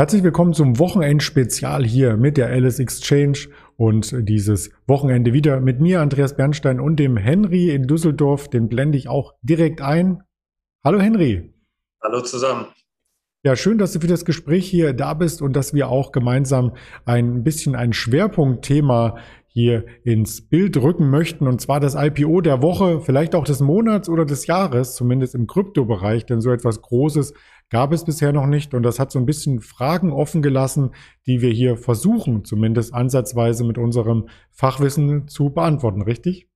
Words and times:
Herzlich 0.00 0.22
willkommen 0.22 0.54
zum 0.54 0.78
Wochenendspezial 0.78 1.84
hier 1.84 2.16
mit 2.16 2.36
der 2.36 2.50
Alice 2.50 2.78
Exchange 2.78 3.48
und 3.76 4.14
dieses 4.28 4.70
Wochenende 4.86 5.32
wieder 5.32 5.58
mit 5.58 5.80
mir, 5.80 6.00
Andreas 6.00 6.36
Bernstein 6.36 6.78
und 6.78 7.00
dem 7.00 7.16
Henry 7.16 7.70
in 7.70 7.88
Düsseldorf. 7.88 8.48
Den 8.48 8.68
blende 8.68 8.96
ich 8.96 9.08
auch 9.08 9.34
direkt 9.42 9.80
ein. 9.80 10.22
Hallo 10.84 11.00
Henry. 11.00 11.52
Hallo 12.00 12.20
zusammen. 12.20 12.66
Ja, 13.42 13.56
schön, 13.56 13.78
dass 13.78 13.92
du 13.92 13.98
für 13.98 14.06
das 14.06 14.24
Gespräch 14.24 14.70
hier 14.70 14.92
da 14.92 15.14
bist 15.14 15.42
und 15.42 15.54
dass 15.54 15.74
wir 15.74 15.88
auch 15.88 16.12
gemeinsam 16.12 16.76
ein 17.04 17.42
bisschen 17.42 17.74
ein 17.74 17.92
Schwerpunktthema 17.92 19.16
hier 19.48 19.84
ins 20.04 20.48
Bild 20.48 20.76
rücken 20.76 21.10
möchten, 21.10 21.48
und 21.48 21.60
zwar 21.60 21.80
das 21.80 21.96
IPO 21.96 22.42
der 22.42 22.62
Woche, 22.62 23.00
vielleicht 23.00 23.34
auch 23.34 23.44
des 23.44 23.58
Monats 23.58 24.08
oder 24.08 24.24
des 24.24 24.46
Jahres, 24.46 24.94
zumindest 24.94 25.34
im 25.34 25.48
Kryptobereich, 25.48 26.24
denn 26.26 26.40
so 26.40 26.52
etwas 26.52 26.82
Großes 26.82 27.34
gab 27.70 27.92
es 27.92 28.04
bisher 28.04 28.32
noch 28.32 28.46
nicht. 28.46 28.74
Und 28.74 28.82
das 28.82 28.98
hat 28.98 29.10
so 29.10 29.18
ein 29.18 29.26
bisschen 29.26 29.60
Fragen 29.60 30.12
offen 30.12 30.42
gelassen, 30.42 30.94
die 31.26 31.40
wir 31.40 31.50
hier 31.50 31.76
versuchen, 31.76 32.44
zumindest 32.44 32.94
ansatzweise 32.94 33.64
mit 33.64 33.78
unserem 33.78 34.28
Fachwissen 34.50 35.28
zu 35.28 35.50
beantworten, 35.50 36.02
richtig? 36.02 36.48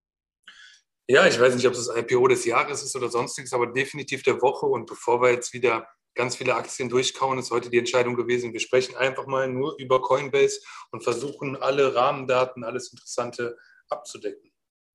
Ja, 1.08 1.26
ich 1.26 1.38
weiß 1.38 1.54
nicht, 1.54 1.66
ob 1.66 1.74
es 1.74 1.86
das 1.86 1.96
IPO 1.96 2.28
des 2.28 2.44
Jahres 2.44 2.82
ist 2.82 2.96
oder 2.96 3.08
sonstiges, 3.08 3.52
aber 3.52 3.66
definitiv 3.66 4.22
der 4.22 4.40
Woche. 4.40 4.66
Und 4.66 4.86
bevor 4.86 5.20
wir 5.20 5.30
jetzt 5.32 5.52
wieder 5.52 5.86
ganz 6.14 6.36
viele 6.36 6.54
Aktien 6.54 6.88
durchkauen, 6.88 7.38
ist 7.38 7.50
heute 7.50 7.70
die 7.70 7.78
Entscheidung 7.78 8.14
gewesen. 8.14 8.52
Wir 8.52 8.60
sprechen 8.60 8.96
einfach 8.96 9.26
mal 9.26 9.48
nur 9.48 9.76
über 9.78 10.00
Coinbase 10.00 10.60
und 10.90 11.02
versuchen 11.02 11.56
alle 11.56 11.94
Rahmendaten, 11.94 12.64
alles 12.64 12.92
Interessante 12.92 13.56
abzudecken. 13.88 14.50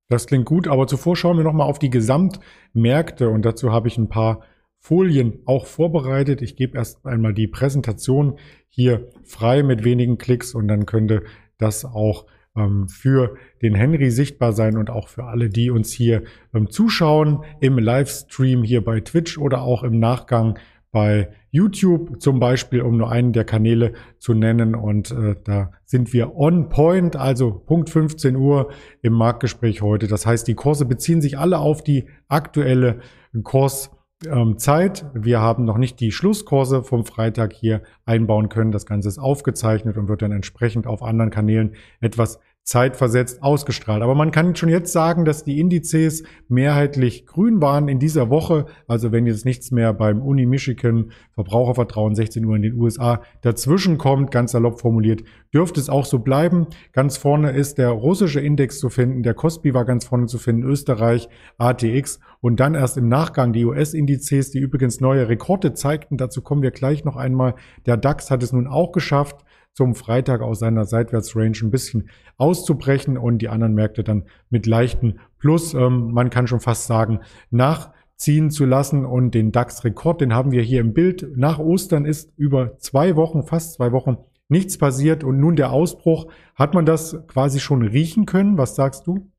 Das 0.09 0.25
klingt 0.25 0.45
gut, 0.45 0.67
aber 0.67 0.87
zuvor 0.87 1.17
schauen 1.17 1.37
wir 1.37 1.43
nochmal 1.43 1.67
auf 1.69 1.79
die 1.79 1.89
Gesamtmärkte 1.89 3.29
und 3.29 3.41
dazu 3.41 3.71
habe 3.71 3.89
ich 3.89 3.97
ein 3.97 4.07
paar 4.07 4.43
Folien 4.87 5.39
auch 5.43 5.65
vorbereitet. 5.65 6.41
Ich 6.41 6.55
gebe 6.55 6.77
erst 6.77 7.05
einmal 7.05 7.33
die 7.33 7.47
Präsentation 7.47 8.39
hier 8.69 9.09
frei 9.25 9.61
mit 9.61 9.83
wenigen 9.83 10.17
Klicks 10.17 10.55
und 10.55 10.69
dann 10.69 10.85
könnte 10.85 11.23
das 11.57 11.83
auch 11.83 12.25
ähm, 12.55 12.87
für 12.87 13.35
den 13.61 13.75
Henry 13.75 14.11
sichtbar 14.11 14.53
sein 14.53 14.77
und 14.77 14.89
auch 14.89 15.09
für 15.09 15.25
alle, 15.25 15.49
die 15.49 15.71
uns 15.71 15.91
hier 15.91 16.23
ähm, 16.53 16.69
zuschauen 16.69 17.43
im 17.59 17.77
Livestream 17.77 18.63
hier 18.63 18.81
bei 18.81 19.01
Twitch 19.01 19.37
oder 19.37 19.61
auch 19.61 19.83
im 19.83 19.99
Nachgang 19.99 20.57
bei 20.93 21.31
YouTube 21.51 22.21
zum 22.21 22.39
Beispiel, 22.39 22.79
um 22.79 22.95
nur 22.95 23.11
einen 23.11 23.33
der 23.33 23.43
Kanäle 23.43 23.91
zu 24.19 24.33
nennen. 24.33 24.73
Und 24.73 25.11
äh, 25.11 25.35
da 25.43 25.71
sind 25.83 26.13
wir 26.13 26.37
on 26.37 26.69
point, 26.69 27.17
also 27.17 27.51
Punkt 27.51 27.89
15 27.89 28.37
Uhr 28.37 28.69
im 29.01 29.11
Marktgespräch 29.11 29.81
heute. 29.81 30.07
Das 30.07 30.25
heißt, 30.25 30.47
die 30.47 30.55
Kurse 30.55 30.85
beziehen 30.85 31.21
sich 31.21 31.37
alle 31.37 31.59
auf 31.59 31.83
die 31.83 32.07
aktuelle 32.29 33.01
Kurs 33.43 33.91
ähm, 34.25 34.57
Zeit. 34.57 35.05
Wir 35.13 35.41
haben 35.41 35.65
noch 35.65 35.77
nicht 35.77 35.99
die 35.99 36.11
Schlusskurse 36.11 36.83
vom 36.83 37.05
Freitag 37.05 37.53
hier 37.53 37.83
einbauen 38.05 38.49
können. 38.49 38.71
Das 38.71 38.85
Ganze 38.85 39.09
ist 39.09 39.19
aufgezeichnet 39.19 39.97
und 39.97 40.07
wird 40.07 40.21
dann 40.21 40.31
entsprechend 40.31 40.87
auf 40.87 41.03
anderen 41.03 41.29
Kanälen 41.29 41.75
etwas 41.99 42.39
zeitversetzt 42.67 43.41
ausgestrahlt. 43.41 44.03
Aber 44.03 44.13
man 44.13 44.31
kann 44.31 44.53
schon 44.53 44.67
jetzt 44.67 44.91
sagen, 44.91 45.23
dass 45.23 45.45
die 45.45 45.57
Indizes 45.57 46.23
mehrheitlich 46.49 47.25
grün 47.25 47.61
waren 47.61 47.87
in 47.87 47.97
dieser 47.97 48.29
Woche. 48.29 48.65
Also 48.87 49.13
wenn 49.13 49.25
jetzt 49.25 49.45
nichts 49.45 49.71
mehr 49.71 49.93
beim 49.93 50.21
Uni 50.21 50.45
Michigan 50.45 51.11
Verbrauchervertrauen 51.31 52.13
16 52.13 52.43
Uhr 52.43 52.57
in 52.57 52.63
den 52.63 52.73
USA 52.73 53.21
dazwischen 53.41 53.97
kommt, 53.97 54.31
ganz 54.31 54.51
salopp 54.51 54.81
formuliert, 54.81 55.23
dürfte 55.53 55.79
es 55.79 55.87
auch 55.89 56.03
so 56.03 56.19
bleiben. 56.19 56.67
Ganz 56.91 57.15
vorne 57.15 57.51
ist 57.51 57.77
der 57.77 57.89
russische 57.89 58.41
Index 58.41 58.79
zu 58.79 58.89
finden, 58.89 59.23
der 59.23 59.33
Kospi 59.33 59.73
war 59.73 59.85
ganz 59.85 60.03
vorne 60.03 60.25
zu 60.25 60.37
finden, 60.37 60.63
Österreich, 60.63 61.29
ATX 61.57 62.19
und 62.41 62.59
dann 62.59 62.75
erst 62.75 62.97
im 62.97 63.07
Nachgang 63.07 63.53
die 63.53 63.63
US-Indizes, 63.63 64.51
die 64.51 64.59
übrigens 64.59 64.99
neue 64.99 65.29
Rekorde 65.29 65.73
zeigten. 65.73 66.17
Dazu 66.17 66.41
kommen 66.41 66.63
wir 66.63 66.71
gleich 66.71 67.05
noch 67.05 67.15
einmal. 67.15 67.55
Der 67.85 67.95
DAX 67.95 68.29
hat 68.29 68.43
es 68.43 68.51
nun 68.51 68.67
auch 68.67 68.91
geschafft, 68.91 69.45
zum 69.77 69.93
Freitag 69.93 70.41
aus 70.41 70.57
seiner 70.57 70.85
Seitwärtsrange 70.85 71.59
ein 71.61 71.69
bisschen 71.69 72.09
auszubrechen 72.37 73.15
und 73.15 73.43
die 73.43 73.47
anderen 73.47 73.75
Märkte 73.75 74.03
dann 74.03 74.23
mit 74.49 74.65
leichten 74.65 75.19
Plus, 75.37 75.75
ähm, 75.75 76.13
man 76.13 76.31
kann 76.31 76.47
schon 76.47 76.61
fast 76.61 76.87
sagen, 76.87 77.19
nachziehen 77.51 78.49
zu 78.49 78.65
lassen 78.65 79.05
und 79.05 79.35
den 79.35 79.51
DAX-Rekord, 79.51 80.21
den 80.21 80.33
haben 80.33 80.51
wir 80.51 80.63
hier 80.63 80.81
im 80.81 80.95
Bild. 80.95 81.27
Nach 81.37 81.59
Ostern 81.59 82.05
ist 82.05 82.33
über 82.37 82.79
zwei 82.79 83.15
Wochen, 83.15 83.43
fast 83.43 83.75
zwei 83.75 83.91
Wochen, 83.91 84.17
nichts 84.49 84.79
passiert 84.79 85.23
und 85.23 85.39
nun 85.39 85.55
der 85.55 85.71
Ausbruch. 85.71 86.25
Hat 86.55 86.73
man 86.73 86.87
das 86.87 87.15
quasi 87.27 87.59
schon 87.59 87.83
riechen 87.83 88.25
können? 88.25 88.57
Was 88.57 88.75
sagst 88.75 89.05
du? 89.05 89.29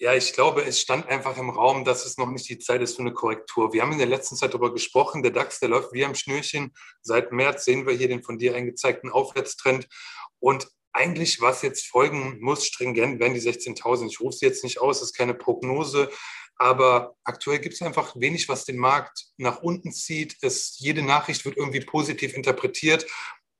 Ja, 0.00 0.14
ich 0.14 0.32
glaube, 0.32 0.62
es 0.62 0.80
stand 0.80 1.08
einfach 1.08 1.36
im 1.38 1.50
Raum, 1.50 1.84
dass 1.84 2.06
es 2.06 2.18
noch 2.18 2.30
nicht 2.30 2.48
die 2.48 2.60
Zeit 2.60 2.80
ist 2.82 2.94
für 2.94 3.02
eine 3.02 3.12
Korrektur. 3.12 3.72
Wir 3.72 3.82
haben 3.82 3.90
in 3.90 3.98
der 3.98 4.06
letzten 4.06 4.36
Zeit 4.36 4.54
darüber 4.54 4.72
gesprochen, 4.72 5.24
der 5.24 5.32
DAX, 5.32 5.58
der 5.58 5.70
läuft 5.70 5.92
wie 5.92 6.04
am 6.04 6.14
Schnürchen. 6.14 6.72
Seit 7.02 7.32
März 7.32 7.64
sehen 7.64 7.84
wir 7.84 7.94
hier 7.94 8.06
den 8.06 8.22
von 8.22 8.38
dir 8.38 8.54
eingezeigten 8.54 9.10
Aufwärtstrend. 9.10 9.88
Und 10.38 10.68
eigentlich, 10.92 11.40
was 11.40 11.62
jetzt 11.62 11.88
folgen 11.88 12.38
muss, 12.40 12.64
stringent, 12.64 13.18
werden 13.18 13.34
die 13.34 13.40
16.000. 13.40 14.06
Ich 14.06 14.20
rufe 14.20 14.36
sie 14.36 14.46
jetzt 14.46 14.62
nicht 14.62 14.80
aus, 14.80 15.00
das 15.00 15.08
ist 15.08 15.16
keine 15.16 15.34
Prognose. 15.34 16.08
Aber 16.54 17.16
aktuell 17.24 17.58
gibt 17.58 17.74
es 17.74 17.82
einfach 17.82 18.14
wenig, 18.14 18.48
was 18.48 18.64
den 18.64 18.78
Markt 18.78 19.26
nach 19.36 19.62
unten 19.62 19.92
zieht. 19.92 20.36
Es, 20.42 20.78
jede 20.78 21.02
Nachricht 21.02 21.44
wird 21.44 21.56
irgendwie 21.56 21.80
positiv 21.80 22.34
interpretiert. 22.34 23.04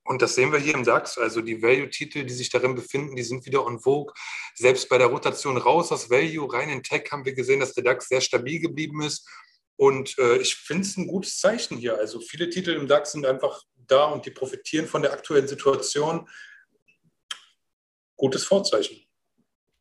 Und 0.08 0.22
das 0.22 0.34
sehen 0.34 0.52
wir 0.52 0.58
hier 0.58 0.72
im 0.72 0.84
DAX. 0.84 1.18
Also 1.18 1.42
die 1.42 1.62
Value-Titel, 1.62 2.24
die 2.24 2.32
sich 2.32 2.48
darin 2.48 2.74
befinden, 2.74 3.14
die 3.14 3.22
sind 3.22 3.44
wieder 3.44 3.66
on 3.66 3.78
vogue. 3.78 4.14
Selbst 4.54 4.88
bei 4.88 4.96
der 4.96 5.08
Rotation 5.08 5.58
raus 5.58 5.92
aus 5.92 6.08
Value, 6.08 6.50
rein 6.50 6.70
in 6.70 6.82
Tech, 6.82 7.10
haben 7.12 7.26
wir 7.26 7.34
gesehen, 7.34 7.60
dass 7.60 7.74
der 7.74 7.84
DAX 7.84 8.08
sehr 8.08 8.22
stabil 8.22 8.58
geblieben 8.58 9.02
ist. 9.02 9.28
Und 9.76 10.18
äh, 10.18 10.38
ich 10.38 10.54
finde 10.54 10.84
es 10.84 10.96
ein 10.96 11.08
gutes 11.08 11.38
Zeichen 11.38 11.76
hier. 11.76 11.98
Also 11.98 12.20
viele 12.20 12.48
Titel 12.48 12.70
im 12.70 12.88
DAX 12.88 13.12
sind 13.12 13.26
einfach 13.26 13.62
da 13.76 14.06
und 14.06 14.24
die 14.24 14.30
profitieren 14.30 14.86
von 14.86 15.02
der 15.02 15.12
aktuellen 15.12 15.46
Situation. 15.46 16.26
Gutes 18.16 18.44
Vorzeichen. 18.44 18.96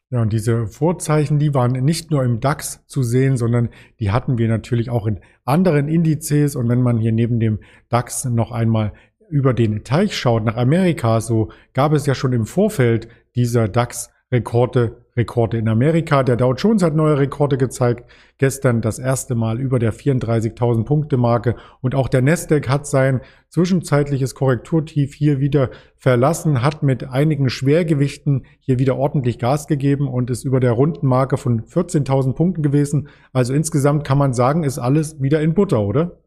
Ja, 0.10 0.22
und 0.22 0.34
diese 0.34 0.68
Vorzeichen, 0.68 1.40
die 1.40 1.54
waren 1.54 1.72
nicht 1.72 2.12
nur 2.12 2.24
im 2.24 2.42
DAX 2.42 2.86
zu 2.88 3.02
sehen, 3.02 3.38
sondern 3.38 3.70
die 4.02 4.12
hatten 4.12 4.38
wir 4.38 4.50
natürlich 4.50 4.90
auch 4.90 5.08
in 5.08 5.22
anderen 5.46 5.88
Indizes. 5.88 6.58
Und 6.58 6.68
wenn 6.68 6.82
man 6.82 6.98
hier 6.98 7.14
neben 7.14 7.40
dem 7.40 7.60
DAX 7.88 8.26
noch 8.26 8.52
einmal 8.52 8.92
über 9.30 9.54
den 9.54 9.84
Teich 9.84 10.18
schaut, 10.18 10.46
nach 10.46 10.58
Amerika, 10.58 11.22
so 11.22 11.50
gab 11.74 11.94
es 11.94 12.06
ja 12.06 12.16
schon 12.16 12.34
im 12.34 12.46
Vorfeld 12.46 13.08
dieser 13.36 13.68
DAX-Rekorde, 13.68 14.98
Rekorde 15.18 15.58
in 15.58 15.68
Amerika. 15.68 16.22
Der 16.22 16.36
Dow 16.36 16.54
Jones 16.54 16.84
hat 16.84 16.96
neue 16.96 17.18
Rekorde 17.18 17.58
gezeigt. 17.58 18.10
Gestern 18.38 18.82
das 18.82 19.00
erste 19.00 19.34
Mal 19.34 19.60
über 19.60 19.80
der 19.80 19.92
34.000 19.92 20.86
Punkte 20.86 21.18
Marke. 21.18 21.56
Und 21.82 21.96
auch 21.96 22.08
der 22.08 22.22
Nasdaq 22.22 22.70
hat 22.70 22.86
sein 22.86 23.22
zwischenzeitliches 23.50 24.36
Korrekturtief 24.36 25.16
hier 25.16 25.40
wieder 25.40 25.72
verlassen, 25.96 26.62
hat 26.62 26.84
mit 26.84 27.10
einigen 27.10 27.50
Schwergewichten 27.50 28.46
hier 28.60 28.78
wieder 28.78 28.96
ordentlich 28.96 29.40
Gas 29.40 29.68
gegeben 29.68 30.08
und 30.08 30.30
ist 30.30 30.46
über 30.46 30.60
der 30.60 30.74
runden 30.74 31.08
Marke 31.08 31.38
von 31.38 31.64
14.000 31.64 32.34
Punkten 32.34 32.62
gewesen. 32.62 33.10
Also 33.34 33.54
insgesamt 33.54 34.04
kann 34.04 34.20
man 34.20 34.34
sagen, 34.34 34.64
ist 34.64 34.78
alles 34.78 35.20
wieder 35.20 35.42
in 35.42 35.56
Butter, 35.56 35.82
oder? 35.82 36.20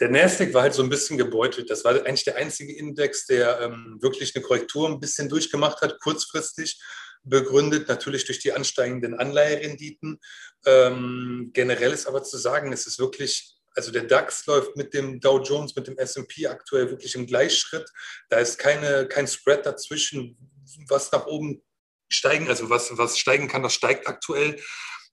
Der 0.00 0.10
Nasdaq 0.10 0.54
war 0.54 0.62
halt 0.62 0.74
so 0.74 0.82
ein 0.82 0.88
bisschen 0.88 1.18
gebeutelt. 1.18 1.70
Das 1.70 1.84
war 1.84 1.92
eigentlich 1.92 2.24
der 2.24 2.36
einzige 2.36 2.76
Index, 2.76 3.26
der 3.26 3.60
ähm, 3.60 3.98
wirklich 4.00 4.34
eine 4.34 4.44
Korrektur 4.44 4.88
ein 4.88 5.00
bisschen 5.00 5.28
durchgemacht 5.28 5.80
hat, 5.80 5.98
kurzfristig 6.00 6.80
begründet, 7.24 7.88
natürlich 7.88 8.24
durch 8.24 8.38
die 8.38 8.52
ansteigenden 8.52 9.14
Anleiherenditen. 9.14 10.20
Ähm, 10.66 11.50
generell 11.52 11.92
ist 11.92 12.06
aber 12.06 12.22
zu 12.22 12.38
sagen, 12.38 12.72
es 12.72 12.86
ist 12.86 12.98
wirklich, 12.98 13.56
also 13.74 13.90
der 13.90 14.04
DAX 14.04 14.46
läuft 14.46 14.76
mit 14.76 14.94
dem 14.94 15.20
Dow 15.20 15.40
Jones, 15.42 15.74
mit 15.74 15.86
dem 15.86 15.98
SP 15.98 16.46
aktuell 16.46 16.90
wirklich 16.90 17.14
im 17.14 17.26
Gleichschritt. 17.26 17.88
Da 18.28 18.38
ist 18.38 18.58
keine, 18.58 19.06
kein 19.08 19.26
Spread 19.26 19.66
dazwischen, 19.66 20.36
was 20.88 21.10
nach 21.12 21.26
oben 21.26 21.62
steigen, 22.08 22.48
also 22.48 22.70
was, 22.70 22.96
was 22.96 23.18
steigen 23.18 23.48
kann, 23.48 23.62
das 23.62 23.74
steigt 23.74 24.06
aktuell. 24.06 24.60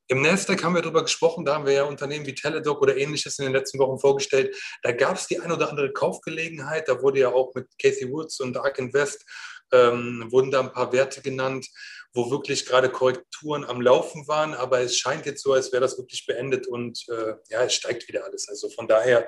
Im 0.08 0.22
Nasdaq 0.22 0.64
haben 0.64 0.76
wir 0.76 0.84
darüber 0.84 1.04
gesprochen, 1.04 1.46
da 1.46 1.56
haben 1.56 1.66
wir 1.66 1.74
ja 1.74 1.84
Unternehmen 1.84 2.28
wie 2.28 2.36
Teledoc 2.36 2.82
oder 2.82 2.96
ähnliches 2.96 3.40
in 3.40 3.46
den 3.46 3.54
letzten 3.54 3.80
Wochen 3.80 4.00
vorgestellt. 4.00 4.56
Da 4.84 4.92
gab 4.92 5.16
es 5.16 5.28
die 5.28 5.40
ein 5.40 5.52
oder 5.52 5.70
andere 5.70 5.92
Kaufgelegenheit. 5.94 6.88
Da 6.88 7.02
wurde 7.02 7.22
ja 7.22 7.30
auch 7.30 7.56
mit 7.56 7.68
Casey 7.82 8.12
Woods 8.12 8.40
und 8.40 8.56
Ark 8.58 8.78
Invest 8.78 9.26
ähm, 9.72 10.28
wurden 10.30 10.52
da 10.52 10.62
ein 10.62 10.72
paar 10.72 10.94
Werte 10.94 11.22
genannt, 11.22 11.68
wo 12.14 12.30
wirklich 12.30 12.66
gerade 12.66 12.90
Korrekturen 12.90 13.66
am 13.66 13.82
Laufen 13.82 14.28
waren. 14.28 14.54
Aber 14.54 14.80
es 14.80 14.98
scheint 14.98 15.26
jetzt 15.26 15.44
so, 15.44 15.54
als 15.54 15.72
wäre 15.72 15.82
das 15.82 15.98
wirklich 15.98 16.26
beendet 16.26 16.68
und 16.68 17.04
äh, 17.10 17.34
ja, 17.50 17.64
es 17.64 17.74
steigt 17.74 18.08
wieder 18.08 18.26
alles. 18.26 18.48
Also 18.48 18.70
von 18.70 18.88
daher, 18.88 19.28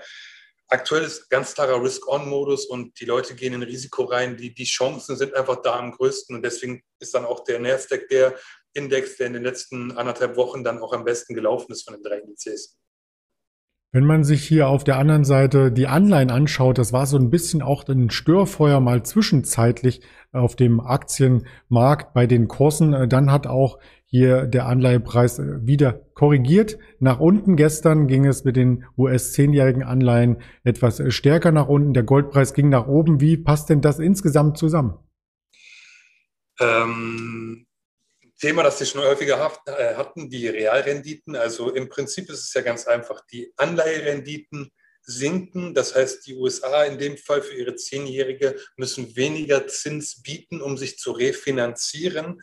aktuell 0.70 1.04
ist 1.04 1.30
ganz 1.30 1.54
klarer 1.54 1.82
Risk-On-Modus 1.82 2.66
und 2.66 3.00
die 3.00 3.06
Leute 3.06 3.36
gehen 3.36 3.54
in 3.54 3.64
Risiko 3.64 4.04
rein. 4.04 4.38
Die, 4.38 4.54
die 4.54 4.66
Chancen 4.66 5.16
sind 5.16 5.34
einfach 5.34 5.62
da 5.62 5.78
am 5.78 5.92
größten 5.92 6.36
und 6.36 6.44
deswegen 6.44 6.84
ist 7.00 7.14
dann 7.14 7.26
auch 7.26 7.44
der 7.44 7.60
Nasdaq 7.60 8.08
der, 8.10 8.36
Index, 8.74 9.18
der 9.18 9.28
in 9.28 9.34
den 9.34 9.44
letzten 9.44 9.92
anderthalb 9.92 10.38
Wochen 10.38 10.64
dann 10.64 10.80
auch 10.80 10.94
am 10.94 11.04
besten 11.04 11.34
gelaufen 11.34 11.72
ist 11.72 11.84
von 11.84 11.96
den 11.96 12.04
drei 12.04 12.20
Indizes. 12.20 12.78
Wenn 13.94 14.06
man 14.06 14.26
sich 14.26 14.44
hier 14.44 14.68
auf 14.68 14.84
der 14.84 14.98
anderen 14.98 15.24
Seite 15.24 15.72
die 15.72 15.88
Anleihen 15.88 16.30
anschaut, 16.30 16.78
das 16.78 16.92
war 16.92 17.06
so 17.06 17.18
ein 17.18 17.30
bisschen 17.30 17.62
auch 17.62 17.88
ein 17.88 18.10
Störfeuer 18.10 18.82
mal 18.82 19.04
zwischenzeitlich 19.04 20.02
auf 20.34 20.58
dem 20.58 20.82
Aktienmarkt 20.82 22.14
bei 22.14 22.28
den 22.28 22.50
Kursen. 22.50 23.08
Dann 23.10 23.32
hat 23.32 23.48
auch 23.48 23.80
hier 24.06 24.46
der 24.46 24.66
Anleihepreis 24.66 25.40
wieder 25.40 26.02
korrigiert. 26.14 26.78
Nach 27.00 27.20
unten 27.20 27.56
gestern 27.56 28.08
ging 28.08 28.26
es 28.26 28.44
mit 28.44 28.58
den 28.58 28.86
US-10-jährigen 28.98 29.84
Anleihen 29.84 30.42
etwas 30.64 31.02
stärker 31.14 31.52
nach 31.52 31.68
unten. 31.68 31.94
Der 31.94 32.04
Goldpreis 32.04 32.54
ging 32.54 32.70
nach 32.70 32.88
oben. 32.88 33.22
Wie 33.22 33.38
passt 33.38 33.70
denn 33.70 33.82
das 33.82 34.00
insgesamt 34.00 34.58
zusammen? 34.58 35.00
Ähm, 36.60 37.67
Thema, 38.40 38.64
das 38.64 38.80
wir 38.80 38.88
schon 38.88 39.02
häufiger 39.02 39.36
äh, 39.66 39.96
hatten, 39.96 40.30
die 40.30 40.48
Realrenditen. 40.48 41.36
Also 41.36 41.72
im 41.72 41.90
Prinzip 41.90 42.30
ist 42.30 42.44
es 42.44 42.54
ja 42.54 42.62
ganz 42.62 42.86
einfach. 42.86 43.22
Die 43.32 43.52
Anleiherenditen 43.58 44.72
sinken. 45.02 45.74
Das 45.74 45.96
heißt, 45.96 46.28
die 46.28 46.36
USA 46.36 46.84
in 46.84 47.00
dem 47.00 47.18
Fall 47.18 47.42
für 47.42 47.56
ihre 47.56 47.76
Zehnjährige 47.76 48.60
müssen 48.76 49.16
weniger 49.16 49.68
Zins 49.68 50.22
bieten, 50.22 50.62
um 50.62 50.78
sich 50.78 51.00
zu 51.00 51.14
refinanzieren. 51.14 52.42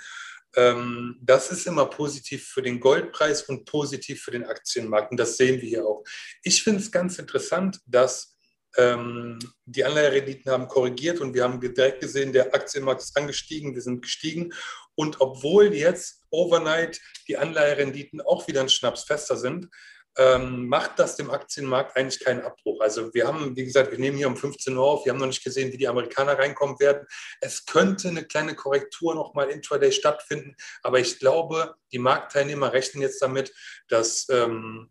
Ähm, 0.57 1.19
das 1.21 1.51
ist 1.51 1.67
immer 1.67 1.87
positiv 1.87 2.49
für 2.49 2.63
den 2.63 2.81
Goldpreis 2.81 3.43
und 3.43 3.65
positiv 3.65 4.23
für 4.23 4.31
den 4.31 4.45
Aktienmarkt. 4.45 5.11
Und 5.11 5.19
das 5.19 5.37
sehen 5.37 5.61
wir 5.61 5.69
hier 5.69 5.87
auch. 5.87 6.05
Ich 6.43 6.63
finde 6.63 6.81
es 6.81 6.91
ganz 6.91 7.19
interessant, 7.19 7.81
dass 7.87 8.34
die 8.77 9.85
Anleiherenditen 9.85 10.51
haben 10.51 10.67
korrigiert 10.67 11.21
und 11.21 11.33
wir 11.33 11.45
haben 11.45 11.61
direkt 11.61 12.01
gesehen, 12.01 12.33
der 12.33 12.53
Aktienmarkt 12.55 13.03
ist 13.03 13.17
angestiegen, 13.17 13.75
wir 13.75 13.83
sind 13.83 14.03
gestiegen. 14.03 14.53
Und 14.97 15.21
obwohl 15.21 15.73
jetzt 15.75 16.23
overnight 16.31 17.01
die 17.29 17.37
Anleiherenditen 17.37 18.21
auch 18.21 18.49
wieder 18.49 18.61
ein 18.61 18.69
Schnaps 18.69 19.05
fester 19.05 19.37
sind, 19.37 19.69
ähm, 20.17 20.69
macht 20.69 20.99
das 20.99 21.17
dem 21.17 21.31
Aktienmarkt 21.31 21.97
eigentlich 21.97 22.23
keinen 22.25 22.43
Abbruch. 22.43 22.81
Also 22.81 23.13
wir 23.15 23.27
haben, 23.27 23.57
wie 23.57 23.65
gesagt, 23.65 23.91
wir 23.91 23.99
nehmen 23.99 24.17
hier 24.17 24.29
um 24.29 24.37
15 24.37 24.77
Uhr 24.77 24.85
auf, 24.85 25.05
wir 25.05 25.13
haben 25.13 25.19
noch 25.19 25.27
nicht 25.27 25.43
gesehen, 25.43 25.73
wie 25.73 25.77
die 25.77 25.89
Amerikaner 25.89 26.39
reinkommen 26.39 26.79
werden. 26.79 27.07
Es 27.41 27.67
könnte 27.67 28.09
eine 28.09 28.25
kleine 28.25 28.55
Korrektur 28.55 29.15
nochmal 29.15 29.51
intraday 29.51 29.91
stattfinden, 29.91 30.55
aber 30.83 31.01
ich 31.01 31.19
glaube, 31.19 31.75
die 31.93 31.99
Marktteilnehmer 31.99 32.73
rechnen 32.73 33.03
jetzt 33.03 33.21
damit, 33.23 33.53
dass 33.89 34.29
ähm, 34.31 34.91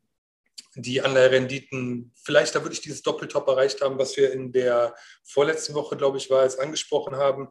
die 0.75 1.01
Anleiherenditen 1.01 2.11
vielleicht 2.23 2.55
da 2.55 2.63
wirklich 2.63 2.81
dieses 2.81 3.01
Doppeltop 3.01 3.47
erreicht 3.47 3.81
haben, 3.81 3.97
was 3.99 4.17
wir 4.17 4.31
in 4.31 4.51
der 4.51 4.95
vorletzten 5.23 5.73
Woche, 5.73 5.97
glaube 5.97 6.17
ich, 6.17 6.29
war, 6.29 6.43
jetzt 6.43 6.59
angesprochen 6.59 7.15
haben. 7.15 7.49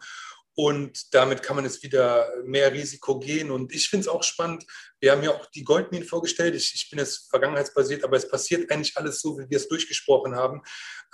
Und 0.55 1.15
damit 1.15 1.43
kann 1.43 1.57
man 1.57 1.65
jetzt 1.65 1.83
wieder 1.83 2.31
mehr 2.45 2.73
Risiko 2.73 3.19
gehen. 3.19 3.51
Und 3.51 3.73
ich 3.73 3.89
finde 3.89 4.03
es 4.03 4.09
auch 4.09 4.23
spannend. 4.23 4.67
Wir 5.01 5.13
haben 5.13 5.23
ja 5.23 5.31
auch 5.31 5.47
die 5.47 5.65
Goldminen 5.65 6.07
vorgestellt. 6.07 6.55
Ich, 6.55 6.75
ich, 6.75 6.91
bin 6.91 6.99
jetzt 6.99 7.31
vergangenheitsbasiert, 7.31 8.05
aber 8.05 8.19
es 8.19 8.29
passiert 8.29 8.71
eigentlich 8.71 8.97
alles 8.99 9.21
so, 9.21 9.39
wie 9.39 9.49
wir 9.49 9.57
es 9.57 9.69
durchgesprochen 9.69 10.37
haben. 10.37 10.61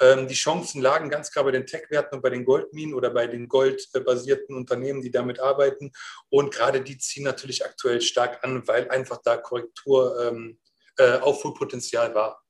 Ähm, 0.01 0.27
die 0.27 0.35
Chancen 0.35 0.83
lagen 0.83 1.09
ganz 1.09 1.31
klar 1.31 1.45
bei 1.45 1.53
den 1.53 1.67
Tech-Werten 1.67 2.17
und 2.17 2.23
bei 2.23 2.31
den 2.31 2.45
Goldminen 2.45 2.95
oder 2.95 3.11
bei 3.11 3.29
den 3.29 3.47
goldbasierten 3.47 4.57
Unternehmen, 4.57 5.03
die 5.03 5.13
damit 5.13 5.39
arbeiten. 5.39 5.93
Und 6.31 6.53
gerade 6.53 6.81
die 6.81 6.99
ziehen 6.99 7.23
natürlich 7.23 7.65
aktuell 7.65 8.01
stark 8.01 8.43
an, 8.43 8.67
weil 8.67 8.91
einfach 8.91 9.19
da 9.23 9.37
Korrektur 9.37 10.19
ähm, 10.21 10.59
äh, 10.99 11.19
Aufholpotenzial 11.21 12.15
war. 12.15 12.43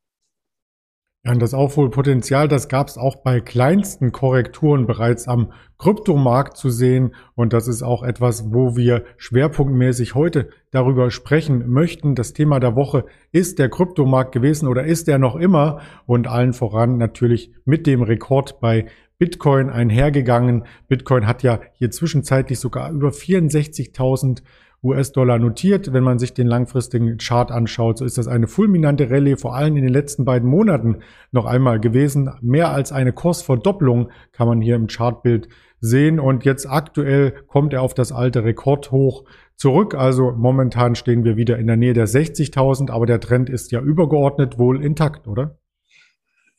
Ja, 1.24 1.32
und 1.32 1.40
das 1.40 1.52
Aufholpotenzial, 1.52 2.46
das 2.46 2.68
gab 2.68 2.88
es 2.88 2.96
auch 2.96 3.16
bei 3.16 3.40
kleinsten 3.40 4.12
Korrekturen 4.12 4.86
bereits 4.86 5.26
am 5.26 5.52
Kryptomarkt 5.76 6.56
zu 6.56 6.70
sehen. 6.70 7.14
Und 7.34 7.52
das 7.52 7.66
ist 7.66 7.82
auch 7.82 8.02
etwas, 8.02 8.52
wo 8.52 8.76
wir 8.76 9.04
schwerpunktmäßig 9.16 10.14
heute 10.14 10.48
darüber 10.70 11.10
sprechen 11.10 11.68
möchten. 11.68 12.14
Das 12.14 12.34
Thema 12.34 12.60
der 12.60 12.76
Woche 12.76 13.04
ist 13.32 13.58
der 13.58 13.68
Kryptomarkt 13.68 14.32
gewesen 14.32 14.68
oder 14.68 14.84
ist 14.84 15.08
er 15.08 15.18
noch 15.18 15.34
immer? 15.34 15.80
Und 16.06 16.28
allen 16.28 16.52
voran 16.52 16.98
natürlich 16.98 17.52
mit 17.64 17.86
dem 17.86 18.02
Rekord 18.02 18.60
bei 18.60 18.86
Bitcoin 19.18 19.70
einhergegangen. 19.70 20.66
Bitcoin 20.86 21.26
hat 21.26 21.42
ja 21.42 21.60
hier 21.74 21.90
zwischenzeitlich 21.90 22.60
sogar 22.60 22.92
über 22.92 23.08
64.000 23.08 24.42
US-Dollar 24.82 25.38
notiert. 25.38 25.92
Wenn 25.92 26.04
man 26.04 26.18
sich 26.18 26.34
den 26.34 26.46
langfristigen 26.46 27.18
Chart 27.18 27.50
anschaut, 27.50 27.98
so 27.98 28.04
ist 28.04 28.18
das 28.18 28.28
eine 28.28 28.46
fulminante 28.46 29.10
Rallye, 29.10 29.36
vor 29.36 29.54
allem 29.54 29.76
in 29.76 29.84
den 29.84 29.92
letzten 29.92 30.24
beiden 30.24 30.48
Monaten 30.48 31.02
noch 31.32 31.46
einmal 31.46 31.80
gewesen. 31.80 32.30
Mehr 32.40 32.70
als 32.70 32.92
eine 32.92 33.12
Kursverdopplung 33.12 34.10
kann 34.32 34.48
man 34.48 34.60
hier 34.60 34.76
im 34.76 34.86
Chartbild 34.86 35.48
sehen. 35.80 36.20
Und 36.20 36.44
jetzt 36.44 36.66
aktuell 36.66 37.32
kommt 37.46 37.72
er 37.72 37.82
auf 37.82 37.94
das 37.94 38.12
alte 38.12 38.44
Rekordhoch 38.44 39.24
zurück. 39.56 39.94
Also 39.94 40.32
momentan 40.32 40.94
stehen 40.94 41.24
wir 41.24 41.36
wieder 41.36 41.58
in 41.58 41.66
der 41.66 41.76
Nähe 41.76 41.94
der 41.94 42.06
60.000, 42.06 42.90
aber 42.90 43.06
der 43.06 43.20
Trend 43.20 43.50
ist 43.50 43.72
ja 43.72 43.80
übergeordnet 43.80 44.58
wohl 44.58 44.84
intakt, 44.84 45.26
oder? 45.26 45.58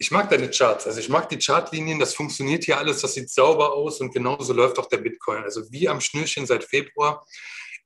Ich 0.02 0.12
mag 0.12 0.30
deine 0.30 0.50
Charts. 0.50 0.88
Also 0.88 1.00
ich 1.00 1.10
mag 1.10 1.28
die 1.28 1.38
Chartlinien. 1.38 2.00
Das 2.00 2.14
funktioniert 2.14 2.64
hier 2.64 2.78
alles. 2.78 3.02
Das 3.02 3.14
sieht 3.16 3.30
sauber 3.30 3.74
aus 3.74 4.00
und 4.00 4.14
genauso 4.14 4.54
läuft 4.54 4.80
auch 4.80 4.88
der 4.88 4.98
Bitcoin. 4.98 5.44
Also 5.44 5.70
wie 5.72 5.90
am 5.90 6.00
Schnürchen 6.00 6.46
seit 6.46 6.64
Februar. 6.64 7.26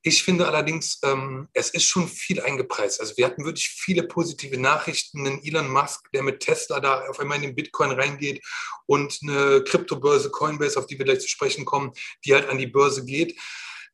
Ich 0.06 0.24
finde 0.24 0.48
allerdings, 0.48 1.00
ähm, 1.04 1.48
es 1.54 1.70
ist 1.70 1.86
schon 1.86 2.10
viel 2.10 2.42
eingepreist. 2.42 3.00
Also 3.00 3.16
wir 3.16 3.26
hatten 3.26 3.46
wirklich 3.46 3.70
viele 3.70 4.04
positive 4.04 4.60
Nachrichten. 4.60 5.26
Einen 5.26 5.42
Elon 5.46 5.70
Musk, 5.70 6.12
der 6.12 6.24
mit 6.24 6.42
Tesla 6.42 6.82
da 6.82 7.08
auf 7.08 7.22
einmal 7.22 7.38
in 7.38 7.44
den 7.44 7.56
Bitcoin 7.56 7.92
reingeht 7.92 8.44
und 8.86 9.18
eine 9.24 9.64
Kryptobörse 9.64 10.30
Coinbase, 10.30 10.78
auf 10.78 10.88
die 10.88 10.98
wir 10.98 11.06
gleich 11.06 11.22
zu 11.22 11.30
sprechen 11.30 11.64
kommen, 11.64 11.94
die 12.26 12.34
halt 12.34 12.50
an 12.50 12.58
die 12.58 12.68
Börse 12.68 13.06
geht. 13.06 13.40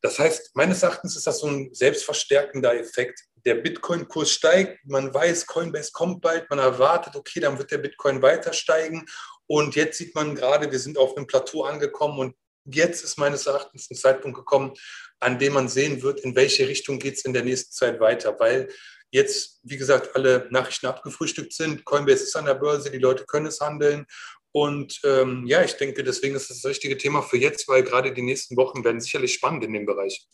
Das 0.02 0.18
heißt, 0.18 0.50
meines 0.54 0.82
Erachtens 0.82 1.16
ist 1.16 1.28
das 1.28 1.38
so 1.38 1.46
ein 1.46 1.72
selbstverstärkender 1.72 2.74
Effekt. 2.74 3.20
Der 3.44 3.54
Bitcoin-Kurs 3.54 4.32
steigt, 4.32 4.84
man 4.86 5.14
weiß, 5.14 5.46
Coinbase 5.46 5.92
kommt 5.92 6.22
bald, 6.22 6.50
man 6.50 6.58
erwartet, 6.58 7.14
okay, 7.14 7.38
dann 7.38 7.56
wird 7.56 7.70
der 7.70 7.78
Bitcoin 7.78 8.20
weiter 8.20 8.52
steigen. 8.52 9.06
Und 9.46 9.76
jetzt 9.76 9.98
sieht 9.98 10.16
man 10.16 10.34
gerade, 10.34 10.72
wir 10.72 10.78
sind 10.80 10.98
auf 10.98 11.16
einem 11.16 11.28
Plateau 11.28 11.62
angekommen 11.62 12.18
und 12.18 12.36
jetzt 12.64 13.04
ist 13.04 13.18
meines 13.18 13.46
Erachtens 13.46 13.90
ein 13.90 13.96
Zeitpunkt 13.96 14.36
gekommen, 14.36 14.72
an 15.20 15.38
dem 15.38 15.54
man 15.54 15.68
sehen 15.68 16.02
wird, 16.02 16.20
in 16.20 16.34
welche 16.34 16.68
Richtung 16.68 16.98
geht 16.98 17.14
es 17.14 17.24
in 17.24 17.32
der 17.32 17.44
nächsten 17.44 17.72
Zeit 17.72 18.00
weiter, 18.00 18.36
weil 18.38 18.68
jetzt, 19.10 19.60
wie 19.62 19.76
gesagt, 19.76 20.14
alle 20.14 20.46
Nachrichten 20.50 20.86
abgefrühstückt 20.86 21.52
sind. 21.52 21.84
Coinbase 21.84 22.24
ist 22.24 22.36
an 22.36 22.46
der 22.46 22.54
Börse, 22.54 22.90
die 22.90 22.98
Leute 22.98 23.24
können 23.24 23.46
es 23.46 23.60
handeln. 23.60 24.06
Und 24.52 25.00
ähm, 25.04 25.44
ja, 25.46 25.62
ich 25.62 25.74
denke, 25.74 26.02
deswegen 26.02 26.34
ist 26.34 26.50
das 26.50 26.62
das 26.62 26.70
richtige 26.70 26.96
Thema 26.96 27.22
für 27.22 27.36
jetzt, 27.36 27.68
weil 27.68 27.82
gerade 27.82 28.12
die 28.12 28.22
nächsten 28.22 28.56
Wochen 28.56 28.84
werden 28.84 29.00
sicherlich 29.00 29.34
spannend 29.34 29.64
in 29.64 29.72
dem 29.72 29.86
Bereich. 29.86 30.26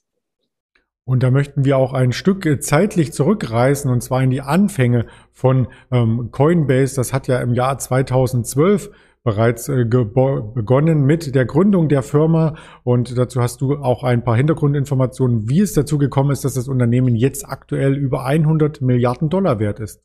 Und 1.04 1.22
da 1.22 1.30
möchten 1.30 1.64
wir 1.64 1.76
auch 1.76 1.92
ein 1.92 2.12
Stück 2.12 2.44
zeitlich 2.62 3.12
zurückreisen, 3.12 3.90
und 3.90 4.00
zwar 4.00 4.22
in 4.22 4.30
die 4.30 4.40
Anfänge 4.40 5.06
von 5.32 5.68
ähm, 5.92 6.30
Coinbase. 6.32 6.96
Das 6.96 7.12
hat 7.12 7.28
ja 7.28 7.40
im 7.40 7.54
Jahr 7.54 7.78
2012 7.78 8.90
bereits 9.26 9.68
äh, 9.68 9.84
begonnen 9.84 11.04
mit 11.04 11.34
der 11.34 11.46
Gründung 11.46 11.88
der 11.88 12.04
Firma 12.04 12.56
und 12.84 13.18
dazu 13.18 13.42
hast 13.42 13.60
du 13.60 13.74
auch 13.74 14.04
ein 14.04 14.22
paar 14.22 14.36
Hintergrundinformationen, 14.36 15.50
wie 15.50 15.60
es 15.60 15.72
dazu 15.72 15.98
gekommen 15.98 16.30
ist, 16.30 16.44
dass 16.44 16.54
das 16.54 16.68
Unternehmen 16.68 17.16
jetzt 17.16 17.44
aktuell 17.44 17.96
über 17.96 18.24
100 18.24 18.80
Milliarden 18.82 19.28
Dollar 19.28 19.58
wert 19.58 19.80
ist. 19.80 20.00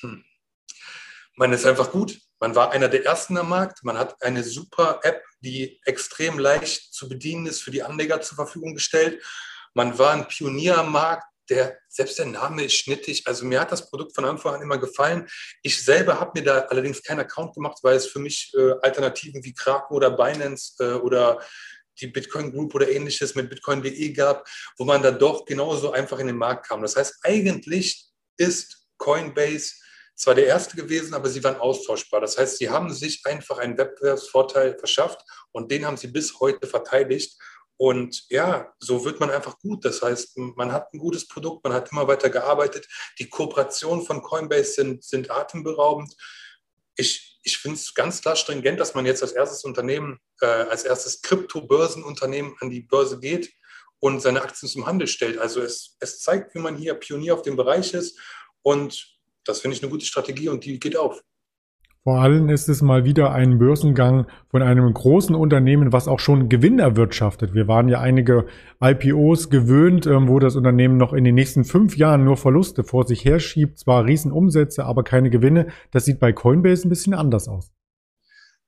Hm. 0.00 0.22
Man 1.36 1.52
ist 1.52 1.66
einfach 1.66 1.90
gut. 1.90 2.20
Man 2.38 2.54
war 2.54 2.70
einer 2.70 2.88
der 2.88 3.04
ersten 3.04 3.36
am 3.36 3.48
Markt. 3.48 3.82
Man 3.82 3.98
hat 3.98 4.22
eine 4.22 4.44
super 4.44 5.00
App, 5.02 5.24
die 5.40 5.80
extrem 5.84 6.38
leicht 6.38 6.94
zu 6.94 7.08
bedienen 7.08 7.46
ist, 7.46 7.62
für 7.62 7.72
die 7.72 7.82
Anleger 7.82 8.20
zur 8.20 8.36
Verfügung 8.36 8.74
gestellt. 8.74 9.20
Man 9.74 9.98
war 9.98 10.12
ein 10.12 10.28
Pionier 10.28 10.78
am 10.78 10.92
Markt 10.92 11.24
der, 11.54 11.78
selbst 11.88 12.18
der 12.18 12.26
Name 12.26 12.64
ist 12.64 12.74
schnittig. 12.74 13.26
Also 13.26 13.44
mir 13.44 13.60
hat 13.60 13.72
das 13.72 13.90
Produkt 13.90 14.14
von 14.14 14.24
Anfang 14.24 14.54
an 14.54 14.62
immer 14.62 14.78
gefallen. 14.78 15.28
Ich 15.62 15.82
selber 15.84 16.18
habe 16.18 16.40
mir 16.40 16.44
da 16.44 16.58
allerdings 16.60 17.02
keinen 17.02 17.20
Account 17.20 17.54
gemacht, 17.54 17.78
weil 17.82 17.96
es 17.96 18.06
für 18.06 18.18
mich 18.18 18.52
äh, 18.56 18.72
Alternativen 18.82 19.44
wie 19.44 19.54
Kraken 19.54 19.94
oder 19.94 20.10
Binance 20.10 20.74
äh, 20.80 20.94
oder 20.94 21.40
die 22.00 22.06
Bitcoin 22.06 22.50
Group 22.52 22.74
oder 22.74 22.90
ähnliches 22.90 23.34
mit 23.34 23.50
bitcoin.de 23.50 24.12
gab, 24.12 24.48
wo 24.78 24.84
man 24.84 25.02
dann 25.02 25.18
doch 25.18 25.44
genauso 25.44 25.92
einfach 25.92 26.18
in 26.18 26.26
den 26.26 26.38
Markt 26.38 26.66
kam. 26.66 26.82
Das 26.82 26.96
heißt, 26.96 27.20
eigentlich 27.22 28.06
ist 28.38 28.86
Coinbase 28.96 29.74
zwar 30.14 30.34
der 30.34 30.46
erste 30.46 30.76
gewesen, 30.76 31.14
aber 31.14 31.28
sie 31.28 31.42
waren 31.42 31.56
austauschbar. 31.56 32.20
Das 32.20 32.38
heißt, 32.38 32.58
sie 32.58 32.70
haben 32.70 32.92
sich 32.92 33.22
einfach 33.24 33.58
einen 33.58 33.76
Wettbewerbsvorteil 33.76 34.78
verschafft 34.78 35.20
und 35.52 35.70
den 35.70 35.84
haben 35.84 35.96
sie 35.96 36.08
bis 36.08 36.38
heute 36.40 36.66
verteidigt. 36.66 37.36
Und 37.82 38.30
ja, 38.30 38.72
so 38.78 39.04
wird 39.04 39.18
man 39.18 39.28
einfach 39.28 39.58
gut. 39.58 39.84
Das 39.84 40.02
heißt, 40.02 40.38
man 40.38 40.70
hat 40.70 40.94
ein 40.94 41.00
gutes 41.00 41.26
Produkt, 41.26 41.64
man 41.64 41.72
hat 41.72 41.90
immer 41.90 42.06
weiter 42.06 42.30
gearbeitet. 42.30 42.86
Die 43.18 43.28
Kooperationen 43.28 44.06
von 44.06 44.22
Coinbase 44.22 44.74
sind, 44.74 45.02
sind 45.02 45.32
atemberaubend. 45.32 46.14
Ich, 46.94 47.40
ich 47.42 47.58
finde 47.58 47.78
es 47.78 47.92
ganz 47.92 48.22
klar 48.22 48.36
stringent, 48.36 48.78
dass 48.78 48.94
man 48.94 49.04
jetzt 49.04 49.20
als 49.20 49.32
erstes 49.32 49.64
Unternehmen, 49.64 50.20
äh, 50.42 50.46
als 50.46 50.84
erstes 50.84 51.22
Krypto-Börsenunternehmen 51.22 52.54
an 52.60 52.70
die 52.70 52.82
Börse 52.82 53.18
geht 53.18 53.52
und 53.98 54.20
seine 54.20 54.42
Aktien 54.42 54.68
zum 54.68 54.86
Handel 54.86 55.08
stellt. 55.08 55.38
Also 55.38 55.60
es, 55.60 55.96
es 55.98 56.20
zeigt, 56.20 56.54
wie 56.54 56.60
man 56.60 56.76
hier 56.76 56.94
Pionier 56.94 57.34
auf 57.34 57.42
dem 57.42 57.56
Bereich 57.56 57.94
ist. 57.94 58.16
Und 58.62 59.18
das 59.42 59.58
finde 59.58 59.76
ich 59.76 59.82
eine 59.82 59.90
gute 59.90 60.06
Strategie 60.06 60.48
und 60.48 60.64
die 60.64 60.78
geht 60.78 60.96
auf. 60.96 61.20
Vor 62.04 62.20
allem 62.20 62.48
ist 62.48 62.68
es 62.68 62.82
mal 62.82 63.04
wieder 63.04 63.30
ein 63.30 63.60
Börsengang 63.60 64.26
von 64.50 64.60
einem 64.60 64.92
großen 64.92 65.36
Unternehmen, 65.36 65.92
was 65.92 66.08
auch 66.08 66.18
schon 66.18 66.48
Gewinn 66.48 66.80
erwirtschaftet. 66.80 67.54
Wir 67.54 67.68
waren 67.68 67.88
ja 67.88 68.00
einige 68.00 68.48
IPOs 68.82 69.50
gewöhnt, 69.50 70.06
ähm, 70.06 70.26
wo 70.26 70.40
das 70.40 70.56
Unternehmen 70.56 70.96
noch 70.96 71.12
in 71.12 71.22
den 71.22 71.36
nächsten 71.36 71.64
fünf 71.64 71.96
Jahren 71.96 72.24
nur 72.24 72.36
Verluste 72.36 72.82
vor 72.82 73.06
sich 73.06 73.24
herschiebt. 73.24 73.78
Zwar 73.78 74.04
Riesenumsätze, 74.04 74.84
aber 74.84 75.04
keine 75.04 75.30
Gewinne. 75.30 75.72
Das 75.92 76.04
sieht 76.04 76.18
bei 76.18 76.32
Coinbase 76.32 76.88
ein 76.88 76.90
bisschen 76.90 77.14
anders 77.14 77.46
aus. 77.46 77.70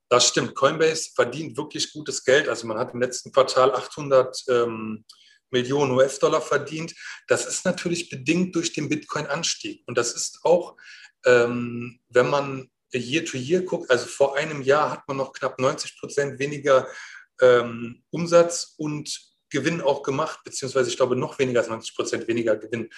Das 0.09 0.29
stimmt. 0.29 0.55
Coinbase 0.55 1.11
verdient 1.17 1.57
wirklich 1.57 1.93
gutes 1.93 2.23
Geld. 2.23 2.49
Also 2.49 2.69
man 2.69 2.79
hat 2.79 2.95
im 2.95 3.01
letzten 3.01 3.33
Quartal 3.33 3.73
800 3.73 4.45
ähm, 4.49 5.05
Millionen 5.51 5.91
US-Dollar 5.91 6.41
verdient. 6.41 6.95
Das 7.27 7.47
ist 7.47 7.65
natürlich 7.65 8.11
bedingt 8.11 8.55
durch 8.55 8.73
den 8.73 8.89
Bitcoin-Anstieg. 8.89 9.83
Und 9.89 9.99
das 9.99 10.13
ist 10.13 10.39
auch, 10.45 10.77
ähm, 11.27 11.99
wenn 12.11 12.31
man 12.31 12.69
Year-to-Year 13.01 13.61
-year 13.61 13.65
guckt, 13.65 13.91
also 13.91 14.07
vor 14.07 14.37
einem 14.37 14.63
Jahr 14.63 14.91
hat 14.91 15.09
man 15.09 15.17
noch 15.17 15.33
knapp 15.33 15.59
90 15.59 15.99
Prozent 15.99 16.39
weniger 16.39 16.89
ähm, 17.41 18.03
Umsatz 18.11 18.75
und 18.77 19.35
Gewinn 19.55 19.81
auch 19.81 20.03
gemacht, 20.03 20.41
beziehungsweise 20.45 20.91
ich 20.91 20.97
glaube 20.97 21.15
noch 21.15 21.39
weniger 21.39 21.61
als 21.61 21.69
90 21.69 21.95
Prozent 21.95 22.29
weniger 22.29 22.57
Gewinn. 22.57 22.91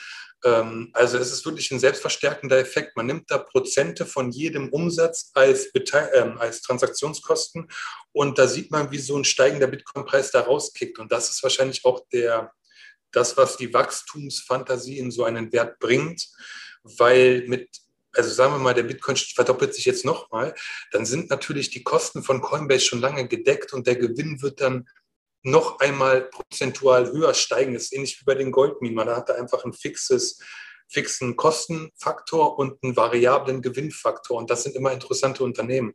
Ähm, 0.42 0.90
also 0.94 1.18
es 1.18 1.30
ist 1.30 1.44
wirklich 1.44 1.70
ein 1.70 1.78
selbstverstärkender 1.78 2.58
Effekt. 2.58 2.96
Man 2.96 3.06
nimmt 3.06 3.30
da 3.30 3.38
Prozente 3.38 4.06
von 4.06 4.30
jedem 4.30 4.70
Umsatz 4.70 5.30
als, 5.34 5.70
Beteil 5.72 6.08
äh, 6.14 6.40
als 6.40 6.62
Transaktionskosten 6.62 7.68
und 8.12 8.38
da 8.38 8.48
sieht 8.48 8.70
man, 8.70 8.90
wie 8.90 8.98
so 8.98 9.16
ein 9.16 9.24
steigender 9.24 9.66
Bitcoin-Preis 9.66 10.30
da 10.30 10.40
rauskickt. 10.40 10.98
Und 10.98 11.12
das 11.12 11.30
ist 11.30 11.42
wahrscheinlich 11.42 11.84
auch 11.84 12.06
der, 12.10 12.52
das, 13.12 13.36
was 13.36 13.58
die 13.58 13.74
Wachstumsfantasie 13.74 14.98
in 14.98 15.10
so 15.10 15.24
einen 15.24 15.52
Wert 15.52 15.78
bringt, 15.78 16.26
weil 16.82 17.44
mit 17.48 17.68
also 18.16 18.30
sagen 18.30 18.52
wir 18.54 18.58
mal, 18.58 18.74
der 18.74 18.82
Bitcoin 18.82 19.16
verdoppelt 19.16 19.74
sich 19.74 19.84
jetzt 19.84 20.04
nochmal, 20.04 20.54
dann 20.92 21.06
sind 21.06 21.30
natürlich 21.30 21.70
die 21.70 21.82
Kosten 21.82 22.22
von 22.22 22.40
Coinbase 22.40 22.84
schon 22.84 23.00
lange 23.00 23.28
gedeckt 23.28 23.72
und 23.72 23.86
der 23.86 23.96
Gewinn 23.96 24.42
wird 24.42 24.60
dann 24.60 24.88
noch 25.42 25.78
einmal 25.78 26.22
prozentual 26.22 27.12
höher 27.12 27.32
steigen. 27.34 27.74
Das 27.74 27.84
ist 27.84 27.92
ähnlich 27.92 28.20
wie 28.20 28.24
bei 28.24 28.34
den 28.34 28.50
Goldminen. 28.50 28.96
Man 28.96 29.08
hat 29.08 29.28
da 29.28 29.34
einfach 29.34 29.64
ein 29.64 29.72
fixes, 29.72 30.40
fixen 30.88 31.36
Kostenfaktor 31.36 32.58
und 32.58 32.82
einen 32.82 32.96
variablen 32.96 33.62
Gewinnfaktor. 33.62 34.38
Und 34.38 34.50
das 34.50 34.64
sind 34.64 34.74
immer 34.74 34.92
interessante 34.92 35.44
Unternehmen. 35.44 35.94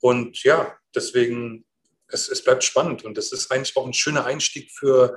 Und 0.00 0.42
ja, 0.42 0.76
deswegen, 0.94 1.64
es, 2.08 2.28
es 2.28 2.42
bleibt 2.42 2.64
spannend. 2.64 3.04
Und 3.04 3.16
das 3.16 3.30
ist 3.30 3.52
eigentlich 3.52 3.76
auch 3.76 3.86
ein 3.86 3.94
schöner 3.94 4.24
Einstieg 4.24 4.72
für 4.72 5.16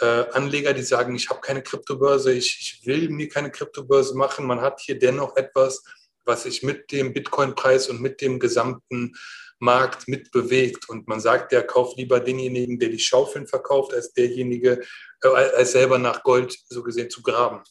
äh, 0.00 0.24
Anleger, 0.32 0.72
die 0.72 0.82
sagen, 0.82 1.14
ich 1.14 1.28
habe 1.28 1.40
keine 1.40 1.62
Kryptobörse, 1.62 2.32
ich, 2.32 2.58
ich 2.60 2.86
will 2.86 3.08
mir 3.08 3.28
keine 3.28 3.50
Kryptobörse 3.50 4.16
machen. 4.16 4.46
Man 4.46 4.60
hat 4.60 4.80
hier 4.80 4.98
dennoch 4.98 5.36
etwas, 5.36 5.82
was 6.24 6.42
sich 6.42 6.62
mit 6.62 6.90
dem 6.92 7.12
Bitcoin-Preis 7.12 7.88
und 7.88 8.00
mit 8.00 8.20
dem 8.20 8.38
gesamten 8.38 9.14
Markt 9.58 10.08
mitbewegt. 10.08 10.88
Und 10.88 11.08
man 11.08 11.20
sagt, 11.20 11.52
der 11.52 11.62
kauft 11.62 11.96
lieber 11.96 12.20
denjenigen, 12.20 12.78
der 12.78 12.90
die 12.90 12.98
Schaufeln 12.98 13.46
verkauft, 13.46 13.94
als 13.94 14.12
derjenige, 14.12 14.82
äh, 15.22 15.28
als 15.28 15.72
selber 15.72 15.98
nach 15.98 16.22
Gold 16.22 16.56
so 16.68 16.82
gesehen 16.82 17.10
zu 17.10 17.22
graben. 17.22 17.62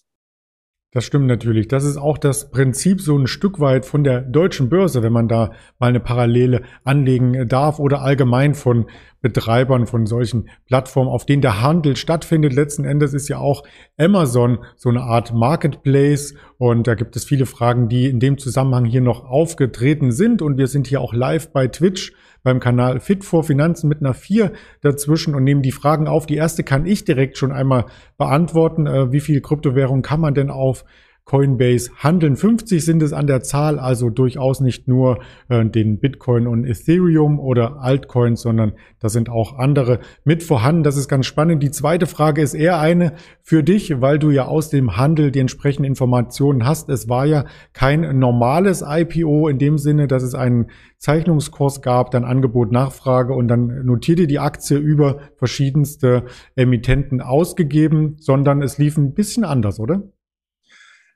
Das 0.95 1.03
stimmt 1.03 1.27
natürlich. 1.27 1.67
Das 1.67 1.83
ist 1.83 1.97
auch 1.97 2.17
das 2.17 2.51
Prinzip 2.51 3.01
so 3.01 3.17
ein 3.17 3.27
Stück 3.27 3.59
weit 3.59 3.85
von 3.85 4.05
der 4.05 4.21
deutschen 4.21 4.69
Börse, 4.69 5.03
wenn 5.03 5.11
man 5.11 5.27
da 5.27 5.51
mal 5.77 5.87
eine 5.87 5.99
Parallele 5.99 6.61
anlegen 6.85 7.49
darf 7.49 7.79
oder 7.79 8.01
allgemein 8.01 8.53
von 8.53 8.85
Betreibern 9.19 9.87
von 9.87 10.05
solchen 10.05 10.47
Plattformen, 10.67 11.09
auf 11.09 11.25
denen 11.25 11.41
der 11.41 11.61
Handel 11.61 11.97
stattfindet. 11.97 12.53
Letzten 12.53 12.85
Endes 12.85 13.13
ist 13.13 13.27
ja 13.27 13.39
auch 13.39 13.63
Amazon 13.97 14.59
so 14.77 14.87
eine 14.87 15.01
Art 15.01 15.33
Marketplace 15.33 16.33
und 16.57 16.87
da 16.87 16.95
gibt 16.95 17.15
es 17.15 17.25
viele 17.25 17.45
Fragen, 17.45 17.89
die 17.89 18.07
in 18.07 18.19
dem 18.19 18.37
Zusammenhang 18.37 18.85
hier 18.85 19.01
noch 19.01 19.25
aufgetreten 19.25 20.11
sind 20.11 20.41
und 20.41 20.57
wir 20.57 20.67
sind 20.67 20.87
hier 20.87 21.01
auch 21.01 21.13
live 21.13 21.51
bei 21.51 21.67
Twitch 21.67 22.13
beim 22.43 22.59
Kanal 22.59 22.99
Fit 22.99 23.25
for 23.25 23.43
Finanzen 23.43 23.89
mit 23.89 23.99
einer 24.01 24.13
4 24.13 24.51
dazwischen 24.81 25.35
und 25.35 25.43
nehmen 25.43 25.63
die 25.63 25.71
Fragen 25.71 26.07
auf. 26.07 26.27
Die 26.27 26.35
erste 26.35 26.63
kann 26.63 26.85
ich 26.85 27.03
direkt 27.03 27.37
schon 27.37 27.51
einmal 27.51 27.85
beantworten. 28.17 28.87
Äh, 28.87 29.11
wie 29.11 29.19
viel 29.19 29.41
Kryptowährung 29.41 30.01
kann 30.01 30.21
man 30.21 30.35
denn 30.35 30.49
auf 30.49 30.85
Coinbase 31.25 31.89
handeln. 31.97 32.35
50 32.35 32.85
sind 32.85 33.01
es 33.01 33.11
an 33.11 33.25
der 33.25 33.41
Zahl, 33.41 33.79
also 33.79 34.11
durchaus 34.11 34.61
nicht 34.61 34.87
nur 34.87 35.19
äh, 35.49 35.65
den 35.65 35.99
Bitcoin 35.99 36.45
und 36.45 36.65
Ethereum 36.65 37.39
oder 37.39 37.81
Altcoins, 37.81 38.41
sondern 38.41 38.73
da 38.99 39.09
sind 39.09 39.29
auch 39.29 39.57
andere 39.57 39.99
mit 40.23 40.43
vorhanden. 40.43 40.83
Das 40.83 40.97
ist 40.97 41.07
ganz 41.07 41.25
spannend. 41.25 41.63
Die 41.63 41.71
zweite 41.71 42.05
Frage 42.05 42.43
ist 42.43 42.53
eher 42.53 42.79
eine 42.79 43.13
für 43.41 43.63
dich, 43.63 44.01
weil 44.01 44.19
du 44.19 44.29
ja 44.29 44.45
aus 44.45 44.69
dem 44.69 44.97
Handel 44.97 45.31
die 45.31 45.39
entsprechenden 45.39 45.87
Informationen 45.87 46.63
hast. 46.63 46.89
Es 46.89 47.09
war 47.09 47.25
ja 47.25 47.45
kein 47.73 48.19
normales 48.19 48.83
IPO 48.87 49.47
in 49.47 49.57
dem 49.57 49.79
Sinne, 49.79 50.07
dass 50.07 50.21
es 50.21 50.35
einen 50.35 50.67
Zeichnungskurs 50.99 51.81
gab, 51.81 52.11
dann 52.11 52.23
Angebot, 52.23 52.71
Nachfrage 52.71 53.33
und 53.33 53.47
dann 53.47 53.83
notierte 53.83 54.27
die 54.27 54.39
Aktie 54.39 54.77
über 54.77 55.17
verschiedenste 55.37 56.25
Emittenten 56.55 57.19
ausgegeben, 57.19 58.17
sondern 58.19 58.61
es 58.61 58.77
lief 58.77 58.97
ein 58.97 59.15
bisschen 59.15 59.43
anders, 59.43 59.79
oder? 59.79 60.03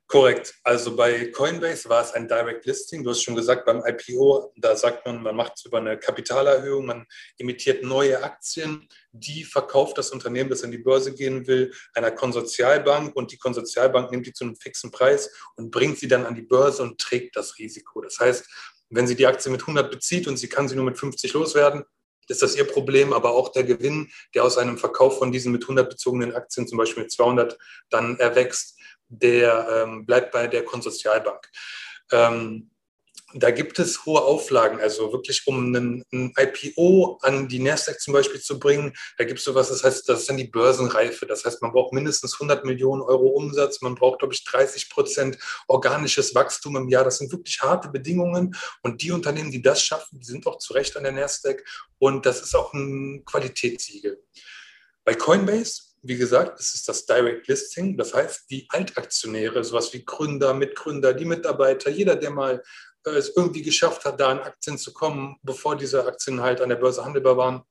Korrekt. 0.09 0.55
Also 0.63 0.95
bei 0.95 1.27
Coinbase 1.27 1.87
war 1.87 2.03
es 2.03 2.13
ein 2.13 2.27
Direct 2.27 2.65
Listing. 2.65 3.03
Du 3.03 3.11
hast 3.11 3.21
schon 3.21 3.35
gesagt, 3.35 3.63
beim 3.63 3.83
IPO, 3.85 4.51
da 4.57 4.75
sagt 4.75 5.05
man, 5.05 5.21
man 5.21 5.35
macht 5.35 5.53
es 5.57 5.65
über 5.65 5.77
eine 5.77 5.99
Kapitalerhöhung, 5.99 6.87
man 6.87 7.05
emittiert 7.37 7.83
neue 7.83 8.23
Aktien, 8.23 8.89
die 9.11 9.43
verkauft 9.43 9.99
das 9.99 10.09
Unternehmen, 10.09 10.49
das 10.49 10.63
an 10.63 10.71
die 10.71 10.79
Börse 10.79 11.13
gehen 11.13 11.45
will, 11.45 11.71
einer 11.93 12.09
Konsortialbank 12.09 13.15
und 13.15 13.31
die 13.31 13.37
Konsortialbank 13.37 14.09
nimmt 14.09 14.25
die 14.25 14.33
zu 14.33 14.45
einem 14.45 14.55
fixen 14.55 14.89
Preis 14.89 15.29
und 15.55 15.69
bringt 15.69 15.99
sie 15.99 16.07
dann 16.07 16.25
an 16.25 16.33
die 16.33 16.41
Börse 16.41 16.81
und 16.81 16.99
trägt 16.99 17.35
das 17.35 17.59
Risiko. 17.59 18.01
Das 18.01 18.19
heißt, 18.19 18.49
wenn 18.89 19.05
sie 19.05 19.15
die 19.15 19.27
Aktie 19.27 19.51
mit 19.51 19.61
100 19.61 19.91
bezieht 19.91 20.27
und 20.27 20.37
sie 20.37 20.49
kann 20.49 20.67
sie 20.67 20.75
nur 20.75 20.85
mit 20.85 20.97
50 20.97 21.33
loswerden, 21.33 21.83
ist 22.27 22.41
das 22.41 22.55
ihr 22.55 22.65
Problem, 22.65 23.13
aber 23.13 23.31
auch 23.31 23.51
der 23.51 23.63
Gewinn, 23.63 24.11
der 24.33 24.43
aus 24.43 24.57
einem 24.57 24.77
Verkauf 24.77 25.17
von 25.19 25.31
diesen 25.31 25.51
mit 25.51 25.63
100 25.63 25.89
bezogenen 25.89 26.33
Aktien, 26.33 26.67
zum 26.67 26.77
Beispiel 26.77 27.03
mit 27.03 27.11
200, 27.11 27.57
dann 27.89 28.17
erwächst, 28.19 28.78
der 29.09 29.67
ähm, 29.83 30.05
bleibt 30.05 30.31
bei 30.31 30.47
der 30.47 30.63
Konsortialbank. 30.63 31.49
Ähm, 32.11 32.69
da 33.35 33.51
gibt 33.51 33.77
es 33.77 34.05
hohe 34.05 34.21
Auflagen, 34.21 34.79
also 34.79 35.11
wirklich 35.11 35.45
um 35.45 35.67
einen, 35.67 36.03
ein 36.11 36.33
IPO 36.35 37.19
an 37.21 37.47
die 37.47 37.59
Nasdaq 37.59 37.99
zum 37.99 38.13
Beispiel 38.13 38.41
zu 38.41 38.57
bringen, 38.57 38.93
da 39.17 39.23
gibt 39.23 39.39
es 39.39 39.45
sowas, 39.45 39.69
das 39.69 39.83
heißt, 39.83 40.09
das 40.09 40.21
ist 40.21 40.29
dann 40.29 40.37
die 40.37 40.47
Börsenreife. 40.47 41.27
Das 41.27 41.45
heißt, 41.45 41.61
man 41.61 41.71
braucht 41.71 41.93
mindestens 41.93 42.33
100 42.33 42.65
Millionen 42.65 43.01
Euro 43.03 43.27
Umsatz, 43.27 43.81
man 43.81 43.95
braucht, 43.95 44.19
glaube 44.19 44.33
ich, 44.33 44.43
30 44.45 44.89
Prozent 44.89 45.37
organisches 45.67 46.33
Wachstum 46.33 46.75
im 46.77 46.89
Jahr. 46.89 47.03
Das 47.03 47.19
sind 47.19 47.31
wirklich 47.31 47.61
harte 47.61 47.89
Bedingungen 47.89 48.55
und 48.81 49.01
die 49.01 49.11
Unternehmen, 49.11 49.51
die 49.51 49.61
das 49.61 49.83
schaffen, 49.83 50.19
die 50.19 50.25
sind 50.25 50.47
auch 50.47 50.57
zu 50.57 50.73
Recht 50.73 50.97
an 50.97 51.03
der 51.03 51.11
Nasdaq 51.11 51.63
und 51.99 52.25
das 52.25 52.41
ist 52.41 52.55
auch 52.55 52.73
ein 52.73 53.23
Qualitätssiegel. 53.25 54.23
Bei 55.03 55.13
Coinbase 55.13 55.88
wie 56.01 56.17
gesagt, 56.17 56.59
es 56.59 56.75
ist 56.75 56.87
das 56.87 57.05
Direct 57.05 57.47
Listing. 57.47 57.97
Das 57.97 58.13
heißt, 58.13 58.49
die 58.49 58.67
Altaktionäre, 58.69 59.63
sowas 59.63 59.93
wie 59.93 60.03
Gründer, 60.03 60.53
Mitgründer, 60.53 61.13
die 61.13 61.25
Mitarbeiter, 61.25 61.89
jeder, 61.89 62.15
der 62.15 62.31
mal 62.31 62.63
äh, 63.05 63.11
es 63.11 63.35
irgendwie 63.35 63.61
geschafft 63.61 64.05
hat, 64.05 64.19
da 64.19 64.29
an 64.29 64.39
Aktien 64.39 64.77
zu 64.77 64.93
kommen, 64.93 65.37
bevor 65.43 65.75
diese 65.75 66.05
Aktien 66.05 66.41
halt 66.41 66.61
an 66.61 66.69
der 66.69 66.77
Börse 66.77 67.03
handelbar 67.03 67.37
waren, 67.37 67.63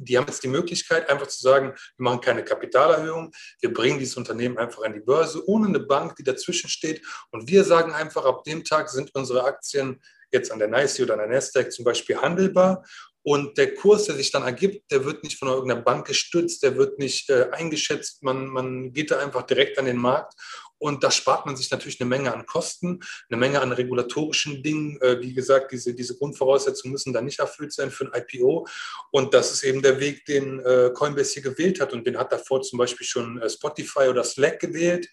die 0.00 0.16
haben 0.16 0.26
jetzt 0.26 0.44
die 0.44 0.48
Möglichkeit, 0.48 1.08
einfach 1.10 1.26
zu 1.26 1.42
sagen, 1.42 1.74
wir 1.96 2.04
machen 2.04 2.20
keine 2.20 2.44
Kapitalerhöhung, 2.44 3.32
wir 3.60 3.72
bringen 3.72 3.98
dieses 3.98 4.16
Unternehmen 4.16 4.56
einfach 4.56 4.84
an 4.84 4.92
die 4.92 5.00
Börse, 5.00 5.42
ohne 5.48 5.66
eine 5.66 5.80
Bank, 5.80 6.14
die 6.16 6.22
dazwischen 6.22 6.70
steht. 6.70 7.04
Und 7.32 7.48
wir 7.48 7.64
sagen 7.64 7.92
einfach, 7.92 8.24
ab 8.24 8.44
dem 8.44 8.62
Tag 8.64 8.88
sind 8.90 9.12
unsere 9.14 9.44
Aktien 9.44 10.00
jetzt 10.30 10.52
an 10.52 10.58
der 10.58 10.68
NYSE 10.68 11.02
oder 11.02 11.14
an 11.14 11.20
der 11.20 11.28
Nasdaq 11.28 11.72
zum 11.72 11.84
Beispiel 11.84 12.16
handelbar 12.16 12.84
und 13.22 13.58
der 13.58 13.74
Kurs, 13.74 14.04
der 14.04 14.14
sich 14.14 14.30
dann 14.30 14.42
ergibt, 14.44 14.90
der 14.90 15.04
wird 15.04 15.24
nicht 15.24 15.38
von 15.38 15.48
irgendeiner 15.48 15.82
Bank 15.82 16.06
gestützt, 16.06 16.62
der 16.62 16.76
wird 16.76 16.98
nicht 16.98 17.28
äh, 17.30 17.48
eingeschätzt. 17.52 18.22
Man, 18.22 18.46
man 18.46 18.92
geht 18.92 19.10
da 19.10 19.18
einfach 19.18 19.42
direkt 19.42 19.78
an 19.78 19.84
den 19.84 19.98
Markt. 19.98 20.34
Und 20.78 21.02
da 21.02 21.10
spart 21.10 21.44
man 21.44 21.56
sich 21.56 21.70
natürlich 21.70 22.00
eine 22.00 22.08
Menge 22.08 22.32
an 22.32 22.46
Kosten, 22.46 23.00
eine 23.28 23.36
Menge 23.36 23.60
an 23.60 23.72
regulatorischen 23.72 24.62
Dingen. 24.62 25.00
Äh, 25.02 25.20
wie 25.20 25.34
gesagt, 25.34 25.72
diese, 25.72 25.92
diese 25.94 26.16
Grundvoraussetzungen 26.16 26.92
müssen 26.92 27.12
da 27.12 27.20
nicht 27.20 27.40
erfüllt 27.40 27.72
sein 27.72 27.90
für 27.90 28.04
ein 28.04 28.22
IPO. 28.22 28.66
Und 29.10 29.34
das 29.34 29.52
ist 29.52 29.64
eben 29.64 29.82
der 29.82 29.98
Weg, 29.98 30.24
den 30.24 30.60
äh, 30.60 30.90
Coinbase 30.94 31.34
hier 31.34 31.42
gewählt 31.42 31.80
hat. 31.80 31.92
Und 31.92 32.06
den 32.06 32.16
hat 32.16 32.32
davor 32.32 32.62
zum 32.62 32.78
Beispiel 32.78 33.06
schon 33.06 33.42
äh, 33.42 33.50
Spotify 33.50 34.08
oder 34.08 34.22
Slack 34.22 34.60
gewählt. 34.60 35.08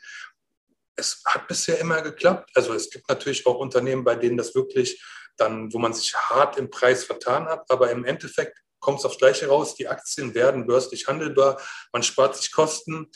Es 0.96 1.22
hat 1.26 1.48
bisher 1.48 1.80
immer 1.80 2.02
geklappt. 2.02 2.52
Also 2.54 2.74
es 2.74 2.90
gibt 2.90 3.10
natürlich 3.10 3.46
auch 3.48 3.58
Unternehmen, 3.58 4.04
bei 4.04 4.16
denen 4.16 4.38
das 4.38 4.54
wirklich 4.54 5.02
dann, 5.38 5.74
wo 5.74 5.80
man 5.80 5.94
sich 5.94 6.16
hart 6.16 6.58
im 6.58 6.70
Preis 6.70 7.04
vertan 7.04 7.46
hat, 7.46 7.70
aber 7.70 7.92
im 7.92 8.06
Endeffekt 8.06 8.58
kommt 8.80 9.00
es 9.00 9.06
aufs 9.06 9.18
Gleiche 9.18 9.48
raus. 9.48 9.76
Die 9.76 9.88
Aktien 9.88 10.34
werden 10.34 10.68
börslich 10.68 11.08
handelbar, 11.08 11.60
man 11.92 12.04
spart 12.04 12.36
sich 12.36 12.52
Kosten. 12.52 13.10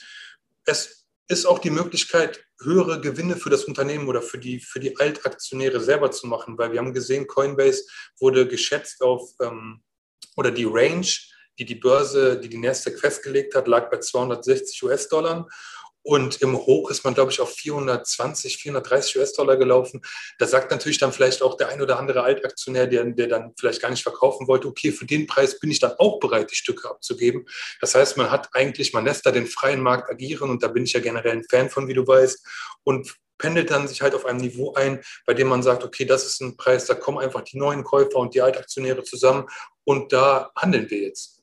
Es 0.65 1.05
ist 1.27 1.45
auch 1.45 1.59
die 1.59 1.69
Möglichkeit, 1.69 2.43
höhere 2.61 2.99
Gewinne 2.99 3.37
für 3.37 3.49
das 3.49 3.65
Unternehmen 3.65 4.07
oder 4.07 4.21
für 4.21 4.39
die, 4.39 4.59
für 4.59 4.79
die 4.79 4.97
Altaktionäre 4.97 5.79
selber 5.79 6.11
zu 6.11 6.27
machen, 6.27 6.57
weil 6.57 6.71
wir 6.71 6.79
haben 6.79 6.93
gesehen, 6.93 7.27
Coinbase 7.27 7.83
wurde 8.19 8.47
geschätzt 8.47 9.01
auf, 9.01 9.29
ähm, 9.41 9.81
oder 10.35 10.51
die 10.51 10.65
Range, 10.65 11.07
die 11.59 11.65
die 11.65 11.75
Börse, 11.75 12.39
die 12.39 12.49
die 12.49 12.57
Nasdaq 12.57 12.99
festgelegt 12.99 13.53
hat, 13.53 13.67
lag 13.67 13.89
bei 13.91 13.99
260 13.99 14.81
US-Dollar. 14.83 15.47
Und 16.01 16.41
im 16.41 16.57
Hoch 16.57 16.89
ist 16.89 17.03
man, 17.03 17.13
glaube 17.13 17.31
ich, 17.31 17.41
auf 17.41 17.51
420, 17.53 18.57
430 18.57 19.17
US-Dollar 19.17 19.57
gelaufen. 19.57 20.01
Da 20.37 20.47
sagt 20.47 20.71
natürlich 20.71 20.97
dann 20.97 21.11
vielleicht 21.11 21.41
auch 21.41 21.57
der 21.57 21.69
ein 21.69 21.81
oder 21.81 21.99
andere 21.99 22.23
Altaktionär, 22.23 22.87
der, 22.87 23.03
der 23.05 23.27
dann 23.27 23.53
vielleicht 23.59 23.81
gar 23.81 23.89
nicht 23.89 24.03
verkaufen 24.03 24.47
wollte, 24.47 24.67
okay, 24.67 24.91
für 24.91 25.05
den 25.05 25.27
Preis 25.27 25.59
bin 25.59 25.71
ich 25.71 25.79
dann 25.79 25.93
auch 25.97 26.19
bereit, 26.19 26.51
die 26.51 26.55
Stücke 26.55 26.89
abzugeben. 26.89 27.45
Das 27.81 27.95
heißt, 27.95 28.17
man 28.17 28.31
hat 28.31 28.49
eigentlich, 28.53 28.93
man 28.93 29.05
lässt 29.05 29.25
da 29.25 29.31
den 29.31 29.45
freien 29.45 29.81
Markt 29.81 30.09
agieren 30.09 30.49
und 30.49 30.63
da 30.63 30.69
bin 30.69 30.83
ich 30.83 30.93
ja 30.93 30.99
generell 30.99 31.33
ein 31.33 31.43
Fan 31.43 31.69
von, 31.69 31.87
wie 31.87 31.93
du 31.93 32.07
weißt. 32.07 32.45
Und 32.83 33.15
pendelt 33.39 33.71
dann 33.71 33.87
sich 33.87 34.01
halt 34.01 34.13
auf 34.13 34.25
einem 34.25 34.39
Niveau 34.39 34.73
ein, 34.73 35.01
bei 35.25 35.33
dem 35.33 35.47
man 35.47 35.63
sagt, 35.63 35.83
okay, 35.83 36.05
das 36.05 36.25
ist 36.25 36.41
ein 36.41 36.57
Preis, 36.57 36.85
da 36.85 36.93
kommen 36.93 37.17
einfach 37.17 37.41
die 37.41 37.57
neuen 37.57 37.83
Käufer 37.83 38.17
und 38.17 38.35
die 38.35 38.41
Altaktionäre 38.41 39.03
zusammen 39.03 39.47
und 39.85 40.13
da 40.13 40.51
handeln 40.55 40.89
wir 40.89 40.99
jetzt. 40.99 41.38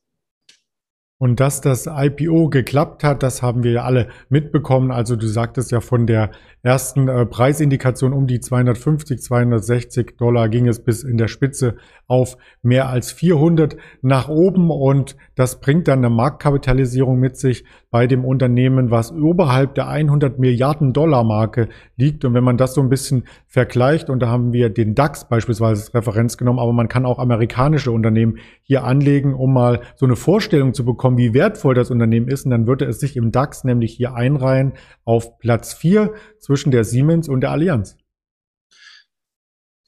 Und 1.18 1.40
dass 1.40 1.62
das 1.62 1.86
IPO 1.86 2.50
geklappt 2.50 3.02
hat, 3.02 3.22
das 3.22 3.40
haben 3.40 3.62
wir 3.62 3.72
ja 3.72 3.84
alle 3.84 4.08
mitbekommen. 4.28 4.90
Also 4.90 5.16
du 5.16 5.26
sagtest 5.26 5.70
ja 5.70 5.80
von 5.80 6.06
der 6.06 6.30
ersten 6.62 7.08
äh, 7.08 7.24
Preisindikation 7.24 8.12
um 8.12 8.26
die 8.26 8.40
250, 8.40 9.22
260 9.22 10.18
Dollar 10.18 10.50
ging 10.50 10.68
es 10.68 10.84
bis 10.84 11.04
in 11.04 11.16
der 11.16 11.28
Spitze 11.28 11.76
auf 12.06 12.36
mehr 12.60 12.88
als 12.88 13.12
400 13.12 13.76
nach 14.02 14.28
oben 14.28 14.70
und 14.70 15.16
das 15.36 15.60
bringt 15.60 15.88
dann 15.88 16.00
eine 16.00 16.10
Marktkapitalisierung 16.10 17.18
mit 17.18 17.36
sich 17.36 17.64
bei 17.90 18.06
dem 18.06 18.24
Unternehmen, 18.24 18.90
was 18.90 19.12
oberhalb 19.12 19.74
der 19.74 19.88
100 19.88 20.38
Milliarden 20.38 20.92
Dollar 20.92 21.24
Marke 21.24 21.68
liegt. 21.96 22.24
Und 22.24 22.34
wenn 22.34 22.44
man 22.44 22.56
das 22.56 22.74
so 22.74 22.80
ein 22.80 22.88
bisschen 22.88 23.24
vergleicht, 23.46 24.10
und 24.10 24.20
da 24.20 24.28
haben 24.28 24.52
wir 24.52 24.68
den 24.68 24.94
DAX 24.94 25.28
beispielsweise 25.28 25.82
als 25.82 25.94
Referenz 25.94 26.36
genommen, 26.36 26.58
aber 26.58 26.72
man 26.72 26.88
kann 26.88 27.06
auch 27.06 27.18
amerikanische 27.18 27.92
Unternehmen 27.92 28.38
hier 28.62 28.84
anlegen, 28.84 29.34
um 29.34 29.54
mal 29.54 29.80
so 29.94 30.04
eine 30.04 30.16
Vorstellung 30.16 30.74
zu 30.74 30.84
bekommen, 30.84 31.05
wie 31.14 31.34
wertvoll 31.34 31.74
das 31.74 31.90
Unternehmen 31.90 32.28
ist. 32.28 32.44
Und 32.44 32.50
dann 32.50 32.66
würde 32.66 32.86
es 32.86 33.00
sich 33.00 33.16
im 33.16 33.30
DAX 33.32 33.64
nämlich 33.64 33.94
hier 33.94 34.14
einreihen 34.14 34.76
auf 35.04 35.38
Platz 35.38 35.74
4 35.74 36.14
zwischen 36.40 36.70
der 36.70 36.84
Siemens 36.84 37.28
und 37.28 37.42
der 37.42 37.50
Allianz. 37.50 37.96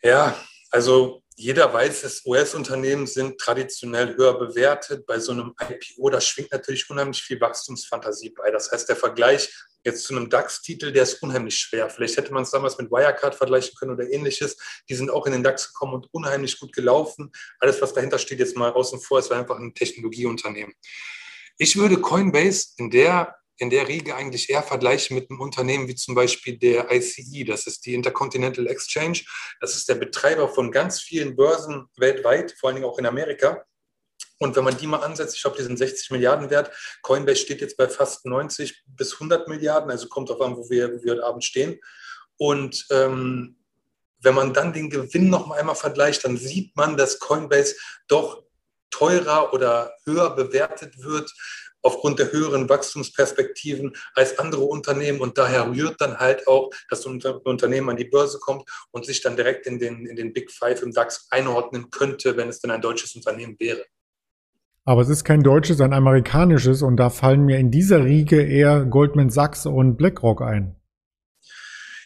Ja, 0.03 0.37
also 0.71 1.23
jeder 1.35 1.73
weiß 1.73 2.03
dass 2.03 2.27
US-Unternehmen 2.27 3.07
sind 3.07 3.39
traditionell 3.39 4.17
höher 4.17 4.39
bewertet. 4.39 5.07
Bei 5.07 5.19
so 5.19 5.33
einem 5.33 5.55
IPO, 5.61 6.11
da 6.11 6.21
schwingt 6.21 6.53
natürlich 6.53 6.91
unheimlich 6.91 7.23
viel 7.23 7.41
Wachstumsfantasie 7.41 8.31
bei. 8.31 8.51
Das 8.51 8.71
heißt, 8.71 8.89
der 8.89 8.97
Vergleich 8.97 9.49
jetzt 9.89 10.05
zu 10.05 10.15
einem 10.15 10.31
DAX-Titel, 10.31 10.93
der 10.93 11.03
ist 11.03 11.23
unheimlich 11.23 11.59
schwer. 11.59 11.91
Vielleicht 11.91 12.17
hätte 12.17 12.33
man 12.33 12.45
es 12.45 12.51
damals 12.51 12.79
mit 12.79 12.91
Wirecard 12.91 13.35
vergleichen 13.35 13.75
können 13.79 13.93
oder 13.93 14.09
ähnliches. 14.11 14.57
Die 14.89 14.95
sind 14.95 15.11
auch 15.11 15.27
in 15.27 15.33
den 15.33 15.43
DAX 15.43 15.73
gekommen 15.73 15.95
und 15.95 16.09
unheimlich 16.13 16.59
gut 16.59 16.73
gelaufen. 16.73 17.33
Alles, 17.59 17.81
was 17.83 17.93
dahinter 17.93 18.19
steht, 18.19 18.39
jetzt 18.39 18.57
mal 18.57 18.73
außen 18.73 19.01
vor, 19.01 19.19
es 19.19 19.31
war 19.31 19.39
einfach 19.39 19.59
ein 19.59 19.75
Technologieunternehmen. 19.75 20.75
Ich 21.59 21.77
würde 21.77 22.01
Coinbase 22.01 22.75
in 22.77 22.91
der 22.91 23.35
in 23.59 23.71
der 23.71 23.89
Riege 23.89 24.15
eigentlich 24.15 24.51
eher 24.51 24.63
vergleichen 24.63 25.17
mit 25.17 25.31
einem 25.31 25.41
Unternehmen 25.41 25.89
wie 25.89 25.97
zum 25.97 26.15
Beispiel 26.15 26.57
der 26.57 26.91
ICE, 26.93 27.45
das 27.45 27.67
ist 27.67 27.85
die 27.87 27.95
Intercontinental 27.95 28.69
Exchange. 28.69 29.23
Das 29.61 29.75
ist 29.75 29.89
der 29.89 29.97
Betreiber 29.97 30.49
von 30.49 30.71
ganz 30.71 31.01
vielen 31.01 31.35
Börsen 31.35 31.87
weltweit, 31.97 32.55
vor 32.59 32.69
allen 32.69 32.77
Dingen 32.77 32.89
auch 32.89 32.99
in 32.99 33.07
Amerika. 33.07 33.65
Und 34.39 34.55
wenn 34.57 34.65
man 34.65 34.77
die 34.77 34.87
mal 34.87 34.99
ansetzt, 34.99 35.37
ich 35.37 35.43
glaube, 35.43 35.57
die 35.57 35.65
sind 35.65 35.79
60 35.79 36.11
Milliarden 36.11 36.51
wert. 36.51 36.71
Coinbase 37.03 37.41
steht 37.41 37.61
jetzt 37.61 37.77
bei 37.77 37.89
fast 37.89 38.25
90 38.25 38.85
bis 38.87 39.15
100 39.15 39.49
Milliarden, 39.49 39.91
also 39.91 40.09
kommt 40.09 40.31
auf 40.31 40.41
an, 40.41 40.57
wo 40.57 40.71
wir, 40.71 40.95
wo 40.95 41.03
wir 41.03 41.13
heute 41.13 41.25
Abend 41.25 41.45
stehen. 41.45 41.81
Und 42.37 42.87
ähm, 42.91 43.57
wenn 44.21 44.35
man 44.35 44.53
dann 44.53 44.73
den 44.73 44.91
Gewinn 44.91 45.29
noch 45.29 45.51
einmal 45.51 45.75
vergleicht, 45.75 46.25
dann 46.25 46.37
sieht 46.37 46.77
man, 46.77 46.97
dass 46.97 47.19
Coinbase 47.19 47.77
doch 48.07 48.45
teurer 48.91 49.53
oder 49.53 49.93
höher 50.05 50.35
bewertet 50.35 50.99
wird 51.03 51.33
aufgrund 51.83 52.19
der 52.19 52.33
höheren 52.33 52.69
Wachstumsperspektiven 52.69 53.97
als 54.15 54.39
andere 54.39 54.63
Unternehmen. 54.63 55.21
Und 55.21 55.39
daher 55.39 55.69
rührt 55.69 56.01
dann 56.01 56.19
halt 56.19 56.47
auch, 56.49 56.71
dass 56.89 57.07
ein 57.07 57.23
Unternehmen 57.45 57.91
an 57.91 57.97
die 57.97 58.05
Börse 58.05 58.39
kommt 58.39 58.69
und 58.91 59.07
sich 59.07 59.21
dann 59.21 59.37
direkt 59.37 59.67
in 59.67 59.79
den, 59.79 60.07
in 60.07 60.17
den 60.17 60.33
Big 60.33 60.51
Five 60.51 60.83
im 60.83 60.93
DAX 60.93 61.27
einordnen 61.31 61.91
könnte, 61.91 62.37
wenn 62.37 62.49
es 62.49 62.61
denn 62.61 62.71
ein 62.71 62.83
deutsches 62.83 63.15
Unternehmen 63.15 63.57
wäre. 63.59 63.85
Aber 64.89 65.03
es 65.03 65.11
ist 65.11 65.25
kein 65.25 65.43
deutsches, 65.43 65.83
ein 65.83 65.93
amerikanisches 65.93 66.81
und 66.81 66.97
da 66.97 67.11
fallen 67.11 67.45
mir 67.45 67.59
in 67.59 67.71
dieser 67.71 68.07
Riege 68.07 68.43
eher 68.43 68.87
Goldman 68.87 69.29
Sachs 69.29 69.67
und 69.67 69.99
BlackRock 69.99 70.41
ein. 70.41 70.77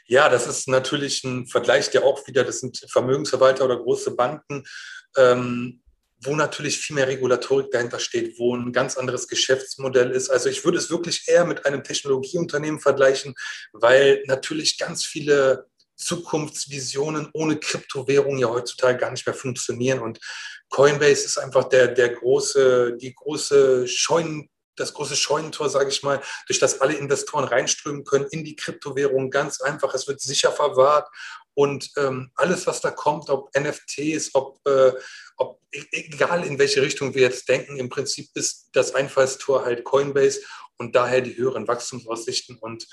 Ja, 0.06 0.28
das 0.28 0.48
ist 0.48 0.66
natürlich 0.66 1.22
ein 1.22 1.46
Vergleich, 1.46 1.90
der 1.90 2.02
auch 2.02 2.26
wieder, 2.26 2.42
das 2.42 2.58
sind 2.58 2.84
Vermögensverwalter 2.90 3.66
oder 3.66 3.76
große 3.76 4.16
Banken. 4.16 4.64
Ähm, 5.16 5.82
wo 6.24 6.36
natürlich 6.36 6.78
viel 6.78 6.94
mehr 6.94 7.08
Regulatorik 7.08 7.70
dahinter 7.72 7.98
steht, 7.98 8.38
wo 8.38 8.56
ein 8.56 8.72
ganz 8.72 8.96
anderes 8.96 9.26
Geschäftsmodell 9.26 10.10
ist. 10.10 10.30
Also 10.30 10.48
ich 10.48 10.64
würde 10.64 10.78
es 10.78 10.90
wirklich 10.90 11.24
eher 11.26 11.44
mit 11.44 11.66
einem 11.66 11.82
Technologieunternehmen 11.82 12.80
vergleichen, 12.80 13.34
weil 13.72 14.22
natürlich 14.26 14.78
ganz 14.78 15.04
viele 15.04 15.66
Zukunftsvisionen 16.04 17.28
ohne 17.32 17.58
Kryptowährung 17.58 18.38
ja 18.38 18.48
heutzutage 18.48 18.98
gar 18.98 19.10
nicht 19.10 19.26
mehr 19.26 19.34
funktionieren. 19.34 20.00
Und 20.00 20.20
Coinbase 20.70 21.24
ist 21.24 21.38
einfach 21.38 21.64
der, 21.64 21.88
der 21.88 22.10
große, 22.10 22.96
die 22.96 23.14
große 23.14 23.86
Scheunen, 23.88 24.48
das 24.76 24.94
große 24.94 25.16
Scheunentor, 25.16 25.68
sage 25.68 25.90
ich 25.90 26.02
mal, 26.02 26.22
durch 26.46 26.58
das 26.58 26.80
alle 26.80 26.94
Investoren 26.94 27.44
reinströmen 27.44 28.04
können 28.04 28.26
in 28.30 28.44
die 28.44 28.56
Kryptowährung. 28.56 29.30
Ganz 29.30 29.60
einfach, 29.60 29.94
es 29.94 30.08
wird 30.08 30.20
sicher 30.20 30.50
verwahrt 30.50 31.08
und 31.54 31.90
ähm, 31.98 32.30
alles, 32.34 32.66
was 32.66 32.80
da 32.80 32.90
kommt, 32.90 33.28
ob 33.28 33.50
NFTs, 33.56 34.34
ob, 34.34 34.58
äh, 34.66 34.92
ob, 35.36 35.60
e-, 35.72 35.84
egal 35.92 36.44
in 36.46 36.58
welche 36.58 36.80
Richtung 36.80 37.14
wir 37.14 37.22
jetzt 37.22 37.48
denken, 37.48 37.76
im 37.76 37.90
Prinzip 37.90 38.28
ist 38.34 38.70
das 38.72 38.94
Einfallstor 38.94 39.64
halt 39.64 39.84
Coinbase 39.84 40.40
und 40.78 40.94
daher 40.96 41.20
die 41.20 41.36
höheren 41.36 41.68
Wachstumsaussichten 41.68 42.56
und 42.58 42.86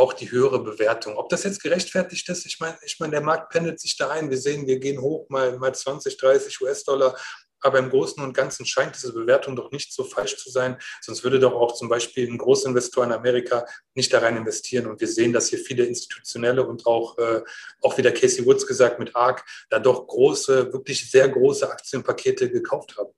auch 0.00 0.12
die 0.12 0.30
höhere 0.30 0.62
Bewertung. 0.62 1.16
Ob 1.16 1.28
das 1.28 1.44
jetzt 1.44 1.62
gerechtfertigt 1.62 2.28
ist, 2.28 2.46
ich 2.46 2.58
meine, 2.58 2.76
ich 2.82 2.98
mein, 2.98 3.10
der 3.12 3.20
Markt 3.20 3.50
pendelt 3.50 3.78
sich 3.78 3.96
da 3.96 4.10
ein. 4.10 4.30
Wir 4.30 4.38
sehen, 4.38 4.66
wir 4.66 4.78
gehen 4.78 5.00
hoch 5.00 5.28
mal, 5.28 5.58
mal 5.58 5.74
20, 5.74 6.16
30 6.16 6.60
US-Dollar 6.60 7.14
aber 7.60 7.78
im 7.78 7.90
Großen 7.90 8.22
und 8.22 8.32
Ganzen 8.32 8.64
scheint 8.66 8.96
diese 8.96 9.12
Bewertung 9.12 9.54
doch 9.54 9.70
nicht 9.70 9.92
so 9.92 10.04
falsch 10.04 10.36
zu 10.36 10.50
sein. 10.50 10.78
Sonst 11.02 11.22
würde 11.24 11.38
doch 11.38 11.52
auch 11.52 11.74
zum 11.74 11.88
Beispiel 11.88 12.26
ein 12.28 12.38
Großinvestor 12.38 13.04
in 13.04 13.12
Amerika 13.12 13.66
nicht 13.94 14.12
da 14.12 14.20
rein 14.20 14.36
investieren. 14.36 14.86
Und 14.86 15.00
wir 15.00 15.08
sehen, 15.08 15.32
dass 15.32 15.48
hier 15.48 15.58
viele 15.58 15.84
institutionelle 15.84 16.66
und 16.66 16.86
auch, 16.86 17.18
äh, 17.18 17.42
auch 17.82 17.98
wie 17.98 18.02
der 18.02 18.14
Casey 18.14 18.46
Woods 18.46 18.66
gesagt 18.66 18.98
mit 18.98 19.14
ARK, 19.14 19.44
da 19.68 19.78
doch 19.78 20.06
große, 20.06 20.72
wirklich 20.72 21.10
sehr 21.10 21.28
große 21.28 21.70
Aktienpakete 21.70 22.50
gekauft 22.50 22.96
haben. 22.96 23.10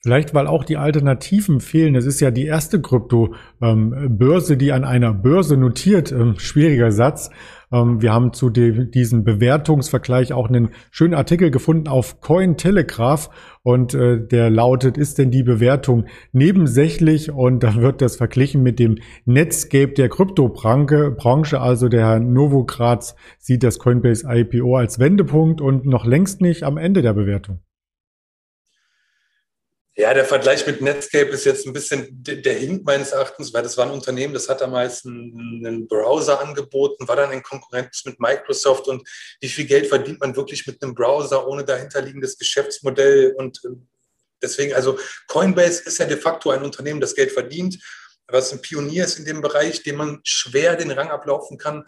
Vielleicht, 0.00 0.32
weil 0.32 0.46
auch 0.46 0.62
die 0.62 0.76
Alternativen 0.76 1.60
fehlen. 1.60 1.96
Es 1.96 2.06
ist 2.06 2.20
ja 2.20 2.30
die 2.30 2.46
erste 2.46 2.80
Krypto-Börse, 2.80 4.56
die 4.56 4.70
an 4.70 4.84
einer 4.84 5.12
Börse 5.12 5.56
notiert. 5.56 6.12
Ähm, 6.12 6.38
schwieriger 6.38 6.92
Satz. 6.92 7.30
Ähm, 7.72 8.00
wir 8.00 8.12
haben 8.12 8.32
zu 8.32 8.48
diesem 8.48 9.24
Bewertungsvergleich 9.24 10.32
auch 10.32 10.48
einen 10.48 10.68
schönen 10.92 11.14
Artikel 11.14 11.50
gefunden 11.50 11.88
auf 11.88 12.20
Cointelegraph 12.20 13.30
und 13.64 13.92
äh, 13.94 14.24
der 14.24 14.50
lautet, 14.50 14.96
ist 14.96 15.18
denn 15.18 15.32
die 15.32 15.42
Bewertung 15.42 16.06
nebensächlich? 16.30 17.32
Und 17.32 17.64
da 17.64 17.74
wird 17.74 18.00
das 18.00 18.14
verglichen 18.14 18.62
mit 18.62 18.78
dem 18.78 18.98
Netscape 19.24 19.94
der 19.94 20.08
Kryptobranche. 20.08 21.60
Also 21.60 21.88
der 21.88 22.06
Herr 22.06 22.20
Novogratz 22.20 23.16
sieht 23.38 23.64
das 23.64 23.80
Coinbase 23.80 24.28
IPO 24.28 24.76
als 24.76 25.00
Wendepunkt 25.00 25.60
und 25.60 25.86
noch 25.86 26.06
längst 26.06 26.40
nicht 26.40 26.62
am 26.62 26.78
Ende 26.78 27.02
der 27.02 27.14
Bewertung. 27.14 27.58
Ja, 29.98 30.14
der 30.14 30.24
Vergleich 30.24 30.64
mit 30.64 30.80
Netscape 30.80 31.30
ist 31.30 31.44
jetzt 31.44 31.66
ein 31.66 31.72
bisschen, 31.72 32.06
der 32.22 32.54
hinkt 32.54 32.86
meines 32.86 33.10
Erachtens, 33.10 33.52
weil 33.52 33.64
das 33.64 33.76
war 33.76 33.84
ein 33.84 33.92
Unternehmen, 33.92 34.32
das 34.32 34.48
hat 34.48 34.60
damals 34.60 35.04
einen, 35.04 35.66
einen 35.66 35.88
Browser 35.88 36.40
angeboten, 36.40 37.08
war 37.08 37.16
dann 37.16 37.32
in 37.32 37.42
Konkurrenz 37.42 38.04
mit 38.04 38.20
Microsoft 38.20 38.86
und 38.86 39.02
wie 39.40 39.48
viel 39.48 39.64
Geld 39.66 39.88
verdient 39.88 40.20
man 40.20 40.36
wirklich 40.36 40.64
mit 40.68 40.80
einem 40.80 40.94
Browser 40.94 41.48
ohne 41.48 41.64
dahinterliegendes 41.64 42.38
Geschäftsmodell 42.38 43.34
und 43.38 43.60
äh, 43.64 43.70
deswegen, 44.40 44.72
also 44.72 44.96
Coinbase 45.26 45.82
ist 45.82 45.98
ja 45.98 46.06
de 46.06 46.16
facto 46.16 46.50
ein 46.50 46.62
Unternehmen, 46.62 47.00
das 47.00 47.16
Geld 47.16 47.32
verdient, 47.32 47.82
was 48.28 48.52
ein 48.52 48.62
Pionier 48.62 49.04
ist 49.04 49.18
in 49.18 49.24
dem 49.24 49.40
Bereich, 49.40 49.82
dem 49.82 49.96
man 49.96 50.20
schwer 50.22 50.76
den 50.76 50.92
Rang 50.92 51.10
ablaufen 51.10 51.58
kann. 51.58 51.84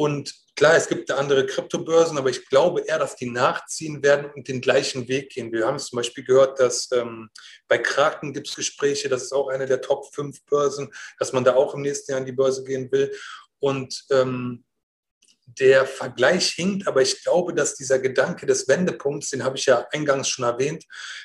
Und 0.00 0.34
klar, 0.56 0.76
es 0.76 0.88
gibt 0.88 1.10
andere 1.10 1.44
Kryptobörsen, 1.44 2.16
aber 2.16 2.30
ich 2.30 2.46
glaube 2.46 2.80
eher, 2.80 2.98
dass 2.98 3.16
die 3.16 3.28
nachziehen 3.28 4.02
werden 4.02 4.30
und 4.34 4.48
den 4.48 4.62
gleichen 4.62 5.08
Weg 5.08 5.28
gehen. 5.28 5.52
Wir 5.52 5.66
haben 5.66 5.78
zum 5.78 5.98
Beispiel 5.98 6.24
gehört, 6.24 6.58
dass 6.58 6.90
ähm, 6.92 7.28
bei 7.68 7.76
Kraken 7.76 8.32
gibt 8.32 8.48
es 8.48 8.56
Gespräche, 8.56 9.10
das 9.10 9.24
ist 9.24 9.34
auch 9.34 9.48
eine 9.48 9.66
der 9.66 9.82
Top 9.82 10.06
5 10.14 10.42
Börsen, 10.46 10.90
dass 11.18 11.34
man 11.34 11.44
da 11.44 11.54
auch 11.54 11.74
im 11.74 11.82
nächsten 11.82 12.12
Jahr 12.12 12.20
an 12.20 12.24
die 12.24 12.32
Börse 12.32 12.64
gehen 12.64 12.90
will. 12.90 13.14
Und 13.58 14.06
ähm, 14.10 14.64
der 15.58 15.86
Vergleich 15.86 16.50
hinkt, 16.50 16.86
aber 16.86 17.02
ich 17.02 17.22
glaube, 17.22 17.54
dass 17.54 17.74
dieser 17.74 17.98
Gedanke 17.98 18.46
des 18.46 18.68
Wendepunkts, 18.68 19.30
den 19.30 19.44
habe 19.44 19.56
ich 19.56 19.66
ja 19.66 19.86
eingangs 19.92 20.28
schon 20.28 20.44
erwähnt. 20.44 20.84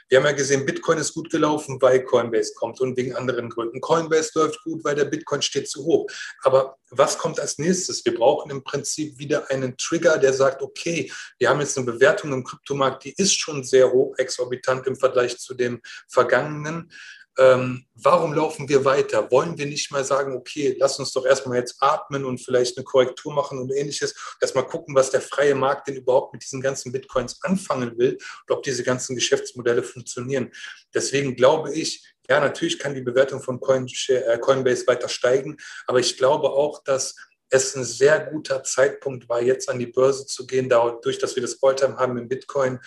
Wir 0.10 0.18
haben 0.18 0.26
ja 0.26 0.32
gesehen, 0.32 0.66
Bitcoin 0.66 0.98
ist 0.98 1.14
gut 1.14 1.30
gelaufen, 1.30 1.82
weil 1.82 2.04
Coinbase 2.04 2.54
kommt 2.56 2.80
und 2.82 2.98
wegen 2.98 3.16
anderen 3.16 3.50
Gründen. 3.50 3.82
Coinbase 3.82 4.32
läuft 4.36 4.64
gut, 4.64 4.84
weil 4.84 4.96
der 4.96 5.06
Bitcoin 5.06 5.42
steht 5.42 5.70
zu 5.70 5.84
hoch. 5.84 6.08
Aber 6.44 6.78
was 6.90 7.18
kommt 7.18 7.40
als 7.40 7.58
nächstes? 7.58 8.04
Wir 8.06 8.16
brauchen 8.16 8.52
im 8.52 8.64
Prinzip 8.64 9.18
wieder 9.18 9.50
einen 9.50 9.78
Trigger, 9.78 10.18
der 10.18 10.34
sagt, 10.34 10.62
okay, 10.62 11.12
wir 11.40 11.50
haben 11.50 11.60
jetzt 11.60 11.78
eine 11.78 11.86
Bewertung 11.86 12.34
im 12.34 12.44
Kryptomarkt, 12.44 13.04
die 13.04 13.14
ist 13.18 13.34
schon 13.34 13.64
sehr 13.64 13.92
hoch, 13.92 14.16
exorbitant 14.18 14.88
im 14.88 14.96
Vergleich 14.96 15.38
zu 15.38 15.54
dem 15.54 15.82
vergangenen. 16.08 16.92
Ähm, 17.38 17.86
warum 17.96 18.34
laufen 18.34 18.70
wir 18.70 18.86
weiter? 18.86 19.30
Wollen 19.32 19.58
wir 19.58 19.66
nicht 19.66 19.92
mal 19.92 20.06
sagen, 20.06 20.36
okay, 20.36 20.76
lass 20.80 21.00
uns 21.00 21.12
doch 21.12 21.26
erstmal 21.26 21.58
jetzt 21.58 21.78
atmen 21.80 22.24
und 22.24 22.40
vielleicht 22.40 22.78
eine 22.78 22.86
Korrektur 22.86 23.34
machen 23.34 23.60
und 23.60 23.72
ähnliches, 23.72 24.16
dass 24.40 24.56
mal 24.56 24.62
gucken, 24.62 24.96
was 24.96 25.12
der 25.12 25.22
freie 25.22 25.56
Markt 25.56 25.88
denn 25.88 25.96
überhaupt 25.96 26.34
mit 26.34 26.44
diesen 26.44 26.62
ganzen 26.62 26.92
Bitcoins 26.92 27.42
anfangen 27.44 27.98
will 27.98 28.18
und 28.48 28.56
ob 28.56 28.64
diese 28.64 28.84
ganzen 28.84 29.16
Geschäftsmodelle 29.16 29.84
funktionieren. 29.84 30.52
Deswegen 30.94 31.36
glaube 31.36 31.74
ich, 31.74 32.16
ja, 32.30 32.40
natürlich 32.40 32.80
kann 32.80 32.96
die 32.96 33.02
Bewertung 33.02 33.42
von 33.42 33.60
äh, 33.62 34.38
Coinbase 34.40 34.88
weiter 34.88 35.10
steigen, 35.10 35.58
aber 35.88 36.00
ich 36.00 36.18
glaube 36.18 36.50
auch, 36.50 36.84
dass 36.84 37.16
es 37.50 37.76
ein 37.76 37.84
sehr 37.84 38.20
guter 38.20 38.64
Zeitpunkt 38.64 39.30
war, 39.30 39.42
jetzt 39.42 39.70
an 39.70 39.80
die 39.80 39.88
Börse 39.88 40.26
zu 40.26 40.48
gehen, 40.48 40.70
dadurch, 40.70 41.20
dass 41.20 41.36
wir 41.36 41.42
das 41.42 41.62
Alltime 41.62 41.98
haben 41.98 42.18
im 42.18 42.28
Bitcoin, 42.28 42.80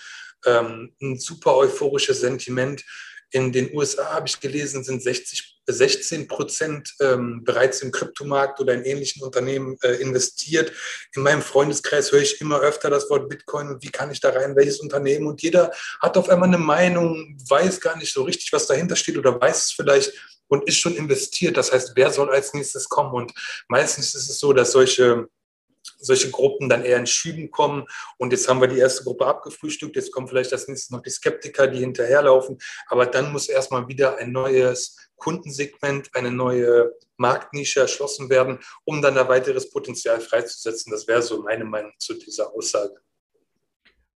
ähm, 0.44 0.94
ein 1.00 1.18
super 1.18 1.56
euphorisches 1.56 2.20
Sentiment. 2.20 2.84
In 3.30 3.52
den 3.52 3.74
USA 3.74 4.14
habe 4.14 4.26
ich 4.26 4.40
gelesen, 4.40 4.84
sind 4.84 5.02
60, 5.02 5.60
16 5.66 6.28
Prozent 6.28 6.94
ähm, 7.00 7.44
bereits 7.44 7.82
im 7.82 7.92
Kryptomarkt 7.92 8.58
oder 8.60 8.72
in 8.74 8.84
ähnlichen 8.84 9.22
Unternehmen 9.22 9.76
äh, 9.82 9.96
investiert. 9.96 10.72
In 11.14 11.22
meinem 11.22 11.42
Freundeskreis 11.42 12.10
höre 12.10 12.22
ich 12.22 12.40
immer 12.40 12.60
öfter 12.60 12.88
das 12.88 13.10
Wort 13.10 13.28
Bitcoin 13.28 13.68
und 13.68 13.82
wie 13.82 13.90
kann 13.90 14.10
ich 14.10 14.20
da 14.20 14.30
rein, 14.30 14.56
welches 14.56 14.80
Unternehmen? 14.80 15.26
Und 15.26 15.42
jeder 15.42 15.72
hat 16.00 16.16
auf 16.16 16.28
einmal 16.30 16.48
eine 16.48 16.58
Meinung, 16.58 17.36
weiß 17.48 17.80
gar 17.80 17.96
nicht 17.96 18.12
so 18.12 18.22
richtig, 18.22 18.52
was 18.52 18.66
dahinter 18.66 18.96
steht 18.96 19.18
oder 19.18 19.38
weiß 19.38 19.66
es 19.66 19.72
vielleicht 19.72 20.12
und 20.48 20.66
ist 20.66 20.78
schon 20.78 20.96
investiert. 20.96 21.56
Das 21.56 21.72
heißt, 21.72 21.92
wer 21.94 22.10
soll 22.10 22.30
als 22.30 22.54
nächstes 22.54 22.88
kommen? 22.88 23.12
Und 23.12 23.32
meistens 23.68 24.14
ist 24.14 24.28
es 24.28 24.38
so, 24.38 24.52
dass 24.52 24.72
solche 24.72 25.28
solche 25.98 26.30
Gruppen 26.30 26.68
dann 26.68 26.84
eher 26.84 26.98
in 26.98 27.06
Schüben 27.06 27.50
kommen. 27.50 27.84
Und 28.16 28.32
jetzt 28.32 28.48
haben 28.48 28.60
wir 28.60 28.68
die 28.68 28.78
erste 28.78 29.04
Gruppe 29.04 29.26
abgefrühstückt. 29.26 29.96
Jetzt 29.96 30.12
kommen 30.12 30.28
vielleicht 30.28 30.52
das 30.52 30.68
nächste 30.68 30.94
noch 30.94 31.02
die 31.02 31.10
Skeptiker, 31.10 31.66
die 31.66 31.80
hinterherlaufen. 31.80 32.58
Aber 32.88 33.06
dann 33.06 33.32
muss 33.32 33.48
erstmal 33.48 33.88
wieder 33.88 34.16
ein 34.18 34.32
neues 34.32 34.96
Kundensegment, 35.16 36.10
eine 36.14 36.30
neue 36.30 36.92
Marktnische 37.16 37.80
erschlossen 37.80 38.30
werden, 38.30 38.60
um 38.84 39.02
dann 39.02 39.16
da 39.16 39.28
weiteres 39.28 39.70
Potenzial 39.70 40.20
freizusetzen. 40.20 40.92
Das 40.92 41.06
wäre 41.08 41.22
so 41.22 41.42
meine 41.42 41.64
Meinung 41.64 41.92
zu 41.98 42.14
dieser 42.14 42.54
Aussage. 42.54 42.94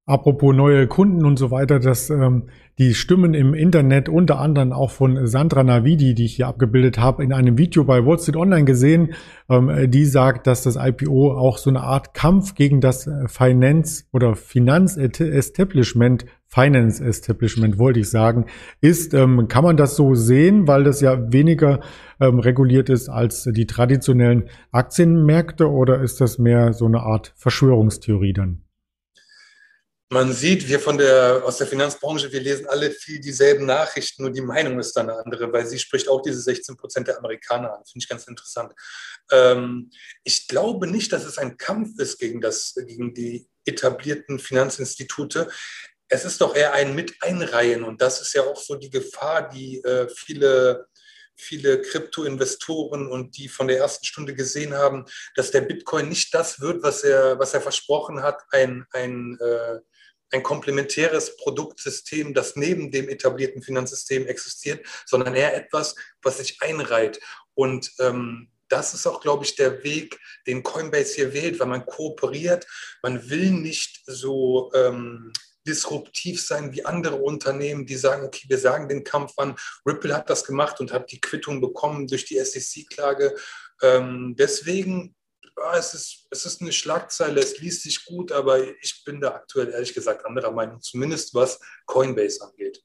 Apropos 0.04 0.52
neue 0.52 0.88
Kunden 0.88 1.24
und 1.24 1.38
so 1.38 1.52
weiter, 1.52 1.78
dass 1.78 2.10
ähm, 2.10 2.48
die 2.78 2.92
Stimmen 2.92 3.34
im 3.34 3.54
Internet, 3.54 4.08
unter 4.08 4.40
anderem 4.40 4.72
auch 4.72 4.90
von 4.90 5.28
Sandra 5.28 5.62
Navidi, 5.62 6.14
die 6.14 6.24
ich 6.24 6.34
hier 6.34 6.48
abgebildet 6.48 6.98
habe, 6.98 7.22
in 7.22 7.32
einem 7.32 7.56
Video 7.56 7.84
bei 7.84 8.04
Wall 8.04 8.18
Street 8.18 8.34
Online 8.34 8.64
gesehen, 8.64 9.14
ähm, 9.48 9.88
die 9.92 10.04
sagt, 10.04 10.48
dass 10.48 10.64
das 10.64 10.74
IPO 10.74 11.32
auch 11.38 11.56
so 11.56 11.70
eine 11.70 11.82
Art 11.82 12.14
Kampf 12.14 12.56
gegen 12.56 12.80
das 12.80 13.06
äh, 13.06 13.28
Finance- 13.28 14.04
oder 14.10 14.34
Finanzestablishment, 14.34 16.24
Finance 16.48 17.04
Establishment 17.04 17.78
wollte 17.78 18.00
ich 18.00 18.10
sagen, 18.10 18.46
ist. 18.80 19.14
Ähm, 19.14 19.46
kann 19.46 19.62
man 19.62 19.76
das 19.76 19.94
so 19.94 20.16
sehen, 20.16 20.66
weil 20.66 20.82
das 20.82 21.00
ja 21.00 21.32
weniger 21.32 21.78
ähm, 22.18 22.40
reguliert 22.40 22.90
ist 22.90 23.08
als 23.08 23.44
die 23.44 23.66
traditionellen 23.68 24.48
Aktienmärkte 24.72 25.70
oder 25.70 26.00
ist 26.00 26.20
das 26.20 26.40
mehr 26.40 26.72
so 26.72 26.86
eine 26.86 27.02
Art 27.02 27.32
Verschwörungstheorie 27.36 28.32
dann? 28.32 28.61
Man 30.12 30.30
sieht, 30.34 30.68
wir 30.68 30.78
von 30.78 30.98
der, 30.98 31.42
aus 31.42 31.56
der 31.56 31.66
Finanzbranche, 31.66 32.30
wir 32.30 32.40
lesen 32.40 32.66
alle 32.66 32.90
viel 32.90 33.18
dieselben 33.18 33.64
Nachrichten, 33.64 34.22
nur 34.22 34.30
die 34.30 34.42
Meinung 34.42 34.78
ist 34.78 34.92
dann 34.92 35.08
eine 35.08 35.18
andere, 35.18 35.50
weil 35.50 35.66
sie 35.66 35.78
spricht 35.78 36.06
auch 36.06 36.20
diese 36.20 36.42
16 36.42 36.76
Prozent 36.76 37.08
der 37.08 37.16
Amerikaner 37.16 37.72
an. 37.72 37.82
Finde 37.86 38.04
ich 38.04 38.08
ganz 38.10 38.26
interessant. 38.26 38.74
Ähm, 39.30 39.90
ich 40.22 40.48
glaube 40.48 40.86
nicht, 40.86 41.14
dass 41.14 41.24
es 41.24 41.38
ein 41.38 41.56
Kampf 41.56 41.98
ist 41.98 42.18
gegen, 42.18 42.42
das, 42.42 42.74
gegen 42.86 43.14
die 43.14 43.48
etablierten 43.64 44.38
Finanzinstitute. 44.38 45.48
Es 46.08 46.26
ist 46.26 46.42
doch 46.42 46.54
eher 46.54 46.74
ein 46.74 46.94
Mit-Einreihen 46.94 47.82
und 47.82 48.02
das 48.02 48.20
ist 48.20 48.34
ja 48.34 48.42
auch 48.42 48.60
so 48.60 48.74
die 48.74 48.90
Gefahr, 48.90 49.48
die 49.48 49.78
äh, 49.78 50.10
viele 50.14 50.88
viele 51.34 51.80
Krypto-Investoren 51.80 53.08
und 53.08 53.36
die 53.38 53.48
von 53.48 53.66
der 53.66 53.78
ersten 53.78 54.04
Stunde 54.04 54.34
gesehen 54.34 54.74
haben, 54.74 55.06
dass 55.34 55.50
der 55.50 55.62
Bitcoin 55.62 56.08
nicht 56.08 56.34
das 56.34 56.60
wird, 56.60 56.82
was 56.82 57.02
er, 57.02 57.38
was 57.38 57.54
er 57.54 57.62
versprochen 57.62 58.22
hat, 58.22 58.42
ein, 58.50 58.84
ein 58.92 59.38
äh, 59.40 59.80
ein 60.32 60.42
komplementäres 60.42 61.36
Produktsystem, 61.36 62.34
das 62.34 62.56
neben 62.56 62.90
dem 62.90 63.08
etablierten 63.08 63.62
Finanzsystem 63.62 64.26
existiert, 64.26 64.84
sondern 65.06 65.34
eher 65.34 65.54
etwas, 65.54 65.94
was 66.22 66.38
sich 66.38 66.60
einreiht. 66.60 67.20
Und 67.54 67.92
ähm, 68.00 68.48
das 68.68 68.94
ist 68.94 69.06
auch, 69.06 69.20
glaube 69.20 69.44
ich, 69.44 69.54
der 69.54 69.84
Weg, 69.84 70.18
den 70.46 70.62
Coinbase 70.62 71.14
hier 71.14 71.34
wählt, 71.34 71.60
weil 71.60 71.66
man 71.66 71.84
kooperiert. 71.84 72.66
Man 73.02 73.28
will 73.28 73.50
nicht 73.50 74.02
so 74.06 74.72
ähm, 74.74 75.32
disruptiv 75.66 76.42
sein 76.44 76.72
wie 76.72 76.84
andere 76.84 77.16
Unternehmen, 77.16 77.84
die 77.84 77.96
sagen, 77.96 78.24
okay, 78.24 78.46
wir 78.48 78.58
sagen 78.58 78.88
den 78.88 79.04
Kampf 79.04 79.34
an. 79.36 79.56
Ripple 79.86 80.14
hat 80.14 80.30
das 80.30 80.44
gemacht 80.44 80.80
und 80.80 80.92
hat 80.92 81.12
die 81.12 81.20
Quittung 81.20 81.60
bekommen 81.60 82.06
durch 82.06 82.24
die 82.24 82.42
SEC-Klage. 82.42 83.36
Ähm, 83.82 84.34
deswegen 84.38 85.14
ah, 85.56 85.76
es, 85.76 85.94
ist, 85.94 86.26
es 86.30 86.46
ist 86.46 86.60
eine 86.60 86.72
Schlagzeile, 86.72 87.40
es 87.40 87.58
liest 87.58 87.82
sich 87.82 88.04
gut, 88.04 88.32
aber 88.32 88.62
ich 88.82 89.02
bin 89.04 89.20
da 89.20 89.34
aktuell 89.34 89.70
ehrlich 89.70 89.94
gesagt 89.94 90.24
anderer 90.26 90.52
Meinung, 90.52 90.80
zumindest 90.80 91.34
was 91.34 91.60
Coinbase 91.86 92.42
angeht. 92.44 92.82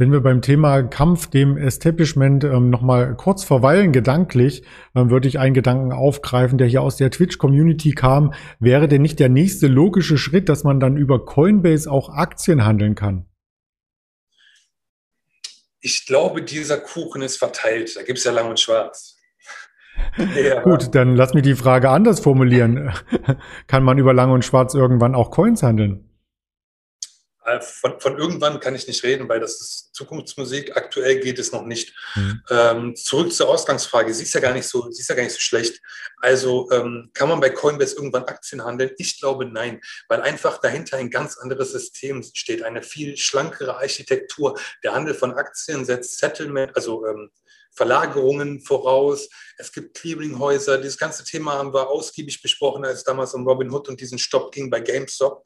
Wenn 0.00 0.12
wir 0.12 0.22
beim 0.22 0.40
Thema 0.40 0.82
Kampf 0.82 1.26
dem 1.26 1.58
Establishment 1.58 2.42
ähm, 2.42 2.70
nochmal 2.70 3.14
kurz 3.16 3.44
verweilen, 3.44 3.92
gedanklich, 3.92 4.62
ähm, 4.94 5.10
würde 5.10 5.28
ich 5.28 5.38
einen 5.38 5.52
Gedanken 5.52 5.92
aufgreifen, 5.92 6.56
der 6.56 6.66
hier 6.68 6.80
aus 6.80 6.96
der 6.96 7.10
Twitch-Community 7.10 7.92
kam. 7.92 8.32
Wäre 8.60 8.88
denn 8.88 9.02
nicht 9.02 9.20
der 9.20 9.28
nächste 9.28 9.66
logische 9.66 10.16
Schritt, 10.16 10.48
dass 10.48 10.64
man 10.64 10.80
dann 10.80 10.96
über 10.96 11.26
Coinbase 11.26 11.90
auch 11.90 12.08
Aktien 12.08 12.64
handeln 12.64 12.94
kann? 12.94 13.26
Ich 15.82 16.06
glaube, 16.06 16.42
dieser 16.42 16.78
Kuchen 16.78 17.20
ist 17.20 17.36
verteilt. 17.36 17.94
Da 17.94 18.02
gibt 18.02 18.20
es 18.20 18.24
ja 18.24 18.32
lang 18.32 18.48
und 18.48 18.58
schwarz. 18.58 19.19
Ja. 20.34 20.62
Gut, 20.62 20.94
dann 20.94 21.16
lass 21.16 21.34
mich 21.34 21.42
die 21.42 21.54
Frage 21.54 21.90
anders 21.90 22.20
formulieren. 22.20 22.92
kann 23.66 23.84
man 23.84 23.98
über 23.98 24.12
Lang 24.12 24.30
und 24.30 24.44
Schwarz 24.44 24.74
irgendwann 24.74 25.14
auch 25.14 25.30
Coins 25.30 25.62
handeln? 25.62 26.10
Äh, 27.44 27.60
von, 27.60 27.98
von, 28.00 28.18
irgendwann 28.18 28.60
kann 28.60 28.74
ich 28.74 28.86
nicht 28.86 29.02
reden, 29.02 29.28
weil 29.28 29.40
das 29.40 29.60
ist 29.60 29.94
Zukunftsmusik. 29.94 30.76
Aktuell 30.76 31.20
geht 31.20 31.38
es 31.38 31.52
noch 31.52 31.64
nicht. 31.64 31.94
Mhm. 32.14 32.42
Ähm, 32.50 32.96
zurück 32.96 33.32
zur 33.32 33.48
Ausgangsfrage. 33.48 34.12
Sie 34.12 34.24
ist 34.24 34.34
ja 34.34 34.40
gar 34.40 34.52
nicht 34.52 34.68
so, 34.68 34.90
sie 34.90 35.00
ist 35.00 35.08
ja 35.08 35.14
gar 35.14 35.22
nicht 35.22 35.32
so 35.32 35.40
schlecht. 35.40 35.80
Also 36.18 36.70
ähm, 36.70 37.10
kann 37.14 37.28
man 37.28 37.40
bei 37.40 37.50
Coinbase 37.50 37.96
irgendwann 37.96 38.24
Aktien 38.24 38.64
handeln? 38.64 38.90
Ich 38.98 39.18
glaube 39.20 39.46
nein, 39.46 39.80
weil 40.08 40.20
einfach 40.20 40.58
dahinter 40.58 40.98
ein 40.98 41.10
ganz 41.10 41.38
anderes 41.38 41.72
System 41.72 42.22
steht, 42.22 42.62
eine 42.62 42.82
viel 42.82 43.16
schlankere 43.16 43.76
Architektur. 43.76 44.58
Der 44.84 44.92
Handel 44.92 45.14
von 45.14 45.32
Aktien 45.32 45.84
setzt 45.84 46.18
Settlement, 46.18 46.76
also 46.76 47.06
ähm, 47.06 47.30
Verlagerungen 47.80 48.60
voraus. 48.60 49.30
Es 49.56 49.72
gibt 49.72 49.96
Clearinghäuser. 49.96 50.76
Dieses 50.76 50.98
ganze 50.98 51.24
Thema 51.24 51.54
haben 51.54 51.72
wir 51.72 51.88
ausgiebig 51.88 52.42
besprochen, 52.42 52.84
als 52.84 52.98
es 52.98 53.04
damals 53.04 53.32
um 53.32 53.48
Robin 53.48 53.72
Hood 53.72 53.88
und 53.88 53.98
diesen 53.98 54.18
Stopp 54.18 54.52
ging 54.52 54.68
bei 54.68 54.80
GameStop. 54.80 55.42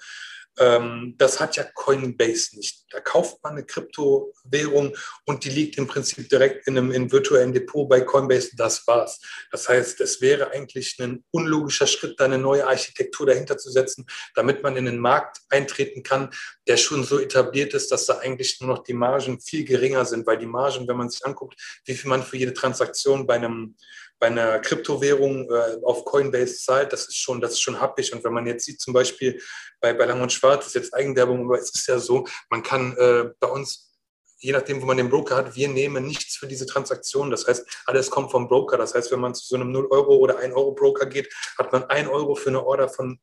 Ähm, 0.58 1.14
das 1.18 1.40
hat 1.40 1.56
ja 1.56 1.64
Coinbase 1.64 2.56
nicht. 2.56 2.84
Da 2.90 3.00
kauft 3.00 3.42
man 3.42 3.54
eine 3.54 3.64
Kryptowährung 3.64 4.96
und 5.24 5.44
die 5.44 5.50
liegt 5.50 5.78
im 5.78 5.86
Prinzip 5.86 6.28
direkt 6.28 6.66
in 6.68 6.78
einem 6.78 6.92
in 6.92 7.10
virtuellen 7.10 7.52
Depot 7.52 7.88
bei 7.88 8.00
Coinbase. 8.00 8.50
Das 8.56 8.86
war's. 8.86 9.20
Das 9.50 9.68
heißt, 9.68 10.00
es 10.00 10.20
wäre 10.20 10.52
eigentlich 10.52 10.96
ein 11.00 11.24
unlogischer 11.32 11.86
Schritt, 11.86 12.20
da 12.20 12.26
eine 12.26 12.38
neue 12.38 12.66
Architektur 12.66 13.26
dahinter 13.26 13.58
zu 13.58 13.70
setzen, 13.70 14.06
damit 14.34 14.62
man 14.62 14.76
in 14.76 14.84
den 14.84 14.98
Markt 14.98 15.40
eintreten 15.48 16.02
kann, 16.02 16.30
der 16.68 16.76
schon 16.76 17.04
so 17.04 17.18
etabliert 17.18 17.74
ist, 17.74 17.90
dass 17.90 18.06
da 18.06 18.18
eigentlich 18.18 18.60
nur 18.60 18.70
noch 18.70 18.84
die 18.84 18.94
Margen 18.94 19.40
viel 19.40 19.64
geringer 19.64 20.04
sind, 20.04 20.26
weil 20.26 20.38
die 20.38 20.46
Margen, 20.46 20.86
wenn 20.86 20.96
man 20.96 21.10
sich 21.10 21.24
anguckt, 21.26 21.60
wie 21.84 21.94
viel 21.94 22.08
man 22.08 22.22
für 22.22 22.36
jede 22.36 22.54
Transaktion 22.54 23.26
bei 23.26 23.34
einem 23.34 23.76
bei 24.24 24.28
einer 24.28 24.58
Kryptowährung 24.58 25.50
äh, 25.50 25.76
auf 25.82 26.06
Coinbase 26.06 26.56
zahlt, 26.56 26.94
das 26.94 27.08
ist 27.08 27.18
schon, 27.18 27.42
das 27.42 27.52
ist 27.52 27.60
schon 27.60 27.78
happig. 27.78 28.10
Und 28.14 28.24
wenn 28.24 28.32
man 28.32 28.46
jetzt 28.46 28.64
sieht, 28.64 28.80
zum 28.80 28.94
Beispiel 28.94 29.38
bei, 29.82 29.92
bei 29.92 30.06
Lang 30.06 30.22
und 30.22 30.32
Schwarz, 30.32 30.66
ist 30.66 30.76
jetzt 30.76 30.94
Eigenwerbung, 30.94 31.44
aber 31.44 31.58
es 31.58 31.74
ist 31.74 31.86
ja 31.86 31.98
so, 31.98 32.26
man 32.48 32.62
kann 32.62 32.96
äh, 32.96 33.24
bei 33.38 33.48
uns 33.48 33.90
je 34.38 34.52
nachdem, 34.52 34.80
wo 34.80 34.86
man 34.86 34.96
den 34.96 35.10
Broker 35.10 35.36
hat, 35.36 35.56
wir 35.56 35.68
nehmen 35.68 36.06
nichts 36.06 36.36
für 36.36 36.46
diese 36.46 36.66
Transaktion. 36.66 37.30
Das 37.30 37.46
heißt, 37.46 37.66
alles 37.86 38.10
kommt 38.10 38.30
vom 38.30 38.48
Broker. 38.48 38.76
Das 38.78 38.94
heißt, 38.94 39.10
wenn 39.12 39.20
man 39.20 39.34
zu 39.34 39.46
so 39.46 39.56
einem 39.56 39.72
0 39.72 39.88
Euro 39.90 40.16
oder 40.16 40.38
1 40.38 40.54
Euro 40.54 40.72
Broker 40.72 41.06
geht, 41.06 41.32
hat 41.58 41.72
man 41.72 41.84
1 41.84 42.08
Euro 42.08 42.34
für 42.34 42.48
eine 42.48 42.64
Order 42.64 42.88
von 42.88 43.18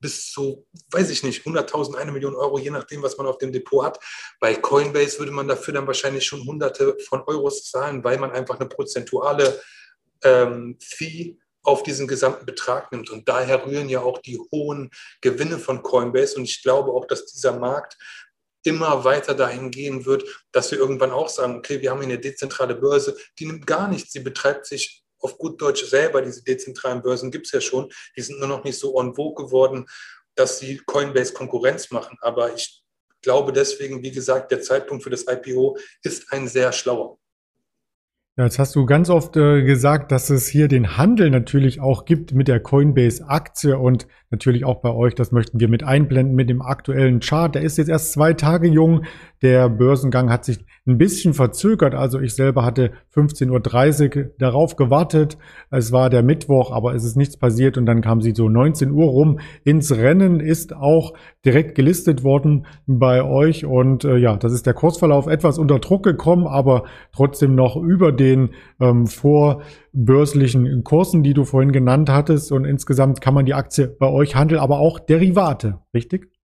bis 0.00 0.30
zu, 0.30 0.66
weiß 0.90 1.08
ich 1.10 1.22
nicht, 1.22 1.46
100.000, 1.46 1.96
eine 1.96 2.12
Million 2.12 2.34
Euro, 2.34 2.58
je 2.58 2.70
nachdem, 2.70 3.02
was 3.02 3.16
man 3.16 3.26
auf 3.26 3.38
dem 3.38 3.52
Depot 3.52 3.84
hat. 3.84 3.98
Bei 4.40 4.54
Coinbase 4.54 5.18
würde 5.18 5.32
man 5.32 5.48
dafür 5.48 5.72
dann 5.72 5.86
wahrscheinlich 5.86 6.26
schon 6.26 6.46
Hunderte 6.46 6.96
von 7.08 7.22
Euros 7.26 7.70
zahlen, 7.70 8.04
weil 8.04 8.18
man 8.18 8.32
einfach 8.32 8.58
eine 8.60 8.68
prozentuale 8.68 9.62
ähm, 10.26 10.76
Fee 10.80 11.38
auf 11.62 11.82
diesen 11.82 12.06
gesamten 12.06 12.46
Betrag 12.46 12.92
nimmt. 12.92 13.10
Und 13.10 13.28
daher 13.28 13.66
rühren 13.66 13.88
ja 13.88 14.00
auch 14.00 14.18
die 14.18 14.38
hohen 14.52 14.90
Gewinne 15.20 15.58
von 15.58 15.82
Coinbase. 15.82 16.36
Und 16.36 16.44
ich 16.44 16.62
glaube 16.62 16.92
auch, 16.92 17.06
dass 17.06 17.26
dieser 17.26 17.58
Markt 17.58 17.96
immer 18.62 19.04
weiter 19.04 19.34
dahin 19.34 19.70
gehen 19.70 20.06
wird, 20.06 20.24
dass 20.52 20.70
wir 20.70 20.78
irgendwann 20.78 21.12
auch 21.12 21.28
sagen, 21.28 21.56
okay, 21.56 21.80
wir 21.80 21.90
haben 21.90 22.00
hier 22.00 22.08
eine 22.08 22.18
dezentrale 22.18 22.74
Börse, 22.74 23.16
die 23.38 23.46
nimmt 23.46 23.66
gar 23.66 23.88
nichts, 23.88 24.12
sie 24.12 24.20
betreibt 24.20 24.66
sich 24.66 25.04
auf 25.20 25.38
gut 25.38 25.60
Deutsch 25.62 25.84
selber, 25.84 26.20
diese 26.20 26.42
dezentralen 26.42 27.00
Börsen 27.00 27.30
gibt 27.30 27.46
es 27.46 27.52
ja 27.52 27.60
schon, 27.60 27.90
die 28.16 28.22
sind 28.22 28.38
nur 28.38 28.48
noch 28.48 28.64
nicht 28.64 28.78
so 28.78 29.00
en 29.00 29.14
vogue 29.14 29.46
geworden, 29.46 29.86
dass 30.34 30.58
sie 30.58 30.82
Coinbase 30.84 31.32
Konkurrenz 31.32 31.90
machen. 31.90 32.18
Aber 32.20 32.54
ich 32.54 32.82
glaube 33.22 33.52
deswegen, 33.52 34.02
wie 34.02 34.10
gesagt, 34.10 34.50
der 34.50 34.60
Zeitpunkt 34.60 35.04
für 35.04 35.10
das 35.10 35.26
IPO 35.28 35.78
ist 36.02 36.32
ein 36.32 36.48
sehr 36.48 36.72
schlauer. 36.72 37.18
Ja, 38.38 38.44
jetzt 38.44 38.58
hast 38.58 38.76
du 38.76 38.84
ganz 38.84 39.08
oft 39.08 39.34
äh, 39.38 39.62
gesagt, 39.62 40.12
dass 40.12 40.28
es 40.28 40.46
hier 40.46 40.68
den 40.68 40.98
Handel 40.98 41.30
natürlich 41.30 41.80
auch 41.80 42.04
gibt 42.04 42.34
mit 42.34 42.48
der 42.48 42.60
Coinbase-Aktie 42.60 43.78
und 43.78 44.06
natürlich 44.30 44.66
auch 44.66 44.82
bei 44.82 44.90
euch. 44.90 45.14
Das 45.14 45.32
möchten 45.32 45.58
wir 45.58 45.68
mit 45.68 45.82
einblenden 45.82 46.34
mit 46.34 46.50
dem 46.50 46.60
aktuellen 46.60 47.20
Chart. 47.20 47.54
Der 47.54 47.62
ist 47.62 47.78
jetzt 47.78 47.88
erst 47.88 48.12
zwei 48.12 48.34
Tage 48.34 48.68
jung. 48.68 49.06
Der 49.40 49.70
Börsengang 49.70 50.28
hat 50.28 50.44
sich 50.44 50.58
ein 50.86 50.98
bisschen 50.98 51.34
verzögert. 51.34 51.94
Also 51.94 52.20
ich 52.20 52.34
selber 52.34 52.64
hatte 52.64 52.92
15.30 53.14 54.16
Uhr 54.16 54.30
darauf 54.38 54.76
gewartet. 54.76 55.36
Es 55.70 55.90
war 55.90 56.10
der 56.10 56.22
Mittwoch, 56.22 56.70
aber 56.70 56.94
es 56.94 57.04
ist 57.04 57.16
nichts 57.16 57.36
passiert 57.36 57.76
und 57.76 57.86
dann 57.86 58.02
kam 58.02 58.20
sie 58.20 58.34
so 58.34 58.48
19 58.48 58.92
Uhr 58.92 59.06
rum 59.06 59.40
ins 59.64 59.96
Rennen, 59.96 60.38
ist 60.40 60.74
auch 60.74 61.14
direkt 61.44 61.74
gelistet 61.74 62.22
worden 62.22 62.66
bei 62.86 63.22
euch 63.24 63.64
und 63.64 64.04
äh, 64.04 64.16
ja, 64.16 64.36
das 64.36 64.52
ist 64.52 64.66
der 64.66 64.74
Kursverlauf 64.74 65.26
etwas 65.26 65.58
unter 65.58 65.80
Druck 65.80 66.04
gekommen, 66.04 66.46
aber 66.46 66.84
trotzdem 67.12 67.54
noch 67.54 67.76
über 67.76 68.12
den 68.12 68.50
ähm, 68.80 69.06
vorbörslichen 69.06 70.84
Kursen, 70.84 71.22
die 71.22 71.34
du 71.34 71.44
vorhin 71.44 71.72
genannt 71.72 72.10
hattest 72.10 72.52
und 72.52 72.64
insgesamt 72.64 73.20
kann 73.20 73.34
man 73.34 73.46
die 73.46 73.54
Aktie 73.54 73.88
bei 73.88 74.08
euch 74.08 74.36
handeln, 74.36 74.60
aber 74.60 74.78
auch 74.78 75.00
Derivate, 75.00 75.80
richtig? 75.92 76.35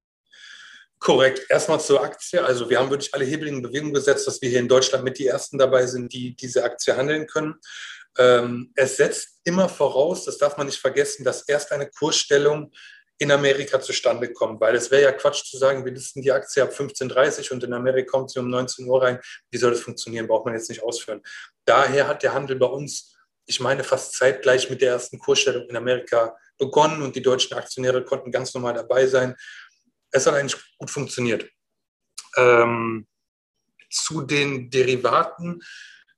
Korrekt. 1.02 1.46
Erstmal 1.48 1.80
zur 1.80 2.00
Aktie. 2.00 2.44
Also 2.44 2.70
wir 2.70 2.78
haben 2.78 2.88
wirklich 2.88 3.12
alle 3.12 3.24
Hebel 3.24 3.48
in 3.48 3.60
Bewegung 3.60 3.92
gesetzt, 3.92 4.24
dass 4.28 4.40
wir 4.40 4.48
hier 4.48 4.60
in 4.60 4.68
Deutschland 4.68 5.02
mit 5.02 5.18
die 5.18 5.26
Ersten 5.26 5.58
dabei 5.58 5.84
sind, 5.84 6.12
die 6.12 6.36
diese 6.36 6.62
Aktie 6.62 6.96
handeln 6.96 7.26
können. 7.26 7.56
Ähm, 8.18 8.70
es 8.76 8.98
setzt 8.98 9.40
immer 9.42 9.68
voraus, 9.68 10.24
das 10.26 10.38
darf 10.38 10.56
man 10.56 10.68
nicht 10.68 10.78
vergessen, 10.78 11.24
dass 11.24 11.48
erst 11.48 11.72
eine 11.72 11.90
Kursstellung 11.90 12.70
in 13.18 13.32
Amerika 13.32 13.80
zustande 13.80 14.32
kommt, 14.32 14.60
weil 14.60 14.76
es 14.76 14.92
wäre 14.92 15.02
ja 15.02 15.10
Quatsch 15.10 15.44
zu 15.44 15.58
sagen, 15.58 15.84
wir 15.84 15.90
listen 15.90 16.22
die 16.22 16.30
Aktie 16.30 16.62
ab 16.62 16.70
15.30 16.72 17.46
Uhr 17.46 17.52
und 17.56 17.64
in 17.64 17.72
Amerika 17.72 18.08
kommt 18.08 18.30
sie 18.30 18.38
um 18.38 18.48
19 18.48 18.86
Uhr 18.86 19.02
rein. 19.02 19.18
Wie 19.50 19.58
soll 19.58 19.72
das 19.72 19.80
funktionieren? 19.80 20.28
Braucht 20.28 20.44
man 20.44 20.54
jetzt 20.54 20.70
nicht 20.70 20.84
ausführen. 20.84 21.20
Daher 21.64 22.06
hat 22.06 22.22
der 22.22 22.32
Handel 22.32 22.54
bei 22.54 22.66
uns, 22.66 23.16
ich 23.46 23.58
meine, 23.58 23.82
fast 23.82 24.14
zeitgleich 24.14 24.70
mit 24.70 24.80
der 24.80 24.92
ersten 24.92 25.18
Kursstellung 25.18 25.68
in 25.68 25.76
Amerika 25.76 26.36
begonnen 26.58 27.02
und 27.02 27.16
die 27.16 27.22
deutschen 27.22 27.56
Aktionäre 27.56 28.04
konnten 28.04 28.30
ganz 28.30 28.54
normal 28.54 28.74
dabei 28.74 29.08
sein 29.08 29.34
es 30.12 30.26
hat 30.26 30.34
eigentlich 30.34 30.62
gut 30.78 30.90
funktioniert. 30.90 31.50
Ähm, 32.36 33.06
zu 33.90 34.22
den 34.22 34.70
Derivaten. 34.70 35.60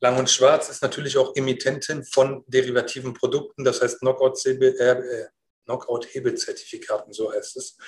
Lang 0.00 0.18
und 0.18 0.30
Schwarz 0.30 0.68
ist 0.68 0.82
natürlich 0.82 1.16
auch 1.16 1.34
Emittentin 1.34 2.04
von 2.04 2.44
derivativen 2.46 3.14
Produkten, 3.14 3.64
das 3.64 3.80
heißt 3.80 4.00
Knockout-Hebelzertifikaten, 4.00 5.32
Knockout 5.66 6.06
so 7.14 7.32
heißt 7.32 7.56
es. 7.56 7.78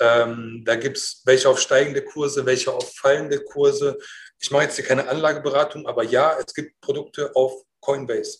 Ähm, 0.00 0.62
da 0.64 0.74
gibt 0.74 0.96
es 0.96 1.22
welche 1.24 1.48
auf 1.48 1.60
steigende 1.60 2.02
Kurse, 2.02 2.46
welche 2.46 2.72
auf 2.72 2.92
fallende 2.96 3.44
Kurse. 3.44 3.98
Ich 4.40 4.50
mache 4.50 4.64
jetzt 4.64 4.76
hier 4.76 4.84
keine 4.84 5.08
Anlageberatung, 5.08 5.86
aber 5.86 6.02
ja, 6.02 6.36
es 6.44 6.52
gibt 6.54 6.80
Produkte 6.80 7.36
auf 7.36 7.52
Coinbase. 7.80 8.38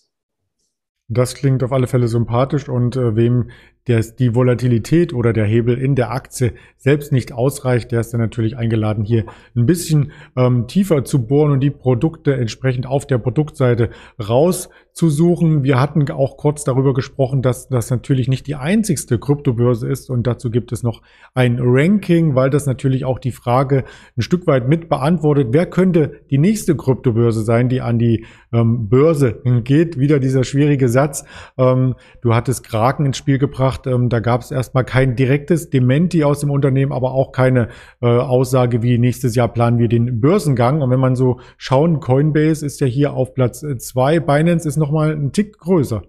Das 1.08 1.34
klingt 1.34 1.62
auf 1.62 1.72
alle 1.72 1.86
Fälle 1.86 2.08
sympathisch 2.08 2.68
und 2.68 2.96
äh, 2.96 3.14
wem 3.14 3.50
der 3.88 4.00
die 4.00 4.34
Volatilität 4.34 5.12
oder 5.12 5.32
der 5.32 5.44
Hebel 5.44 5.76
in 5.76 5.96
der 5.96 6.12
Aktie 6.12 6.52
selbst 6.76 7.12
nicht 7.12 7.32
ausreicht, 7.32 7.90
der 7.90 8.00
ist 8.00 8.12
dann 8.12 8.20
natürlich 8.20 8.56
eingeladen, 8.56 9.04
hier 9.04 9.24
ein 9.56 9.66
bisschen 9.66 10.12
ähm, 10.36 10.68
tiefer 10.68 11.04
zu 11.04 11.26
bohren 11.26 11.50
und 11.50 11.60
die 11.60 11.70
Produkte 11.70 12.34
entsprechend 12.34 12.86
auf 12.86 13.06
der 13.06 13.18
Produktseite 13.18 13.90
rauszusuchen. 14.20 15.64
Wir 15.64 15.80
hatten 15.80 16.08
auch 16.10 16.36
kurz 16.36 16.64
darüber 16.64 16.94
gesprochen, 16.94 17.42
dass 17.42 17.68
das 17.68 17.90
natürlich 17.90 18.28
nicht 18.28 18.46
die 18.46 18.54
einzigste 18.54 19.18
Kryptobörse 19.18 19.88
ist 19.88 20.10
und 20.10 20.26
dazu 20.26 20.50
gibt 20.50 20.70
es 20.70 20.82
noch 20.82 21.02
ein 21.34 21.58
Ranking, 21.60 22.34
weil 22.36 22.50
das 22.50 22.66
natürlich 22.66 23.04
auch 23.04 23.18
die 23.18 23.32
Frage 23.32 23.84
ein 24.16 24.22
Stück 24.22 24.46
weit 24.46 24.68
mit 24.68 24.88
beantwortet, 24.88 25.48
wer 25.50 25.66
könnte 25.66 26.20
die 26.30 26.38
nächste 26.38 26.76
Kryptobörse 26.76 27.42
sein, 27.42 27.68
die 27.68 27.80
an 27.80 27.98
die 27.98 28.26
ähm, 28.52 28.88
Börse 28.88 29.40
geht. 29.64 29.98
Wieder 29.98 30.18
dieser 30.18 30.44
schwierige 30.44 30.88
Satz. 30.88 31.24
Ähm, 31.56 31.94
du 32.20 32.34
hattest 32.34 32.64
Kraken 32.64 33.06
ins 33.06 33.16
Spiel 33.16 33.38
gebracht 33.38 33.71
gemacht. 33.72 33.86
Ähm, 33.86 34.08
da 34.08 34.20
gab 34.20 34.42
es 34.42 34.50
erstmal 34.50 34.84
kein 34.84 35.16
direktes 35.16 35.70
Dementi 35.70 36.24
aus 36.24 36.40
dem 36.40 36.50
Unternehmen, 36.50 36.92
aber 36.92 37.12
auch 37.12 37.32
keine 37.32 37.68
äh, 38.00 38.06
Aussage 38.06 38.82
wie 38.82 38.98
nächstes 38.98 39.34
Jahr 39.34 39.52
planen 39.52 39.78
wir 39.78 39.88
den 39.88 40.20
Börsengang. 40.20 40.82
Und 40.82 40.90
wenn 40.90 41.00
man 41.00 41.16
so 41.16 41.40
schauen, 41.56 42.00
Coinbase 42.00 42.64
ist 42.64 42.80
ja 42.80 42.86
hier 42.86 43.12
auf 43.12 43.34
Platz 43.34 43.64
zwei, 43.78 44.20
Binance 44.20 44.68
ist 44.68 44.76
nochmal 44.76 45.12
ein 45.12 45.32
Tick 45.32 45.58
größer. 45.58 46.02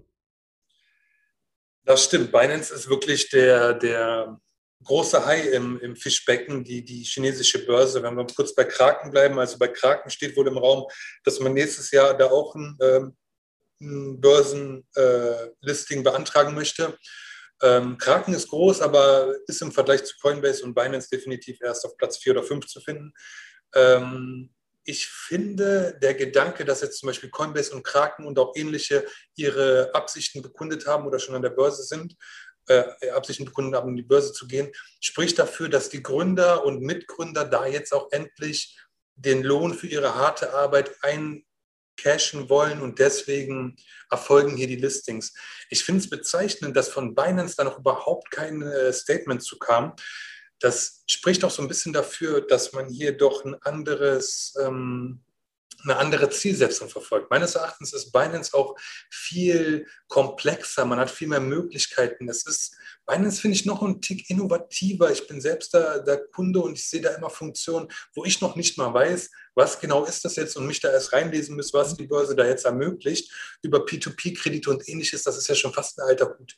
Das 1.85 2.05
stimmt. 2.05 2.31
Binance 2.31 2.73
ist 2.73 2.89
wirklich 2.89 3.29
der, 3.29 3.73
der 3.73 4.39
große 4.85 5.25
Hai 5.25 5.39
im, 5.39 5.79
im 5.79 5.95
Fischbecken, 5.95 6.63
die, 6.63 6.83
die 6.83 7.03
chinesische 7.03 7.65
Börse. 7.65 8.01
Wenn 8.03 8.15
wir 8.15 8.25
kurz 8.25 8.55
bei 8.55 8.63
Kraken 8.63 9.11
bleiben, 9.11 9.37
also 9.39 9.57
bei 9.57 9.67
Kraken 9.67 10.09
steht 10.09 10.35
wohl 10.37 10.47
im 10.47 10.57
Raum, 10.57 10.85
dass 11.23 11.39
man 11.39 11.53
nächstes 11.53 11.91
Jahr 11.91 12.17
da 12.17 12.27
auch 12.27 12.55
ein, 12.55 12.77
ähm, 12.81 13.15
ein 13.81 14.21
Börsenlisting 14.21 15.99
äh, 15.99 16.03
beantragen 16.03 16.53
möchte. 16.55 16.97
Ähm, 17.63 17.97
Kraken 17.97 18.33
ist 18.33 18.49
groß, 18.49 18.81
aber 18.81 19.33
ist 19.47 19.61
im 19.61 19.71
Vergleich 19.71 20.03
zu 20.03 20.15
Coinbase 20.21 20.63
und 20.63 20.75
Binance 20.75 21.09
definitiv 21.09 21.61
erst 21.61 21.85
auf 21.85 21.97
Platz 21.97 22.17
4 22.17 22.33
oder 22.33 22.43
5 22.43 22.67
zu 22.67 22.81
finden. 22.81 23.13
Ähm, 23.73 24.53
ich 24.83 25.07
finde, 25.07 25.97
der 26.01 26.13
Gedanke, 26.13 26.65
dass 26.65 26.81
jetzt 26.81 26.99
zum 26.99 27.07
Beispiel 27.07 27.29
Coinbase 27.29 27.73
und 27.73 27.83
Kraken 27.83 28.25
und 28.25 28.37
auch 28.37 28.53
ähnliche 28.55 29.05
ihre 29.35 29.91
Absichten 29.93 30.41
bekundet 30.41 30.85
haben 30.85 31.07
oder 31.07 31.19
schon 31.19 31.35
an 31.35 31.41
der 31.41 31.51
Börse 31.51 31.83
sind, 31.83 32.17
äh, 32.67 32.83
Absichten 33.11 33.45
bekundet 33.45 33.75
haben, 33.75 33.89
in 33.89 33.95
die 33.95 34.03
Börse 34.03 34.33
zu 34.33 34.45
gehen, 34.45 34.69
spricht 34.99 35.39
dafür, 35.39 35.69
dass 35.69 35.89
die 35.89 36.03
Gründer 36.03 36.65
und 36.65 36.81
Mitgründer 36.81 37.45
da 37.45 37.65
jetzt 37.65 37.93
auch 37.93 38.11
endlich 38.11 38.77
den 39.15 39.41
Lohn 39.41 39.73
für 39.73 39.87
ihre 39.87 40.15
harte 40.15 40.53
Arbeit 40.53 40.91
ein 41.01 41.45
cashen 41.97 42.49
wollen 42.49 42.81
und 42.81 42.99
deswegen 42.99 43.75
erfolgen 44.09 44.55
hier 44.55 44.67
die 44.67 44.75
Listings. 44.75 45.33
Ich 45.69 45.83
finde 45.83 46.01
es 46.01 46.09
bezeichnend, 46.09 46.75
dass 46.75 46.89
von 46.89 47.15
Binance 47.15 47.55
da 47.55 47.63
noch 47.63 47.79
überhaupt 47.79 48.31
kein 48.31 48.61
äh, 48.61 48.91
Statement 48.93 49.43
zu 49.43 49.57
kam. 49.57 49.95
Das 50.59 51.03
spricht 51.07 51.43
auch 51.43 51.51
so 51.51 51.61
ein 51.61 51.67
bisschen 51.67 51.93
dafür, 51.93 52.41
dass 52.41 52.73
man 52.73 52.87
hier 52.87 53.17
doch 53.17 53.43
ein 53.43 53.55
anderes, 53.63 54.53
ähm, 54.61 55.23
eine 55.83 55.97
andere 55.97 56.29
Zielsetzung 56.29 56.87
verfolgt. 56.87 57.29
Meines 57.29 57.55
Erachtens 57.55 57.91
ist 57.93 58.11
Binance 58.13 58.53
auch 58.53 58.75
viel 59.09 59.85
komplexer, 60.07 60.85
man 60.85 60.99
hat 60.99 61.11
viel 61.11 61.27
mehr 61.27 61.41
Möglichkeiten. 61.41 62.29
Es 62.29 62.45
ist 62.45 62.77
Binance 63.05 63.41
finde 63.41 63.55
ich 63.57 63.65
noch 63.65 63.81
einen 63.81 64.01
Tick 64.01 64.29
innovativer. 64.29 65.11
Ich 65.11 65.27
bin 65.27 65.41
selbst 65.41 65.73
da, 65.73 65.99
der 65.99 66.25
Kunde 66.27 66.61
und 66.61 66.77
ich 66.77 66.89
sehe 66.89 67.01
da 67.01 67.09
immer 67.11 67.29
Funktionen, 67.29 67.87
wo 68.15 68.25
ich 68.25 68.41
noch 68.41 68.55
nicht 68.55 68.77
mal 68.77 68.93
weiß, 68.93 69.29
was 69.55 69.79
genau 69.79 70.05
ist 70.05 70.25
das 70.25 70.35
jetzt 70.35 70.57
und 70.57 70.65
mich 70.65 70.79
da 70.79 70.91
erst 70.91 71.13
reinlesen 71.13 71.55
muss, 71.55 71.73
was 71.73 71.95
die 71.95 72.07
Börse 72.07 72.35
da 72.35 72.45
jetzt 72.45 72.65
ermöglicht. 72.65 73.31
Über 73.61 73.79
P2P-Kredite 73.85 74.69
und 74.69 74.87
ähnliches, 74.87 75.23
das 75.23 75.37
ist 75.37 75.47
ja 75.47 75.55
schon 75.55 75.73
fast 75.73 75.99
ein 75.99 76.07
alter 76.07 76.35
Hut. 76.37 76.57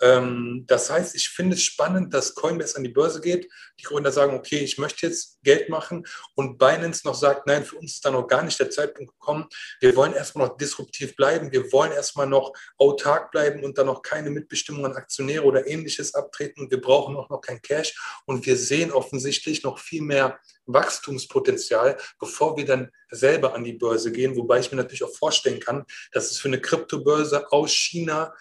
Ähm, 0.00 0.64
das 0.66 0.90
heißt, 0.90 1.14
ich 1.14 1.28
finde 1.28 1.56
es 1.56 1.62
spannend, 1.62 2.12
dass 2.12 2.34
Coinbase 2.34 2.76
an 2.76 2.84
die 2.84 2.90
Börse 2.90 3.20
geht. 3.20 3.50
Die 3.80 3.84
Gründer 3.84 4.12
sagen, 4.12 4.36
okay, 4.36 4.58
ich 4.58 4.78
möchte 4.78 5.06
jetzt 5.06 5.42
Geld 5.42 5.68
machen 5.68 6.06
und 6.34 6.58
Binance 6.58 7.06
noch 7.06 7.14
sagt, 7.14 7.46
nein, 7.46 7.64
für 7.64 7.76
uns 7.76 7.94
ist 7.94 8.04
da 8.04 8.10
noch 8.10 8.26
gar 8.26 8.42
nicht 8.42 8.58
der 8.58 8.70
Zeitpunkt 8.70 9.12
gekommen. 9.12 9.46
Wir 9.80 9.96
wollen 9.96 10.12
erstmal 10.12 10.48
noch 10.48 10.56
disruptiv 10.56 11.16
bleiben. 11.16 11.52
Wir 11.52 11.72
wollen 11.72 11.92
erstmal 11.92 12.26
noch 12.26 12.52
autark 12.76 13.30
bleiben 13.30 13.64
und 13.64 13.78
dann 13.78 13.86
noch 13.86 14.02
keine 14.02 14.30
Mitbestimmung 14.30 14.84
an 14.84 14.96
Aktionäre 14.96 15.44
oder 15.44 15.66
ähnliches 15.66 15.83
abtreten. 16.14 16.70
Wir 16.70 16.80
brauchen 16.80 17.16
auch 17.16 17.28
noch 17.28 17.40
kein 17.40 17.60
Cash 17.62 17.94
und 18.26 18.46
wir 18.46 18.56
sehen 18.56 18.92
offensichtlich 18.92 19.62
noch 19.62 19.78
viel 19.78 20.02
mehr 20.02 20.38
Wachstumspotenzial, 20.66 21.98
bevor 22.18 22.56
wir 22.56 22.64
dann 22.64 22.90
selber 23.10 23.54
an 23.54 23.64
die 23.64 23.74
Börse 23.74 24.12
gehen. 24.12 24.36
Wobei 24.36 24.60
ich 24.60 24.70
mir 24.70 24.78
natürlich 24.78 25.04
auch 25.04 25.14
vorstellen 25.14 25.60
kann, 25.60 25.84
dass 26.12 26.30
es 26.30 26.38
für 26.38 26.48
eine 26.48 26.60
Kryptobörse 26.60 27.50
aus 27.52 27.72
China 27.72 28.34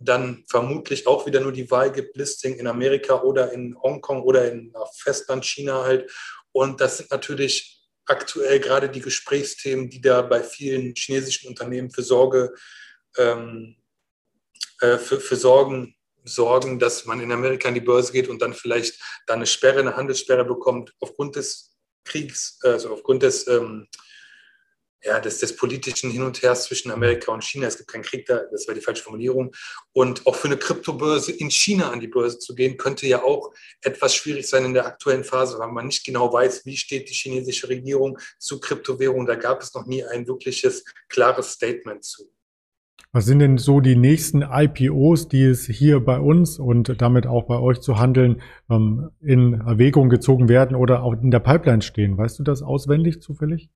dann 0.00 0.44
vermutlich 0.48 1.06
auch 1.06 1.26
wieder 1.26 1.40
nur 1.40 1.52
die 1.52 1.70
Wahl 1.70 1.90
gibt, 1.90 2.16
Listing 2.16 2.56
in 2.56 2.66
Amerika 2.66 3.22
oder 3.22 3.52
in 3.52 3.76
Hongkong 3.80 4.22
oder 4.22 4.50
in 4.50 4.72
Festland 4.96 5.44
China 5.44 5.82
halt. 5.84 6.10
Und 6.52 6.80
das 6.80 6.98
sind 6.98 7.10
natürlich 7.10 7.78
aktuell 8.06 8.60
gerade 8.60 8.88
die 8.88 9.00
Gesprächsthemen, 9.00 9.90
die 9.90 10.00
da 10.00 10.22
bei 10.22 10.42
vielen 10.42 10.94
chinesischen 10.94 11.48
Unternehmen 11.48 11.90
für 11.90 12.02
Sorge, 12.02 12.54
ähm, 13.16 13.76
äh, 14.80 14.98
für, 14.98 15.20
für 15.20 15.36
Sorgen 15.36 15.94
sorgen, 16.28 16.78
dass 16.78 17.06
man 17.06 17.20
in 17.20 17.32
Amerika 17.32 17.68
an 17.68 17.74
die 17.74 17.80
Börse 17.80 18.12
geht 18.12 18.28
und 18.28 18.40
dann 18.42 18.54
vielleicht 18.54 19.00
da 19.26 19.34
eine 19.34 19.46
Sperre, 19.46 19.80
eine 19.80 19.96
Handelssperre 19.96 20.44
bekommt 20.44 20.92
aufgrund 21.00 21.36
des 21.36 21.74
Kriegs, 22.04 22.58
also 22.62 22.92
aufgrund 22.92 23.22
des 23.22 23.46
ähm, 23.48 23.88
ja, 25.04 25.20
des, 25.20 25.38
des 25.38 25.54
politischen 25.54 26.10
Hin 26.10 26.22
und 26.22 26.42
Hers 26.42 26.64
zwischen 26.64 26.90
Amerika 26.90 27.32
und 27.32 27.44
China. 27.44 27.66
Es 27.66 27.76
gibt 27.76 27.90
keinen 27.90 28.02
Krieg 28.02 28.26
da, 28.26 28.42
das 28.50 28.66
wäre 28.66 28.78
die 28.78 28.84
falsche 28.84 29.02
Formulierung. 29.02 29.54
Und 29.92 30.26
auch 30.26 30.34
für 30.34 30.48
eine 30.48 30.56
Kryptobörse 30.56 31.32
in 31.32 31.50
China 31.50 31.90
an 31.90 32.00
die 32.00 32.08
Börse 32.08 32.38
zu 32.38 32.54
gehen, 32.54 32.76
könnte 32.76 33.06
ja 33.06 33.22
auch 33.22 33.52
etwas 33.80 34.14
schwierig 34.14 34.48
sein 34.48 34.64
in 34.64 34.74
der 34.74 34.86
aktuellen 34.86 35.24
Phase, 35.24 35.58
weil 35.58 35.68
man 35.68 35.86
nicht 35.86 36.04
genau 36.04 36.32
weiß, 36.32 36.66
wie 36.66 36.76
steht 36.76 37.08
die 37.08 37.14
chinesische 37.14 37.68
Regierung 37.68 38.18
zu 38.38 38.60
Kryptowährungen. 38.60 39.26
Da 39.26 39.36
gab 39.36 39.62
es 39.62 39.74
noch 39.74 39.86
nie 39.86 40.04
ein 40.04 40.26
wirkliches 40.26 40.84
klares 41.08 41.52
Statement 41.52 42.04
zu. 42.04 42.30
Was 43.18 43.26
sind 43.26 43.40
denn 43.40 43.58
so 43.58 43.80
die 43.80 43.96
nächsten 43.96 44.42
IPOs, 44.42 45.26
die 45.26 45.42
es 45.42 45.66
hier 45.66 45.98
bei 45.98 46.20
uns 46.20 46.60
und 46.60 47.02
damit 47.02 47.26
auch 47.26 47.48
bei 47.48 47.58
euch 47.58 47.80
zu 47.80 47.98
handeln 47.98 48.40
ähm, 48.70 49.10
in 49.20 49.54
Erwägung 49.54 50.08
gezogen 50.08 50.48
werden 50.48 50.76
oder 50.76 51.02
auch 51.02 51.14
in 51.14 51.32
der 51.32 51.40
Pipeline 51.40 51.82
stehen? 51.82 52.16
Weißt 52.16 52.38
du 52.38 52.44
das 52.44 52.62
auswendig 52.62 53.20
zufällig? 53.20 53.70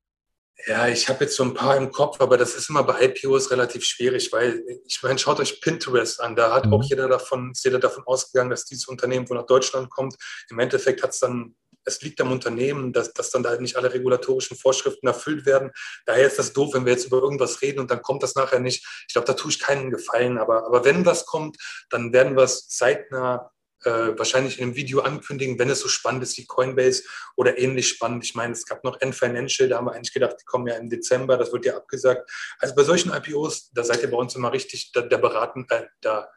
Ja, 0.68 0.87
ich 0.87 1.09
habe 1.09 1.24
jetzt 1.24 1.35
so 1.35 1.42
ein 1.42 1.55
paar 1.55 1.76
im 1.76 1.90
Kopf, 1.90 2.20
aber 2.20 2.37
das 2.37 2.55
ist 2.55 2.70
immer 2.70 2.85
bei 2.85 3.07
IPOs 3.07 3.50
relativ 3.50 3.85
schwierig, 3.85 4.31
weil 4.33 4.62
ich 4.87 5.02
meine, 5.02 5.18
schaut 5.18 5.40
euch 5.40 5.61
Pinterest 5.61 6.20
an. 6.20 6.37
Da 6.37 6.55
hat 6.55 6.66
mhm. 6.66 6.74
auch 6.74 6.85
jeder 6.85 7.09
davon, 7.09 7.50
ist 7.50 7.64
jeder 7.64 7.81
davon 7.81 8.05
ausgegangen, 8.07 8.50
dass 8.50 8.64
dieses 8.64 8.87
Unternehmen 8.87 9.28
wo 9.28 9.35
nach 9.35 9.46
Deutschland 9.46 9.90
kommt. 9.90 10.14
Im 10.50 10.61
Endeffekt 10.61 11.02
hat 11.02 11.11
es 11.11 11.18
dann, 11.18 11.57
es 11.85 12.01
liegt 12.03 12.21
am 12.21 12.33
Unternehmen, 12.33 12.92
dass, 12.92 13.12
dass 13.12 13.31
dann 13.31 13.42
da 13.42 13.57
nicht 13.57 13.77
alle 13.77 13.92
regulatorischen 13.92 14.57
Vorschriften 14.57 15.07
erfüllt 15.07 15.47
werden. 15.47 15.71
Daher 16.07 16.27
ist 16.27 16.38
das 16.38 16.53
doof, 16.53 16.75
wenn 16.75 16.85
wir 16.85 16.92
jetzt 16.92 17.07
über 17.07 17.18
irgendwas 17.18 17.62
reden 17.62 17.81
und 17.81 17.90
dann 17.90 18.03
kommt 18.03 18.23
das 18.23 18.35
nachher 18.35 18.61
nicht. 18.61 18.87
Ich 19.09 19.14
glaube, 19.14 19.27
da 19.27 19.35
tue 19.35 19.51
ich 19.51 19.59
keinen 19.59 19.90
Gefallen. 19.90 20.38
Aber, 20.38 20.66
aber 20.66 20.85
wenn 20.85 21.05
was 21.07 21.27
kommt, 21.27 21.57
dann 21.90 22.12
werden 22.12 22.37
wir 22.37 22.45
es 22.45 22.68
zeitnah 22.68 23.51
äh, 23.85 24.16
wahrscheinlich 24.16 24.59
in 24.59 24.64
einem 24.64 24.77
Video 24.77 25.01
ankündigen, 25.01 25.59
wenn 25.59 25.71
es 25.71 25.81
so 25.81 25.88
spannend 25.88 26.23
ist 26.23 26.38
wie 26.38 26.47
Coinbase 26.47 27.05
oder 27.37 27.59
ähnlich 27.59 27.88
spannend. 27.88 28.25
Ich 28.25 28.35
meine, 28.35 28.53
es 28.53 28.66
gab 28.66 28.85
noch 28.85 29.01
N-Financial, 29.01 29.68
da 29.68 29.77
haben 29.79 29.87
wir 29.87 29.92
eigentlich 29.92 30.12
gedacht, 30.12 30.37
die 30.40 30.45
kommen 30.45 30.66
ja 30.66 30.75
im 30.77 30.88
Dezember, 30.88 31.37
das 31.37 31.53
wird 31.53 31.66
ja 31.66 31.77
abgesagt. 31.77 32.31
Also 32.59 32.75
bei 32.75 32.85
solchen 32.85 33.12
IPOs, 33.12 33.71
da 33.73 33.85
seid 33.85 34.03
ihr 34.03 34.11
bei 34.11 34.16
uns 34.16 34.35
immer 34.35 34.53
richtig, 34.53 34.92
da, 34.92 35.03
da 35.03 35.16
beraten, 35.16 35.66
äh, 35.71 35.87
da 36.01 36.31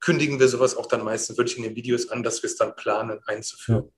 kündigen 0.00 0.38
wir 0.38 0.48
sowas 0.48 0.76
auch 0.76 0.86
dann 0.86 1.04
meistens 1.04 1.36
wirklich 1.36 1.56
in 1.56 1.64
den 1.64 1.76
Videos 1.76 2.08
an, 2.08 2.22
dass 2.22 2.42
wir 2.42 2.48
es 2.48 2.56
dann 2.56 2.76
planen 2.76 3.20
einzuführen. 3.26 3.84
Ja, 3.84 3.90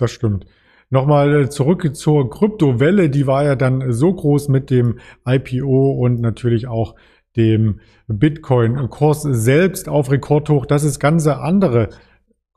das 0.00 0.10
stimmt. 0.10 0.46
Nochmal 0.90 1.42
äh, 1.42 1.48
zurück 1.48 1.94
zur 1.94 2.30
Kryptowelle, 2.30 3.10
die 3.10 3.26
war 3.26 3.44
ja 3.44 3.54
dann 3.54 3.92
so 3.92 4.12
groß 4.12 4.48
mit 4.48 4.70
dem 4.70 4.98
IPO 5.24 5.92
und 5.92 6.20
natürlich 6.20 6.66
auch 6.66 6.96
dem 7.36 7.80
Bitcoin-Kurs 8.08 9.22
selbst 9.22 9.88
auf 9.88 10.10
Rekordhoch, 10.10 10.66
dass 10.66 10.82
es 10.82 10.98
ganze 10.98 11.38
andere 11.38 11.90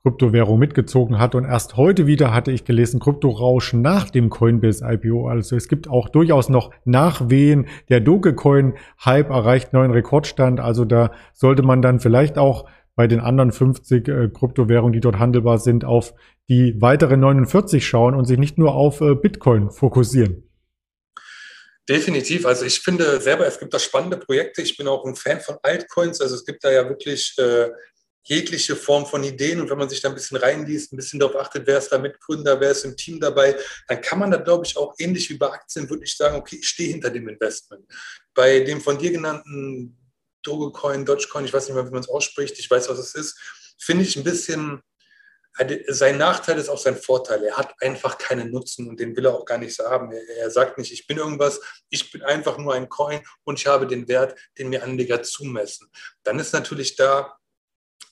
Kryptowährung 0.04 0.60
mitgezogen 0.60 1.18
hat. 1.18 1.34
Und 1.34 1.46
erst 1.46 1.78
heute 1.78 2.08
wieder 2.08 2.34
hatte 2.34 2.52
ich 2.52 2.66
gelesen, 2.66 3.00
Kryptorausch 3.00 3.74
nach 3.74 4.10
dem 4.10 4.30
Coinbase 4.30 4.84
IPO. 4.86 5.30
Also 5.30 5.56
es 5.56 5.70
gibt 5.70 5.90
auch 5.90 6.10
durchaus 6.10 6.50
noch 6.50 6.72
Nachwehen. 6.84 7.68
Der 7.90 8.02
Dogecoin-Hype 8.02 9.30
erreicht 9.30 9.72
neuen 9.72 9.92
Rekordstand. 9.92 10.60
Also 10.60 10.84
da 10.84 11.12
sollte 11.32 11.64
man 11.64 11.82
dann 11.82 12.00
vielleicht 12.00 12.38
auch 12.38 12.66
bei 12.96 13.08
den 13.08 13.22
anderen 13.22 13.52
50 13.52 14.08
äh, 14.08 14.30
Kryptowährungen, 14.30 14.94
die 14.94 15.00
dort 15.00 15.20
handelbar 15.20 15.58
sind, 15.58 15.86
auf 15.86 16.14
die 16.50 16.80
weiteren 16.82 17.20
49 17.20 17.86
schauen 17.86 18.16
und 18.16 18.26
sich 18.26 18.38
nicht 18.38 18.58
nur 18.58 18.76
auf 18.76 19.02
äh, 19.02 19.16
Bitcoin 19.16 19.72
fokussieren. 19.72 20.50
Definitiv. 21.88 22.46
Also 22.46 22.66
ich 22.66 22.80
finde 22.80 23.20
selber, 23.20 23.46
es 23.46 23.60
gibt 23.60 23.74
da 23.74 23.80
spannende 23.80 24.18
Projekte. 24.18 24.62
Ich 24.62 24.78
bin 24.78 24.88
auch 24.88 25.06
ein 25.06 25.16
Fan 25.16 25.42
von 25.42 25.58
Altcoins. 25.64 26.22
Also 26.22 26.36
es 26.36 26.46
gibt 26.46 26.64
da 26.64 26.72
ja 26.72 26.88
wirklich 26.88 27.36
äh, 27.38 27.70
jegliche 28.24 28.76
Form 28.76 29.06
von 29.06 29.24
Ideen. 29.24 29.60
Und 29.60 29.70
wenn 29.70 29.78
man 29.78 29.90
sich 29.90 30.02
da 30.02 30.10
ein 30.10 30.16
bisschen 30.16 30.38
reinliest, 30.38 30.94
ein 30.94 30.96
bisschen 30.96 31.20
darauf 31.20 31.36
achtet, 31.36 31.68
wer 31.68 31.78
ist 31.78 31.90
da 31.90 31.98
Mitgründer, 31.98 32.60
wer 32.60 32.72
ist 32.72 32.86
im 32.86 32.96
Team 32.96 33.20
dabei, 33.20 33.58
dann 33.88 34.02
kann 34.02 34.20
man 34.20 34.32
da, 34.32 34.38
glaube 34.38 34.66
ich, 34.66 34.78
auch 34.78 34.96
ähnlich 34.98 35.30
wie 35.30 35.38
bei 35.38 35.52
Aktien 35.52 35.90
wirklich 35.90 36.16
sagen, 36.16 36.38
okay, 36.38 36.58
ich 36.58 36.68
stehe 36.70 36.90
hinter 36.90 37.10
dem 37.10 37.28
Investment. 37.28 37.86
Bei 38.34 38.62
dem 38.62 38.80
von 38.80 38.98
dir 38.98 39.12
genannten 39.12 39.98
Dogecoin, 40.42 41.06
Dogecoin, 41.06 41.46
ich 41.46 41.54
weiß 41.54 41.68
nicht 41.68 41.76
mehr, 41.76 41.86
wie 41.86 41.92
man 41.92 42.02
es 42.02 42.10
ausspricht, 42.10 42.58
ich 42.60 42.70
weiß, 42.70 42.90
was 42.90 43.00
es 43.00 43.14
ist, 43.16 43.38
finde 43.78 44.04
ich 44.04 44.16
ein 44.16 44.24
bisschen, 44.24 44.82
sein 45.88 46.18
Nachteil 46.18 46.58
ist 46.58 46.70
auch 46.70 46.80
sein 46.80 46.98
Vorteil. 46.98 47.44
Er 47.44 47.58
hat 47.58 47.74
einfach 47.80 48.18
keinen 48.18 48.52
Nutzen 48.52 48.88
und 48.90 49.00
den 49.00 49.16
will 49.16 49.26
er 49.26 49.36
auch 49.36 49.46
gar 49.46 49.58
nicht 49.58 49.76
so 49.76 49.84
haben. 49.84 50.12
Er, 50.12 50.50
sagt 50.50 50.78
nicht, 50.78 50.92
ich 50.92 51.06
bin 51.06 51.18
irgendwas, 51.18 51.62
ich 51.90 52.12
bin 52.12 52.24
einfach 52.24 52.58
nur 52.58 52.74
ein 52.74 52.90
Coin 52.90 53.22
und 53.44 53.60
ich 53.60 53.68
habe 53.68 53.86
den 53.86 54.08
Wert, 54.08 54.38
den 54.58 54.70
mir 54.70 54.84
Anleger 54.84 55.22
zumessen. 55.22 55.92
Dann 56.24 56.40
ist 56.40 56.54
natürlich 56.54 56.96
da 56.96 57.38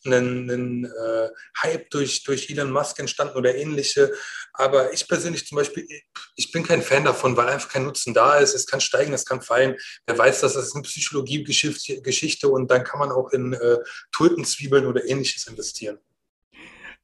einen, 0.05 0.49
einen 0.49 0.85
äh, 0.85 1.29
Hype 1.61 1.89
durch, 1.89 2.23
durch 2.23 2.49
Elon 2.49 2.71
Musk 2.71 2.99
entstanden 2.99 3.35
oder 3.35 3.55
ähnliche. 3.55 4.11
Aber 4.53 4.93
ich 4.93 5.07
persönlich 5.07 5.45
zum 5.47 5.57
Beispiel, 5.57 5.87
ich 6.35 6.51
bin 6.51 6.63
kein 6.63 6.81
Fan 6.81 7.05
davon, 7.05 7.37
weil 7.37 7.49
einfach 7.49 7.69
kein 7.69 7.85
Nutzen 7.85 8.13
da 8.13 8.37
ist. 8.37 8.53
Es 8.53 8.65
kann 8.65 8.81
steigen, 8.81 9.13
es 9.13 9.25
kann 9.25 9.41
fallen. 9.41 9.77
Wer 10.05 10.17
weiß, 10.17 10.41
dass 10.41 10.53
das 10.53 10.67
ist 10.67 10.75
eine 10.75 10.83
Psychologiegeschichte 10.83 12.49
und 12.49 12.69
dann 12.69 12.83
kann 12.83 12.99
man 12.99 13.11
auch 13.11 13.31
in 13.31 13.53
äh, 13.53 13.77
Tulpenzwiebeln 14.11 14.85
oder 14.85 15.05
ähnliches 15.05 15.47
investieren. 15.47 15.99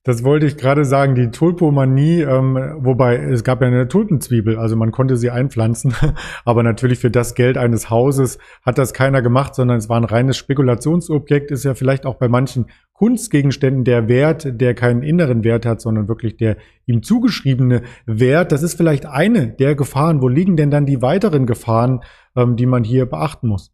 Das 0.07 0.23
wollte 0.23 0.45
ich 0.45 0.55
gerade 0.55 0.85
sagen, 0.85 1.15
die 1.15 1.31
Tulpomanie, 1.31 2.21
ähm, 2.21 2.55
wobei 2.77 3.17
es 3.17 3.43
gab 3.43 3.59
ja 3.59 3.67
eine 3.67 3.89
Tulpenzwiebel, 3.89 4.57
also 4.57 4.77
man 4.77 4.93
konnte 4.93 5.17
sie 5.17 5.31
einpflanzen, 5.31 5.93
aber 6.45 6.63
natürlich 6.63 6.99
für 6.99 7.11
das 7.11 7.35
Geld 7.35 7.57
eines 7.57 7.89
Hauses 7.89 8.37
hat 8.61 8.77
das 8.77 8.93
keiner 8.93 9.21
gemacht, 9.21 9.53
sondern 9.53 9.75
es 9.75 9.89
war 9.89 9.97
ein 9.97 10.05
reines 10.05 10.37
Spekulationsobjekt, 10.37 11.51
ist 11.51 11.65
ja 11.65 11.73
vielleicht 11.73 12.05
auch 12.05 12.15
bei 12.15 12.29
manchen 12.29 12.67
Kunstgegenständen 12.93 13.83
der 13.83 14.07
Wert, 14.07 14.47
der 14.61 14.75
keinen 14.75 15.03
inneren 15.03 15.43
Wert 15.43 15.65
hat, 15.65 15.81
sondern 15.81 16.07
wirklich 16.07 16.37
der 16.37 16.55
ihm 16.85 17.03
zugeschriebene 17.03 17.81
Wert. 18.05 18.53
Das 18.53 18.63
ist 18.63 18.75
vielleicht 18.75 19.05
eine 19.05 19.49
der 19.49 19.75
Gefahren. 19.75 20.21
Wo 20.21 20.29
liegen 20.29 20.55
denn 20.55 20.71
dann 20.71 20.85
die 20.85 21.01
weiteren 21.01 21.45
Gefahren, 21.45 21.99
ähm, 22.33 22.55
die 22.55 22.65
man 22.65 22.85
hier 22.85 23.07
beachten 23.07 23.49
muss? 23.49 23.73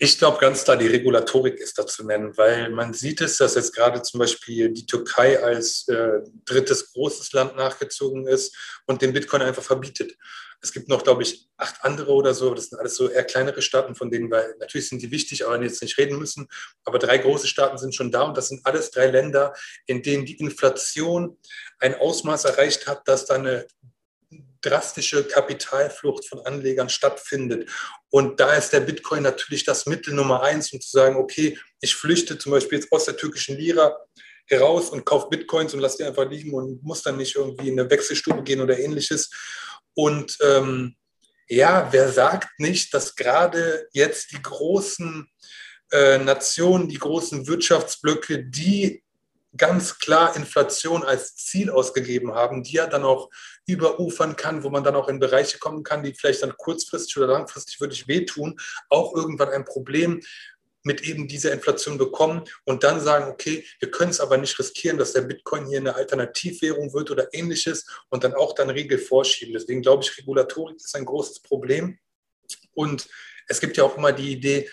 Ich 0.00 0.16
glaube 0.16 0.38
ganz 0.38 0.62
klar, 0.62 0.76
die 0.76 0.86
Regulatorik 0.86 1.58
ist 1.58 1.76
da 1.76 1.84
zu 1.84 2.06
nennen, 2.06 2.36
weil 2.36 2.70
man 2.70 2.94
sieht 2.94 3.20
es, 3.20 3.38
dass 3.38 3.56
jetzt 3.56 3.74
gerade 3.74 4.00
zum 4.02 4.20
Beispiel 4.20 4.70
die 4.70 4.86
Türkei 4.86 5.42
als 5.42 5.88
äh, 5.88 6.20
drittes 6.44 6.92
großes 6.92 7.32
Land 7.32 7.56
nachgezogen 7.56 8.28
ist 8.28 8.56
und 8.86 9.02
den 9.02 9.12
Bitcoin 9.12 9.42
einfach 9.42 9.64
verbietet. 9.64 10.16
Es 10.60 10.72
gibt 10.72 10.88
noch, 10.88 11.02
glaube 11.02 11.24
ich, 11.24 11.48
acht 11.56 11.82
andere 11.82 12.12
oder 12.12 12.32
so. 12.32 12.54
Das 12.54 12.66
sind 12.66 12.78
alles 12.78 12.94
so 12.94 13.08
eher 13.08 13.24
kleinere 13.24 13.60
Staaten, 13.60 13.96
von 13.96 14.08
denen 14.08 14.30
wir, 14.30 14.54
natürlich 14.60 14.88
sind 14.88 15.02
die 15.02 15.10
wichtig, 15.10 15.44
aber 15.44 15.60
jetzt 15.60 15.82
nicht 15.82 15.98
reden 15.98 16.16
müssen. 16.16 16.46
Aber 16.84 17.00
drei 17.00 17.18
große 17.18 17.48
Staaten 17.48 17.78
sind 17.78 17.92
schon 17.92 18.12
da 18.12 18.22
und 18.22 18.36
das 18.36 18.48
sind 18.48 18.64
alles 18.66 18.92
drei 18.92 19.08
Länder, 19.08 19.52
in 19.86 20.02
denen 20.02 20.26
die 20.26 20.38
Inflation 20.38 21.38
ein 21.80 21.96
Ausmaß 21.96 22.44
erreicht 22.44 22.86
hat, 22.86 23.06
dass 23.08 23.26
da 23.26 23.34
eine 23.34 23.66
drastische 24.60 25.24
Kapitalflucht 25.24 26.28
von 26.28 26.40
Anlegern 26.40 26.88
stattfindet. 26.88 27.70
Und 28.10 28.40
da 28.40 28.54
ist 28.54 28.72
der 28.72 28.80
Bitcoin 28.80 29.22
natürlich 29.22 29.64
das 29.64 29.86
Mittel 29.86 30.14
Nummer 30.14 30.42
eins, 30.42 30.72
um 30.72 30.80
zu 30.80 30.90
sagen, 30.90 31.16
okay, 31.16 31.58
ich 31.80 31.94
flüchte 31.94 32.38
zum 32.38 32.52
Beispiel 32.52 32.78
jetzt 32.78 32.92
aus 32.92 33.04
der 33.04 33.16
türkischen 33.16 33.56
Lira 33.56 33.96
heraus 34.46 34.90
und 34.90 35.04
kaufe 35.04 35.28
Bitcoins 35.28 35.74
und 35.74 35.80
lasse 35.80 35.98
die 35.98 36.04
einfach 36.04 36.28
liegen 36.28 36.54
und 36.54 36.82
muss 36.82 37.02
dann 37.02 37.16
nicht 37.16 37.36
irgendwie 37.36 37.68
in 37.68 37.78
eine 37.78 37.90
Wechselstube 37.90 38.42
gehen 38.42 38.60
oder 38.60 38.78
ähnliches. 38.78 39.30
Und 39.94 40.38
ähm, 40.42 40.96
ja, 41.48 41.88
wer 41.90 42.10
sagt 42.10 42.58
nicht, 42.58 42.92
dass 42.94 43.14
gerade 43.14 43.88
jetzt 43.92 44.32
die 44.32 44.42
großen 44.42 45.30
äh, 45.92 46.18
Nationen, 46.18 46.88
die 46.88 46.98
großen 46.98 47.46
Wirtschaftsblöcke, 47.46 48.44
die 48.44 49.02
ganz 49.56 49.98
klar 49.98 50.36
Inflation 50.36 51.02
als 51.04 51.36
Ziel 51.36 51.70
ausgegeben 51.70 52.34
haben, 52.34 52.62
die 52.62 52.76
ja 52.76 52.86
dann 52.86 53.04
auch 53.04 53.30
überufern 53.68 54.34
kann, 54.34 54.64
wo 54.64 54.70
man 54.70 54.82
dann 54.82 54.96
auch 54.96 55.08
in 55.08 55.20
Bereiche 55.20 55.58
kommen 55.58 55.82
kann, 55.82 56.02
die 56.02 56.14
vielleicht 56.14 56.42
dann 56.42 56.56
kurzfristig 56.56 57.16
oder 57.18 57.26
langfristig 57.28 57.80
wirklich 57.80 58.08
wehtun, 58.08 58.58
auch 58.88 59.14
irgendwann 59.14 59.50
ein 59.50 59.66
Problem 59.66 60.20
mit 60.84 61.02
eben 61.02 61.28
dieser 61.28 61.52
Inflation 61.52 61.98
bekommen 61.98 62.44
und 62.64 62.82
dann 62.82 63.00
sagen, 63.00 63.30
okay, 63.30 63.66
wir 63.78 63.90
können 63.90 64.10
es 64.10 64.20
aber 64.20 64.38
nicht 64.38 64.58
riskieren, 64.58 64.96
dass 64.96 65.12
der 65.12 65.20
Bitcoin 65.20 65.66
hier 65.66 65.78
eine 65.78 65.94
Alternativwährung 65.94 66.94
wird 66.94 67.10
oder 67.10 67.28
ähnliches 67.34 67.84
und 68.08 68.24
dann 68.24 68.34
auch 68.34 68.54
dann 68.54 68.70
Regel 68.70 68.98
vorschieben. 68.98 69.52
Deswegen 69.52 69.82
glaube 69.82 70.02
ich, 70.02 70.16
Regulatorik 70.16 70.76
ist 70.76 70.96
ein 70.96 71.04
großes 71.04 71.40
Problem. 71.40 71.98
Und 72.72 73.06
es 73.48 73.60
gibt 73.60 73.76
ja 73.76 73.84
auch 73.84 73.98
immer 73.98 74.12
die 74.12 74.32
Idee, 74.32 74.70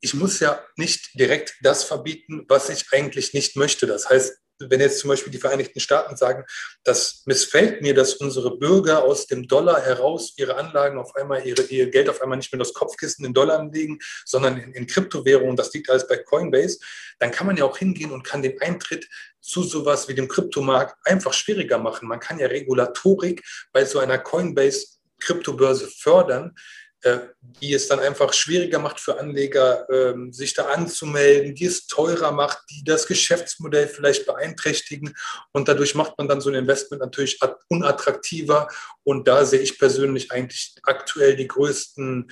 ich 0.00 0.14
muss 0.14 0.38
ja 0.40 0.64
nicht 0.76 1.18
direkt 1.18 1.54
das 1.62 1.84
verbieten, 1.84 2.44
was 2.48 2.68
ich 2.68 2.86
eigentlich 2.92 3.34
nicht 3.34 3.56
möchte. 3.56 3.86
Das 3.86 4.08
heißt, 4.08 4.36
wenn 4.58 4.80
jetzt 4.80 5.00
zum 5.00 5.08
Beispiel 5.08 5.32
die 5.32 5.38
Vereinigten 5.38 5.80
Staaten 5.80 6.16
sagen, 6.16 6.44
das 6.84 7.22
missfällt 7.26 7.82
mir, 7.82 7.94
dass 7.94 8.14
unsere 8.14 8.56
Bürger 8.56 9.04
aus 9.04 9.26
dem 9.26 9.48
Dollar 9.48 9.80
heraus 9.80 10.34
ihre 10.36 10.56
Anlagen 10.56 10.98
auf 10.98 11.14
einmal, 11.16 11.46
ihre, 11.46 11.62
ihr 11.62 11.90
Geld 11.90 12.08
auf 12.08 12.20
einmal 12.22 12.38
nicht 12.38 12.52
mehr 12.52 12.58
das 12.58 12.74
Kopfkissen 12.74 13.24
in 13.24 13.34
Dollar 13.34 13.58
anlegen, 13.58 13.98
sondern 14.24 14.58
in, 14.58 14.72
in 14.72 14.86
Kryptowährungen, 14.86 15.56
das 15.56 15.72
liegt 15.72 15.90
alles 15.90 16.06
bei 16.06 16.16
Coinbase, 16.16 16.78
dann 17.18 17.30
kann 17.30 17.46
man 17.46 17.56
ja 17.56 17.64
auch 17.64 17.78
hingehen 17.78 18.12
und 18.12 18.24
kann 18.24 18.42
den 18.42 18.60
Eintritt 18.60 19.08
zu 19.40 19.62
sowas 19.62 20.08
wie 20.08 20.14
dem 20.14 20.28
Kryptomarkt 20.28 20.96
einfach 21.04 21.32
schwieriger 21.32 21.78
machen. 21.78 22.08
Man 22.08 22.20
kann 22.20 22.38
ja 22.38 22.46
Regulatorik 22.46 23.42
bei 23.72 23.84
so 23.84 23.98
einer 23.98 24.18
Coinbase-Kryptobörse 24.18 25.88
fördern, 25.88 26.54
äh, 26.54 26.81
die 27.60 27.72
es 27.74 27.88
dann 27.88 28.00
einfach 28.00 28.32
schwieriger 28.32 28.78
macht 28.78 29.00
für 29.00 29.18
Anleger, 29.18 29.86
ähm, 29.90 30.32
sich 30.32 30.54
da 30.54 30.66
anzumelden, 30.66 31.54
die 31.54 31.64
es 31.64 31.86
teurer 31.86 32.32
macht, 32.32 32.58
die 32.70 32.84
das 32.84 33.06
Geschäftsmodell 33.06 33.88
vielleicht 33.88 34.26
beeinträchtigen. 34.26 35.14
Und 35.52 35.68
dadurch 35.68 35.94
macht 35.94 36.16
man 36.18 36.28
dann 36.28 36.40
so 36.40 36.50
ein 36.50 36.54
Investment 36.54 37.02
natürlich 37.02 37.38
unattraktiver. 37.68 38.68
Und 39.04 39.26
da 39.26 39.44
sehe 39.44 39.60
ich 39.60 39.78
persönlich 39.78 40.30
eigentlich 40.30 40.74
aktuell 40.84 41.36
die 41.36 41.48
größten 41.48 42.30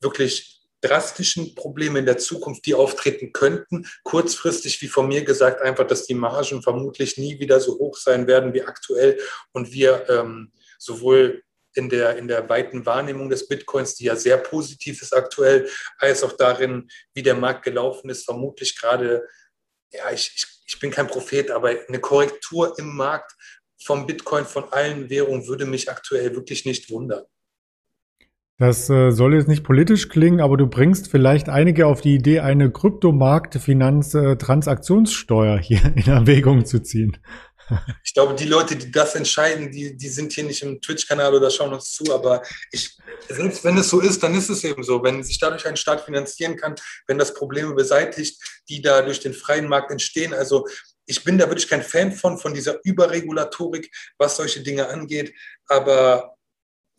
wirklich 0.00 0.60
drastischen 0.82 1.54
Probleme 1.54 1.98
in 1.98 2.06
der 2.06 2.18
Zukunft, 2.18 2.64
die 2.66 2.74
auftreten 2.74 3.32
könnten. 3.32 3.86
Kurzfristig, 4.02 4.80
wie 4.80 4.88
von 4.88 5.08
mir 5.08 5.24
gesagt, 5.24 5.60
einfach, 5.62 5.86
dass 5.86 6.06
die 6.06 6.14
Margen 6.14 6.62
vermutlich 6.62 7.18
nie 7.18 7.38
wieder 7.38 7.60
so 7.60 7.78
hoch 7.78 7.96
sein 7.96 8.26
werden 8.26 8.54
wie 8.54 8.62
aktuell 8.62 9.18
und 9.52 9.72
wir 9.72 10.08
ähm, 10.08 10.52
sowohl 10.78 11.42
in 11.74 11.88
der, 11.88 12.16
in 12.16 12.28
der 12.28 12.48
weiten 12.48 12.86
Wahrnehmung 12.86 13.30
des 13.30 13.48
Bitcoins, 13.48 13.94
die 13.94 14.04
ja 14.04 14.16
sehr 14.16 14.38
positiv 14.38 15.02
ist 15.02 15.14
aktuell, 15.14 15.68
als 15.98 16.22
auch 16.22 16.32
darin, 16.32 16.88
wie 17.14 17.22
der 17.22 17.34
Markt 17.34 17.64
gelaufen 17.64 18.10
ist, 18.10 18.24
vermutlich 18.24 18.78
gerade, 18.78 19.26
ja, 19.92 20.10
ich, 20.12 20.32
ich, 20.36 20.46
ich 20.66 20.80
bin 20.80 20.90
kein 20.90 21.06
Prophet, 21.06 21.50
aber 21.50 21.74
eine 21.88 22.00
Korrektur 22.00 22.78
im 22.78 22.96
Markt 22.96 23.32
vom 23.82 24.06
Bitcoin, 24.06 24.44
von 24.44 24.72
allen 24.72 25.10
Währungen 25.10 25.46
würde 25.46 25.64
mich 25.64 25.90
aktuell 25.90 26.34
wirklich 26.34 26.64
nicht 26.64 26.90
wundern. 26.90 27.24
Das 28.60 28.88
äh, 28.90 29.10
soll 29.10 29.34
jetzt 29.34 29.48
nicht 29.48 29.64
politisch 29.64 30.08
klingen, 30.10 30.42
aber 30.42 30.58
du 30.58 30.66
bringst 30.66 31.10
vielleicht 31.10 31.48
einige 31.48 31.86
auf 31.86 32.02
die 32.02 32.14
Idee, 32.14 32.40
eine 32.40 32.70
Kryptomarkt-Finanztransaktionssteuer 32.70 35.58
hier 35.58 35.80
in 35.96 36.12
Erwägung 36.12 36.66
zu 36.66 36.82
ziehen. 36.82 37.16
Ich 38.04 38.14
glaube, 38.14 38.34
die 38.34 38.46
Leute, 38.46 38.76
die 38.76 38.90
das 38.90 39.14
entscheiden, 39.14 39.70
die, 39.70 39.96
die 39.96 40.08
sind 40.08 40.32
hier 40.32 40.44
nicht 40.44 40.62
im 40.62 40.80
Twitch-Kanal 40.80 41.34
oder 41.34 41.50
schauen 41.50 41.72
uns 41.72 41.92
zu, 41.92 42.12
aber 42.12 42.42
ich, 42.72 42.96
selbst 43.28 43.64
wenn 43.64 43.78
es 43.78 43.88
so 43.88 44.00
ist, 44.00 44.22
dann 44.22 44.34
ist 44.34 44.50
es 44.50 44.64
eben 44.64 44.82
so. 44.82 45.02
Wenn 45.02 45.22
sich 45.22 45.38
dadurch 45.38 45.66
ein 45.66 45.76
Staat 45.76 46.04
finanzieren 46.04 46.56
kann, 46.56 46.74
wenn 47.06 47.18
das 47.18 47.34
Probleme 47.34 47.74
beseitigt, 47.74 48.40
die 48.68 48.82
da 48.82 49.02
durch 49.02 49.20
den 49.20 49.34
freien 49.34 49.68
Markt 49.68 49.90
entstehen. 49.90 50.34
Also 50.34 50.66
ich 51.06 51.24
bin 51.24 51.38
da 51.38 51.48
wirklich 51.48 51.68
kein 51.68 51.82
Fan 51.82 52.12
von, 52.12 52.38
von 52.38 52.54
dieser 52.54 52.78
Überregulatorik, 52.84 53.90
was 54.18 54.36
solche 54.36 54.62
Dinge 54.62 54.88
angeht. 54.88 55.34
Aber 55.66 56.36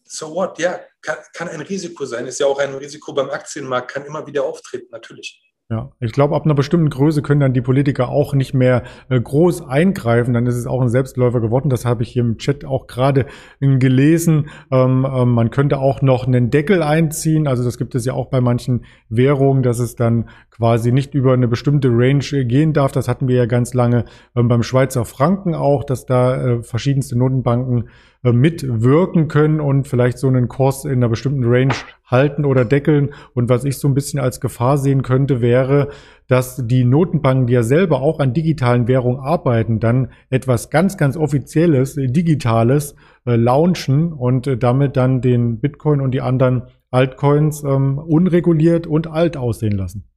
so 0.03 0.33
what? 0.35 0.59
Ja, 0.59 0.81
kann, 1.01 1.17
kann 1.33 1.49
ein 1.49 1.61
Risiko 1.61 2.05
sein. 2.05 2.27
Ist 2.27 2.39
ja 2.39 2.45
auch 2.45 2.59
ein 2.59 2.75
Risiko 2.75 3.13
beim 3.13 3.29
Aktienmarkt, 3.29 3.91
kann 3.91 4.05
immer 4.05 4.25
wieder 4.27 4.43
auftreten, 4.43 4.87
natürlich. 4.91 5.41
Ja, 5.71 5.89
ich 6.01 6.11
glaube, 6.11 6.35
ab 6.35 6.43
einer 6.43 6.53
bestimmten 6.53 6.89
Größe 6.89 7.21
können 7.21 7.39
dann 7.39 7.53
die 7.53 7.61
Politiker 7.61 8.09
auch 8.09 8.33
nicht 8.33 8.53
mehr 8.53 8.83
äh, 9.07 9.17
groß 9.21 9.69
eingreifen. 9.69 10.33
Dann 10.33 10.45
ist 10.45 10.57
es 10.57 10.67
auch 10.67 10.81
ein 10.81 10.89
Selbstläufer 10.89 11.39
geworden. 11.39 11.69
Das 11.69 11.85
habe 11.85 12.03
ich 12.03 12.09
hier 12.09 12.23
im 12.23 12.37
Chat 12.37 12.65
auch 12.65 12.87
gerade 12.87 13.25
äh, 13.61 13.77
gelesen. 13.77 14.49
Ähm, 14.69 15.07
ähm, 15.09 15.29
man 15.29 15.49
könnte 15.49 15.79
auch 15.79 16.01
noch 16.01 16.27
einen 16.27 16.49
Deckel 16.49 16.83
einziehen. 16.83 17.47
Also 17.47 17.63
das 17.63 17.77
gibt 17.77 17.95
es 17.95 18.03
ja 18.03 18.11
auch 18.11 18.25
bei 18.25 18.41
manchen 18.41 18.83
Währungen, 19.07 19.63
dass 19.63 19.79
es 19.79 19.95
dann 19.95 20.27
quasi 20.49 20.91
nicht 20.91 21.13
über 21.15 21.31
eine 21.31 21.47
bestimmte 21.47 21.87
Range 21.87 22.25
äh, 22.33 22.43
gehen 22.43 22.73
darf. 22.73 22.91
Das 22.91 23.07
hatten 23.07 23.29
wir 23.29 23.37
ja 23.37 23.45
ganz 23.45 23.73
lange 23.73 24.03
ähm, 24.35 24.49
beim 24.49 24.63
Schweizer 24.63 25.05
Franken 25.05 25.55
auch, 25.55 25.85
dass 25.85 26.05
da 26.05 26.35
äh, 26.35 26.63
verschiedenste 26.63 27.17
Notenbanken 27.17 27.87
mitwirken 28.23 29.29
können 29.29 29.59
und 29.59 29.87
vielleicht 29.87 30.19
so 30.19 30.27
einen 30.27 30.47
Kurs 30.47 30.85
in 30.85 30.91
einer 30.91 31.09
bestimmten 31.09 31.43
Range 31.43 31.73
halten 32.11 32.45
oder 32.45 32.65
deckeln. 32.65 33.13
Und 33.33 33.49
was 33.49 33.63
ich 33.63 33.77
so 33.77 33.87
ein 33.87 33.93
bisschen 33.93 34.19
als 34.19 34.39
Gefahr 34.39 34.77
sehen 34.77 35.01
könnte, 35.01 35.41
wäre, 35.41 35.89
dass 36.27 36.61
die 36.65 36.83
Notenbanken, 36.83 37.47
die 37.47 37.53
ja 37.53 37.63
selber 37.63 38.01
auch 38.01 38.19
an 38.19 38.33
digitalen 38.33 38.87
Währungen 38.87 39.19
arbeiten, 39.19 39.79
dann 39.79 40.11
etwas 40.29 40.69
ganz, 40.69 40.97
ganz 40.97 41.17
Offizielles, 41.17 41.95
Digitales 41.95 42.95
äh, 43.25 43.35
launchen 43.35 44.13
und 44.13 44.47
äh, 44.47 44.57
damit 44.57 44.97
dann 44.97 45.21
den 45.21 45.59
Bitcoin 45.59 46.01
und 46.01 46.11
die 46.11 46.21
anderen 46.21 46.63
Altcoins 46.91 47.63
ähm, 47.63 47.97
unreguliert 47.97 48.85
und 48.85 49.07
alt 49.07 49.37
aussehen 49.37 49.77
lassen. 49.77 50.10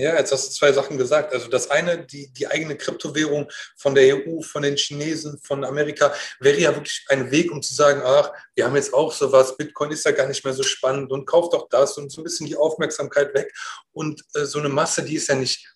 Ja, 0.00 0.16
jetzt 0.16 0.30
hast 0.30 0.48
du 0.48 0.54
zwei 0.54 0.72
Sachen 0.72 0.96
gesagt. 0.96 1.32
Also 1.32 1.48
das 1.48 1.72
eine, 1.72 2.06
die, 2.06 2.32
die 2.32 2.46
eigene 2.46 2.76
Kryptowährung 2.76 3.50
von 3.76 3.96
der 3.96 4.14
EU, 4.14 4.42
von 4.42 4.62
den 4.62 4.76
Chinesen, 4.76 5.40
von 5.42 5.64
Amerika, 5.64 6.14
wäre 6.38 6.56
ja 6.56 6.72
wirklich 6.72 7.04
ein 7.08 7.32
Weg, 7.32 7.50
um 7.50 7.60
zu 7.60 7.74
sagen, 7.74 8.02
ach, 8.04 8.30
wir 8.54 8.64
haben 8.64 8.76
jetzt 8.76 8.94
auch 8.94 9.12
sowas, 9.12 9.56
Bitcoin 9.56 9.90
ist 9.90 10.04
ja 10.04 10.12
gar 10.12 10.28
nicht 10.28 10.44
mehr 10.44 10.54
so 10.54 10.62
spannend 10.62 11.10
und 11.10 11.26
kauft 11.26 11.52
doch 11.52 11.68
das 11.68 11.98
und 11.98 12.12
so 12.12 12.20
ein 12.20 12.24
bisschen 12.24 12.46
die 12.46 12.54
Aufmerksamkeit 12.54 13.34
weg. 13.34 13.52
Und 13.90 14.22
äh, 14.34 14.44
so 14.44 14.60
eine 14.60 14.68
Masse, 14.68 15.02
die 15.02 15.16
ist 15.16 15.26
ja 15.26 15.34
nicht 15.34 15.66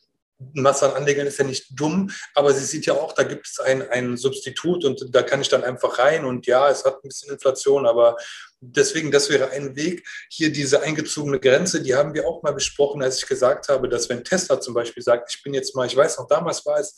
Masse 0.55 0.87
an 0.87 0.97
Anlegern 0.97 1.27
ist 1.27 1.39
ja 1.39 1.45
nicht 1.45 1.67
dumm, 1.71 2.11
aber 2.35 2.53
sie 2.53 2.65
sieht 2.65 2.87
ja 2.87 2.95
auch, 2.95 3.13
da 3.13 3.23
gibt 3.23 3.47
es 3.47 3.61
ein, 3.61 3.89
ein 3.91 4.17
Substitut 4.17 4.85
und 4.85 5.15
da 5.15 5.23
kann 5.23 5.41
ich 5.41 5.49
dann 5.49 5.65
einfach 5.65 5.99
rein 5.99 6.25
und 6.25 6.47
ja, 6.47 6.71
es 6.71 6.85
hat 6.85 7.03
ein 7.03 7.09
bisschen 7.09 7.33
Inflation, 7.33 7.87
aber 7.87 8.17
deswegen, 8.61 9.11
das 9.11 9.29
wäre 9.29 9.51
ein 9.51 9.77
Weg. 9.77 10.07
Hier 10.31 10.53
diese 10.53 10.83
eingezogene 10.83 11.41
Grenze, 11.41 11.83
die 11.83 11.95
haben 11.95 12.15
wir 12.15 12.27
auch 12.27 12.43
mal 12.43 12.55
besprochen, 12.55 13.03
als 13.03 13.19
ich 13.19 13.27
gesagt 13.27 13.69
habe, 13.69 13.89
dass 13.89 14.09
wenn 14.09 14.25
Tesla 14.25 14.61
zum 14.61 14.75
Beispiel 14.75 15.03
sagt, 15.03 15.35
ich 15.35 15.43
bin 15.43 15.55
jetzt 15.55 15.75
mal, 15.75 15.87
ich 15.87 15.97
weiß 15.97 16.19
noch, 16.19 16.29
damals 16.29 16.65
war 16.65 16.79
es 16.79 16.95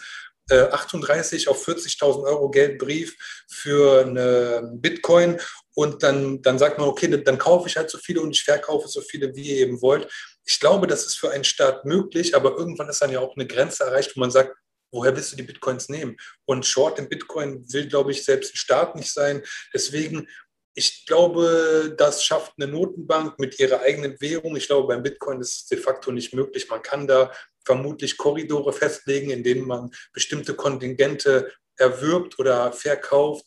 38 0.51 1.47
äh, 1.47 1.51
auf 1.51 1.67
40.000 1.67 2.25
Euro 2.25 2.51
Geldbrief 2.51 3.17
für 3.49 4.03
eine 4.03 4.71
Bitcoin 4.75 5.41
und 5.75 6.03
dann, 6.03 6.43
dann 6.43 6.59
sagt 6.59 6.79
man, 6.79 6.89
okay, 6.89 7.09
dann 7.09 7.39
kaufe 7.39 7.69
ich 7.69 7.77
halt 7.77 7.91
so 7.91 7.99
viele 7.99 8.21
und 8.21 8.31
ich 8.31 8.45
verkaufe 8.45 8.89
so 8.89 9.01
viele, 9.01 9.35
wie 9.35 9.51
ihr 9.51 9.67
eben 9.67 9.81
wollt. 9.81 10.09
Ich 10.45 10.61
glaube, 10.61 10.87
das 10.87 11.07
ist 11.07 11.17
für 11.17 11.31
einen 11.31 11.45
Staat 11.45 11.85
möglich, 11.85 12.35
aber 12.35 12.57
irgendwann 12.57 12.89
ist 12.89 13.01
dann 13.01 13.13
ja 13.13 13.21
auch 13.21 13.37
eine 13.37 13.47
Grenze 13.47 13.85
erreicht, 13.85 14.15
wo 14.15 14.21
man 14.21 14.31
sagt, 14.31 14.55
woher 14.93 15.15
willst 15.17 15.33
du 15.33 15.37
die 15.37 15.43
Bitcoins 15.43 15.89
nehmen? 15.89 16.17
Und 16.45 16.67
Short 16.67 16.99
im 16.99 17.09
Bitcoin 17.09 17.65
will, 17.73 17.89
glaube 17.89 18.13
ich, 18.13 18.25
selbst 18.25 18.55
ein 18.55 18.59
Staat 18.59 18.95
nicht 18.95 19.13
sein. 19.13 19.43
Deswegen, 19.73 20.29
ich 20.75 21.07
glaube, 21.07 21.95
das 21.97 22.25
schafft 22.25 22.55
eine 22.57 22.71
Notenbank 22.71 23.39
mit 23.39 23.59
ihrer 23.59 23.81
eigenen 23.81 24.21
Währung. 24.21 24.57
Ich 24.57 24.67
glaube, 24.67 24.89
beim 24.89 25.03
Bitcoin 25.03 25.41
ist 25.41 25.55
es 25.55 25.67
de 25.67 25.79
facto 25.79 26.13
nicht 26.13 26.33
möglich. 26.35 26.69
Man 26.69 26.83
kann 26.83 27.07
da 27.07 27.33
vermutlich 27.65 28.17
Korridore 28.17 28.73
festlegen, 28.73 29.31
in 29.31 29.43
denen 29.43 29.67
man 29.67 29.91
bestimmte 30.13 30.55
Kontingente 30.55 31.53
erwirbt 31.77 32.39
oder 32.39 32.73
verkauft. 32.73 33.47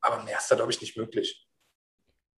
Aber 0.00 0.22
mehr 0.24 0.38
ist 0.38 0.50
da, 0.50 0.56
glaube 0.56 0.72
ich, 0.72 0.80
nicht 0.80 0.96
möglich. 0.96 1.46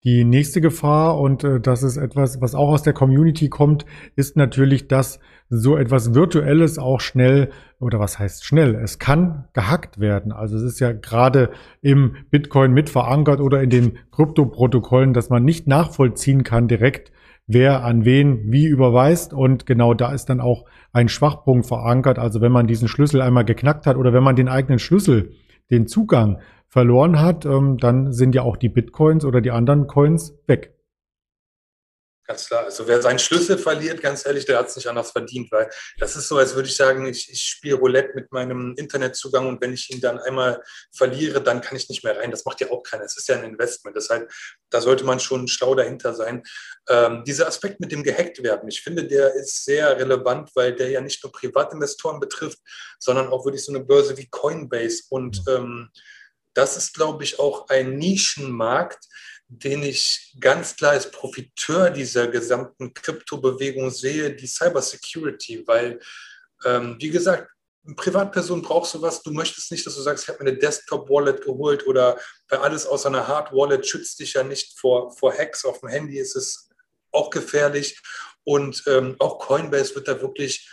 Die 0.04 0.24
nächste 0.24 0.60
Gefahr, 0.60 1.20
und 1.20 1.44
äh, 1.44 1.60
das 1.60 1.84
ist 1.84 1.96
etwas, 1.96 2.40
was 2.40 2.56
auch 2.56 2.70
aus 2.70 2.82
der 2.82 2.92
Community 2.92 3.48
kommt, 3.48 3.86
ist 4.16 4.36
natürlich, 4.36 4.88
dass 4.88 5.20
so 5.48 5.76
etwas 5.76 6.12
Virtuelles 6.12 6.78
auch 6.78 7.00
schnell, 7.00 7.50
oder 7.78 8.00
was 8.00 8.18
heißt 8.18 8.44
schnell, 8.44 8.74
es 8.74 8.98
kann 8.98 9.44
gehackt 9.52 10.00
werden. 10.00 10.32
Also 10.32 10.56
es 10.56 10.64
ist 10.64 10.80
ja 10.80 10.92
gerade 10.92 11.50
im 11.82 12.16
Bitcoin 12.30 12.72
mit 12.72 12.90
verankert 12.90 13.40
oder 13.40 13.62
in 13.62 13.70
den 13.70 13.98
Kryptoprotokollen, 14.10 15.12
dass 15.12 15.30
man 15.30 15.44
nicht 15.44 15.68
nachvollziehen 15.68 16.42
kann 16.42 16.66
direkt, 16.66 17.12
wer 17.46 17.84
an 17.84 18.04
wen 18.04 18.50
wie 18.50 18.66
überweist. 18.66 19.32
Und 19.32 19.66
genau 19.66 19.94
da 19.94 20.12
ist 20.12 20.26
dann 20.26 20.40
auch 20.40 20.64
ein 20.92 21.08
Schwachpunkt 21.08 21.66
verankert. 21.66 22.18
Also 22.18 22.40
wenn 22.40 22.52
man 22.52 22.66
diesen 22.66 22.88
Schlüssel 22.88 23.22
einmal 23.22 23.44
geknackt 23.44 23.86
hat 23.86 23.96
oder 23.96 24.12
wenn 24.12 24.24
man 24.24 24.34
den 24.34 24.48
eigenen 24.48 24.80
Schlüssel, 24.80 25.32
den 25.70 25.86
Zugang 25.86 26.38
verloren 26.72 27.20
hat, 27.20 27.44
ähm, 27.44 27.76
dann 27.76 28.12
sind 28.12 28.34
ja 28.34 28.42
auch 28.42 28.56
die 28.56 28.70
Bitcoins 28.70 29.26
oder 29.26 29.42
die 29.42 29.50
anderen 29.50 29.86
Coins 29.86 30.32
weg. 30.46 30.74
Ganz 32.26 32.46
klar. 32.46 32.64
Also 32.64 32.86
wer 32.88 33.02
seinen 33.02 33.18
Schlüssel 33.18 33.58
verliert, 33.58 34.00
ganz 34.00 34.24
ehrlich, 34.24 34.46
der 34.46 34.58
hat 34.58 34.68
es 34.68 34.76
nicht 34.76 34.86
anders 34.86 35.10
verdient, 35.10 35.52
weil 35.52 35.68
das 35.98 36.16
ist 36.16 36.28
so, 36.28 36.38
als 36.38 36.54
würde 36.54 36.68
ich 36.68 36.76
sagen, 36.76 37.06
ich, 37.06 37.30
ich 37.30 37.44
spiele 37.44 37.74
Roulette 37.74 38.12
mit 38.14 38.32
meinem 38.32 38.74
Internetzugang 38.78 39.48
und 39.48 39.60
wenn 39.60 39.74
ich 39.74 39.92
ihn 39.92 40.00
dann 40.00 40.18
einmal 40.18 40.62
verliere, 40.94 41.42
dann 41.42 41.60
kann 41.60 41.76
ich 41.76 41.90
nicht 41.90 42.04
mehr 42.04 42.16
rein. 42.16 42.30
Das 42.30 42.46
macht 42.46 42.62
ja 42.62 42.70
auch 42.70 42.82
keiner. 42.84 43.04
Es 43.04 43.18
ist 43.18 43.28
ja 43.28 43.36
ein 43.36 43.44
Investment. 43.44 43.94
Deshalb, 43.94 44.32
da 44.70 44.80
sollte 44.80 45.04
man 45.04 45.20
schon 45.20 45.48
schlau 45.48 45.74
dahinter 45.74 46.14
sein. 46.14 46.42
Ähm, 46.88 47.22
dieser 47.26 47.48
Aspekt 47.48 47.80
mit 47.80 47.92
dem 47.92 48.02
gehackt 48.02 48.42
werden, 48.42 48.66
ich 48.68 48.80
finde, 48.80 49.04
der 49.04 49.34
ist 49.34 49.66
sehr 49.66 49.98
relevant, 49.98 50.50
weil 50.54 50.74
der 50.74 50.88
ja 50.88 51.02
nicht 51.02 51.22
nur 51.22 51.32
Privatinvestoren 51.32 52.18
betrifft, 52.18 52.60
sondern 52.98 53.28
auch 53.28 53.44
wirklich 53.44 53.64
so 53.64 53.74
eine 53.74 53.84
Börse 53.84 54.16
wie 54.16 54.30
Coinbase 54.30 55.02
und 55.10 55.42
ähm, 55.50 55.90
das 56.54 56.76
ist, 56.76 56.94
glaube 56.94 57.24
ich, 57.24 57.38
auch 57.38 57.68
ein 57.68 57.96
Nischenmarkt, 57.96 59.06
den 59.48 59.82
ich 59.82 60.34
ganz 60.40 60.76
klar 60.76 60.92
als 60.92 61.10
Profiteur 61.10 61.90
dieser 61.90 62.28
gesamten 62.28 62.94
Kryptobewegung 62.94 63.90
sehe, 63.90 64.34
die 64.34 64.46
Cybersecurity, 64.46 65.66
weil, 65.66 66.00
ähm, 66.64 66.96
wie 66.98 67.10
gesagt, 67.10 67.50
eine 67.84 67.96
Privatperson 67.96 68.62
brauchst 68.62 68.94
du 68.94 69.02
was, 69.02 69.22
du 69.22 69.32
möchtest 69.32 69.72
nicht, 69.72 69.84
dass 69.86 69.96
du 69.96 70.02
sagst, 70.02 70.24
ich 70.24 70.28
habe 70.28 70.42
mir 70.42 70.50
eine 70.50 70.58
Desktop-Wallet 70.58 71.44
geholt 71.44 71.86
oder 71.86 72.18
bei 72.48 72.58
alles 72.58 72.86
außer 72.86 73.08
einer 73.08 73.26
Hard-Wallet 73.26 73.86
schützt 73.86 74.20
dich 74.20 74.34
ja 74.34 74.44
nicht 74.44 74.78
vor, 74.78 75.10
vor 75.10 75.36
Hacks. 75.36 75.64
Auf 75.64 75.80
dem 75.80 75.88
Handy 75.88 76.18
ist 76.18 76.36
es 76.36 76.70
auch 77.10 77.30
gefährlich. 77.30 78.00
Und 78.44 78.84
ähm, 78.86 79.16
auch 79.18 79.38
Coinbase 79.40 79.94
wird 79.94 80.08
da 80.08 80.20
wirklich 80.20 80.68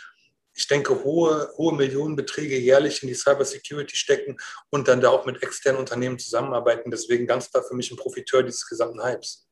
ich 0.54 0.68
denke, 0.68 1.04
hohe, 1.04 1.48
hohe 1.56 1.74
Millionenbeträge 1.74 2.58
jährlich 2.58 3.02
in 3.02 3.08
die 3.08 3.14
Cybersecurity 3.14 3.96
stecken 3.96 4.36
und 4.70 4.88
dann 4.88 5.00
da 5.00 5.10
auch 5.10 5.26
mit 5.26 5.42
externen 5.42 5.80
Unternehmen 5.80 6.18
zusammenarbeiten. 6.18 6.90
Deswegen 6.90 7.26
ganz 7.26 7.50
klar 7.50 7.62
für 7.62 7.74
mich 7.74 7.90
ein 7.90 7.96
Profiteur 7.96 8.42
dieses 8.42 8.68
gesamten 8.68 9.02
Hypes. 9.02 9.46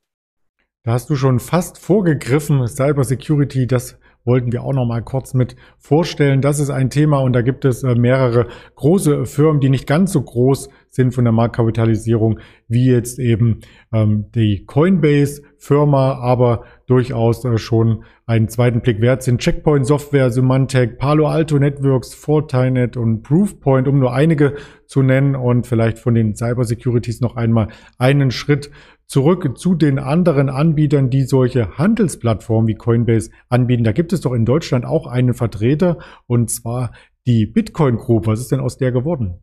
Da 0.84 0.92
hast 0.92 1.10
du 1.10 1.16
schon 1.16 1.38
fast 1.40 1.78
vorgegriffen, 1.78 2.66
Cybersecurity, 2.66 3.66
das 3.66 3.98
wollten 4.24 4.52
wir 4.52 4.62
auch 4.62 4.74
noch 4.74 4.86
mal 4.86 5.02
kurz 5.02 5.34
mit 5.34 5.56
vorstellen. 5.78 6.40
Das 6.42 6.60
ist 6.60 6.70
ein 6.70 6.90
Thema 6.90 7.18
und 7.18 7.32
da 7.32 7.42
gibt 7.42 7.64
es 7.64 7.82
äh, 7.82 7.94
mehrere 7.94 8.46
große 8.76 9.26
Firmen, 9.26 9.60
die 9.60 9.70
nicht 9.70 9.86
ganz 9.86 10.12
so 10.12 10.22
groß 10.22 10.68
sind 10.90 11.14
von 11.14 11.24
der 11.24 11.32
Marktkapitalisierung 11.32 12.38
wie 12.68 12.90
jetzt 12.90 13.18
eben 13.18 13.60
ähm, 13.92 14.30
die 14.34 14.64
Coinbase-Firma, 14.66 16.18
aber 16.18 16.64
durchaus 16.88 17.44
äh, 17.44 17.58
schon 17.58 18.04
einen 18.26 18.48
zweiten 18.48 18.80
Blick 18.80 19.00
wert 19.00 19.22
sind. 19.22 19.40
Checkpoint 19.40 19.86
Software, 19.86 20.30
Symantec, 20.30 20.98
Palo 20.98 21.28
Alto 21.28 21.58
Networks, 21.58 22.14
Fortinet 22.14 22.96
und 22.96 23.22
Proofpoint, 23.22 23.86
um 23.86 23.98
nur 24.00 24.12
einige 24.12 24.56
zu 24.86 25.02
nennen 25.02 25.36
und 25.36 25.66
vielleicht 25.66 25.98
von 25.98 26.14
den 26.14 26.34
Cybersecurities 26.34 27.20
noch 27.20 27.36
einmal 27.36 27.68
einen 27.98 28.30
Schritt 28.30 28.70
zurück 29.06 29.56
zu 29.58 29.74
den 29.74 29.98
anderen 29.98 30.50
Anbietern, 30.50 31.10
die 31.10 31.22
solche 31.22 31.78
Handelsplattformen 31.78 32.68
wie 32.68 32.74
Coinbase 32.74 33.30
anbieten. 33.48 33.84
Da 33.84 33.92
gibt 33.92 34.12
es 34.12 34.20
doch 34.20 34.32
in 34.32 34.44
Deutschland 34.44 34.84
auch 34.84 35.06
einen 35.06 35.34
Vertreter 35.34 35.98
und 36.26 36.50
zwar 36.50 36.92
die 37.26 37.46
Bitcoin 37.46 37.96
Group. 37.96 38.26
Was 38.26 38.40
ist 38.40 38.52
denn 38.52 38.60
aus 38.60 38.78
der 38.78 38.92
geworden? 38.92 39.40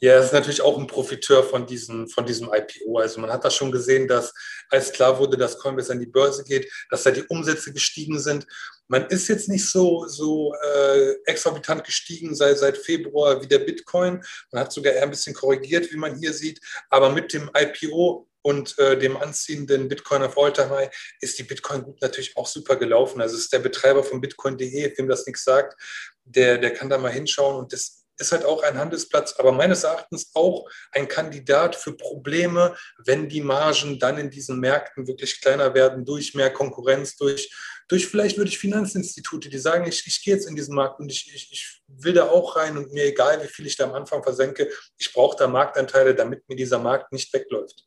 Ja, 0.00 0.18
ist 0.18 0.32
natürlich 0.32 0.60
auch 0.60 0.76
ein 0.76 0.86
Profiteur 0.86 1.44
von 1.44 1.66
diesem, 1.66 2.08
von 2.08 2.26
diesem 2.26 2.50
IPO. 2.52 2.98
Also 2.98 3.20
man 3.20 3.30
hat 3.30 3.44
da 3.44 3.50
schon 3.50 3.70
gesehen, 3.70 4.08
dass 4.08 4.34
als 4.68 4.92
klar 4.92 5.18
wurde, 5.18 5.36
dass 5.36 5.58
Coinbase 5.58 5.92
an 5.92 6.00
die 6.00 6.06
Börse 6.06 6.44
geht, 6.44 6.70
dass 6.90 7.04
da 7.04 7.10
die 7.10 7.24
Umsätze 7.28 7.72
gestiegen 7.72 8.18
sind. 8.18 8.46
Man 8.88 9.06
ist 9.06 9.28
jetzt 9.28 9.48
nicht 9.48 9.66
so, 9.68 10.06
so 10.06 10.54
äh, 10.54 11.12
exorbitant 11.24 11.84
gestiegen 11.84 12.34
seit, 12.34 12.58
seit 12.58 12.76
Februar 12.76 13.40
wie 13.40 13.46
der 13.46 13.60
Bitcoin. 13.60 14.22
Man 14.50 14.62
hat 14.62 14.72
sogar 14.72 14.92
eher 14.92 15.04
ein 15.04 15.10
bisschen 15.10 15.34
korrigiert, 15.34 15.90
wie 15.92 15.96
man 15.96 16.18
hier 16.18 16.32
sieht. 16.32 16.60
Aber 16.90 17.10
mit 17.10 17.32
dem 17.32 17.50
IPO 17.56 18.28
und 18.42 18.78
äh, 18.78 18.98
dem 18.98 19.16
anziehenden 19.16 19.88
Bitcoin 19.88 20.22
auf 20.22 20.36
All-Time 20.36 20.70
High 20.70 21.14
ist 21.20 21.38
die 21.38 21.44
Bitcoin 21.44 21.82
Group 21.82 22.02
natürlich 22.02 22.36
auch 22.36 22.46
super 22.46 22.76
gelaufen. 22.76 23.22
Also 23.22 23.36
es 23.36 23.44
ist 23.44 23.52
der 23.54 23.60
Betreiber 23.60 24.04
von 24.04 24.20
Bitcoin.de, 24.20 24.98
wem 24.98 25.08
das 25.08 25.26
nichts 25.26 25.44
sagt, 25.44 25.80
der, 26.24 26.58
der 26.58 26.74
kann 26.74 26.90
da 26.90 26.98
mal 26.98 27.10
hinschauen 27.10 27.56
und 27.56 27.72
das 27.72 28.03
ist 28.18 28.32
halt 28.32 28.44
auch 28.44 28.62
ein 28.62 28.78
Handelsplatz, 28.78 29.34
aber 29.38 29.52
meines 29.52 29.84
Erachtens 29.84 30.30
auch 30.34 30.68
ein 30.92 31.08
Kandidat 31.08 31.76
für 31.76 31.96
Probleme, 31.96 32.76
wenn 33.04 33.28
die 33.28 33.40
Margen 33.40 33.98
dann 33.98 34.18
in 34.18 34.30
diesen 34.30 34.60
Märkten 34.60 35.06
wirklich 35.06 35.40
kleiner 35.40 35.74
werden 35.74 36.04
durch 36.04 36.34
mehr 36.34 36.52
Konkurrenz, 36.52 37.16
durch, 37.16 37.52
durch 37.88 38.06
vielleicht 38.06 38.36
wirklich 38.36 38.58
Finanzinstitute, 38.58 39.48
die 39.48 39.58
sagen, 39.58 39.86
ich, 39.86 40.06
ich 40.06 40.22
gehe 40.22 40.34
jetzt 40.34 40.48
in 40.48 40.56
diesen 40.56 40.74
Markt 40.74 41.00
und 41.00 41.10
ich, 41.10 41.32
ich, 41.34 41.52
ich 41.52 41.82
will 41.88 42.12
da 42.12 42.28
auch 42.28 42.56
rein 42.56 42.76
und 42.76 42.92
mir 42.92 43.04
egal, 43.04 43.42
wie 43.42 43.48
viel 43.48 43.66
ich 43.66 43.76
da 43.76 43.84
am 43.84 43.94
Anfang 43.94 44.22
versenke, 44.22 44.70
ich 44.98 45.12
brauche 45.12 45.36
da 45.36 45.46
Marktanteile, 45.46 46.14
damit 46.14 46.48
mir 46.48 46.56
dieser 46.56 46.78
Markt 46.78 47.12
nicht 47.12 47.32
wegläuft 47.32 47.84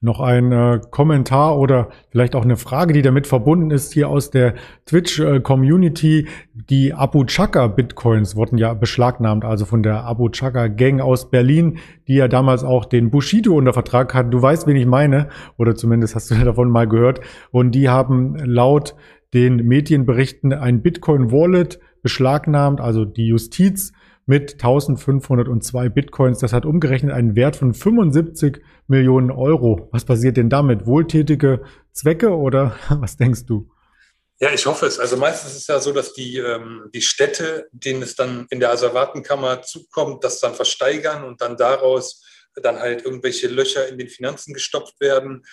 noch 0.00 0.20
ein 0.20 0.52
äh, 0.52 0.80
Kommentar 0.90 1.58
oder 1.58 1.88
vielleicht 2.10 2.36
auch 2.36 2.44
eine 2.44 2.56
Frage, 2.56 2.92
die 2.92 3.02
damit 3.02 3.26
verbunden 3.26 3.72
ist, 3.72 3.92
hier 3.92 4.08
aus 4.08 4.30
der 4.30 4.54
Twitch-Community. 4.86 6.20
Äh, 6.20 6.26
die 6.70 6.94
Abu 6.94 7.24
Chaka 7.24 7.66
Bitcoins 7.66 8.36
wurden 8.36 8.58
ja 8.58 8.74
beschlagnahmt, 8.74 9.44
also 9.44 9.64
von 9.64 9.82
der 9.82 10.04
Abu 10.04 10.28
Chaka 10.28 10.68
Gang 10.68 11.00
aus 11.00 11.30
Berlin, 11.30 11.78
die 12.06 12.14
ja 12.14 12.28
damals 12.28 12.62
auch 12.62 12.84
den 12.84 13.10
Bushido 13.10 13.54
unter 13.54 13.72
Vertrag 13.72 14.14
hatten. 14.14 14.30
Du 14.30 14.40
weißt, 14.40 14.68
wen 14.68 14.76
ich 14.76 14.86
meine, 14.86 15.30
oder 15.56 15.74
zumindest 15.74 16.14
hast 16.14 16.30
du 16.30 16.34
davon 16.44 16.70
mal 16.70 16.86
gehört. 16.86 17.20
Und 17.50 17.72
die 17.72 17.88
haben 17.88 18.36
laut 18.36 18.94
den 19.34 19.56
Medienberichten 19.56 20.52
ein 20.52 20.80
Bitcoin-Wallet 20.80 21.80
beschlagnahmt, 22.02 22.80
also 22.80 23.04
die 23.04 23.26
Justiz 23.26 23.92
mit 24.28 24.52
1502 24.54 25.88
Bitcoins. 25.88 26.38
Das 26.38 26.52
hat 26.52 26.66
umgerechnet 26.66 27.12
einen 27.12 27.34
Wert 27.34 27.56
von 27.56 27.72
75 27.72 28.58
Millionen 28.86 29.30
Euro. 29.30 29.88
Was 29.90 30.04
passiert 30.04 30.36
denn 30.36 30.50
damit? 30.50 30.86
Wohltätige 30.86 31.64
Zwecke 31.92 32.36
oder 32.36 32.76
was 32.90 33.16
denkst 33.16 33.46
du? 33.46 33.70
Ja, 34.38 34.52
ich 34.52 34.66
hoffe 34.66 34.86
es. 34.86 35.00
Also 35.00 35.16
meistens 35.16 35.52
ist 35.52 35.62
es 35.62 35.66
ja 35.66 35.80
so, 35.80 35.92
dass 35.92 36.12
die, 36.12 36.36
ähm, 36.36 36.90
die 36.94 37.00
Städte, 37.00 37.68
denen 37.72 38.02
es 38.02 38.14
dann 38.14 38.46
in 38.50 38.60
der 38.60 38.70
Asservatenkammer 38.70 39.62
zukommt, 39.62 40.22
das 40.22 40.40
dann 40.40 40.54
versteigern 40.54 41.24
und 41.24 41.40
dann 41.40 41.56
daraus 41.56 42.22
dann 42.62 42.78
halt 42.78 43.04
irgendwelche 43.04 43.48
Löcher 43.48 43.88
in 43.88 43.98
den 43.98 44.08
Finanzen 44.08 44.52
gestopft 44.52 45.00
werden 45.00 45.44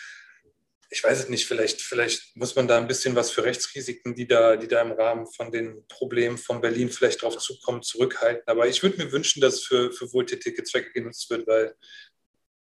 ich 0.96 1.04
weiß 1.04 1.20
es 1.20 1.30
nicht, 1.30 1.46
vielleicht, 1.46 1.82
vielleicht 1.82 2.38
muss 2.38 2.56
man 2.56 2.70
da 2.70 2.78
ein 2.78 2.88
bisschen 2.88 3.16
was 3.16 3.30
für 3.30 3.44
Rechtsrisiken, 3.44 4.16
die 4.16 4.28
da, 4.28 4.56
die 4.56 4.70
da 4.70 4.82
im 4.82 4.94
Rahmen 4.94 5.28
von 5.28 5.52
den 5.52 5.86
Problemen 5.90 6.38
von 6.38 6.62
Berlin 6.62 6.90
vielleicht 6.90 7.22
drauf 7.22 7.38
zukommen, 7.38 7.84
zurückhalten. 7.84 8.44
Aber 8.48 8.66
ich 8.66 8.82
würde 8.82 9.04
mir 9.04 9.12
wünschen, 9.12 9.42
dass 9.42 9.56
es 9.56 9.66
für, 9.66 9.92
für 9.92 10.14
wohltätige 10.14 10.64
Zwecke 10.64 10.94
genutzt 10.94 11.30
wird, 11.30 11.46
weil 11.48 11.76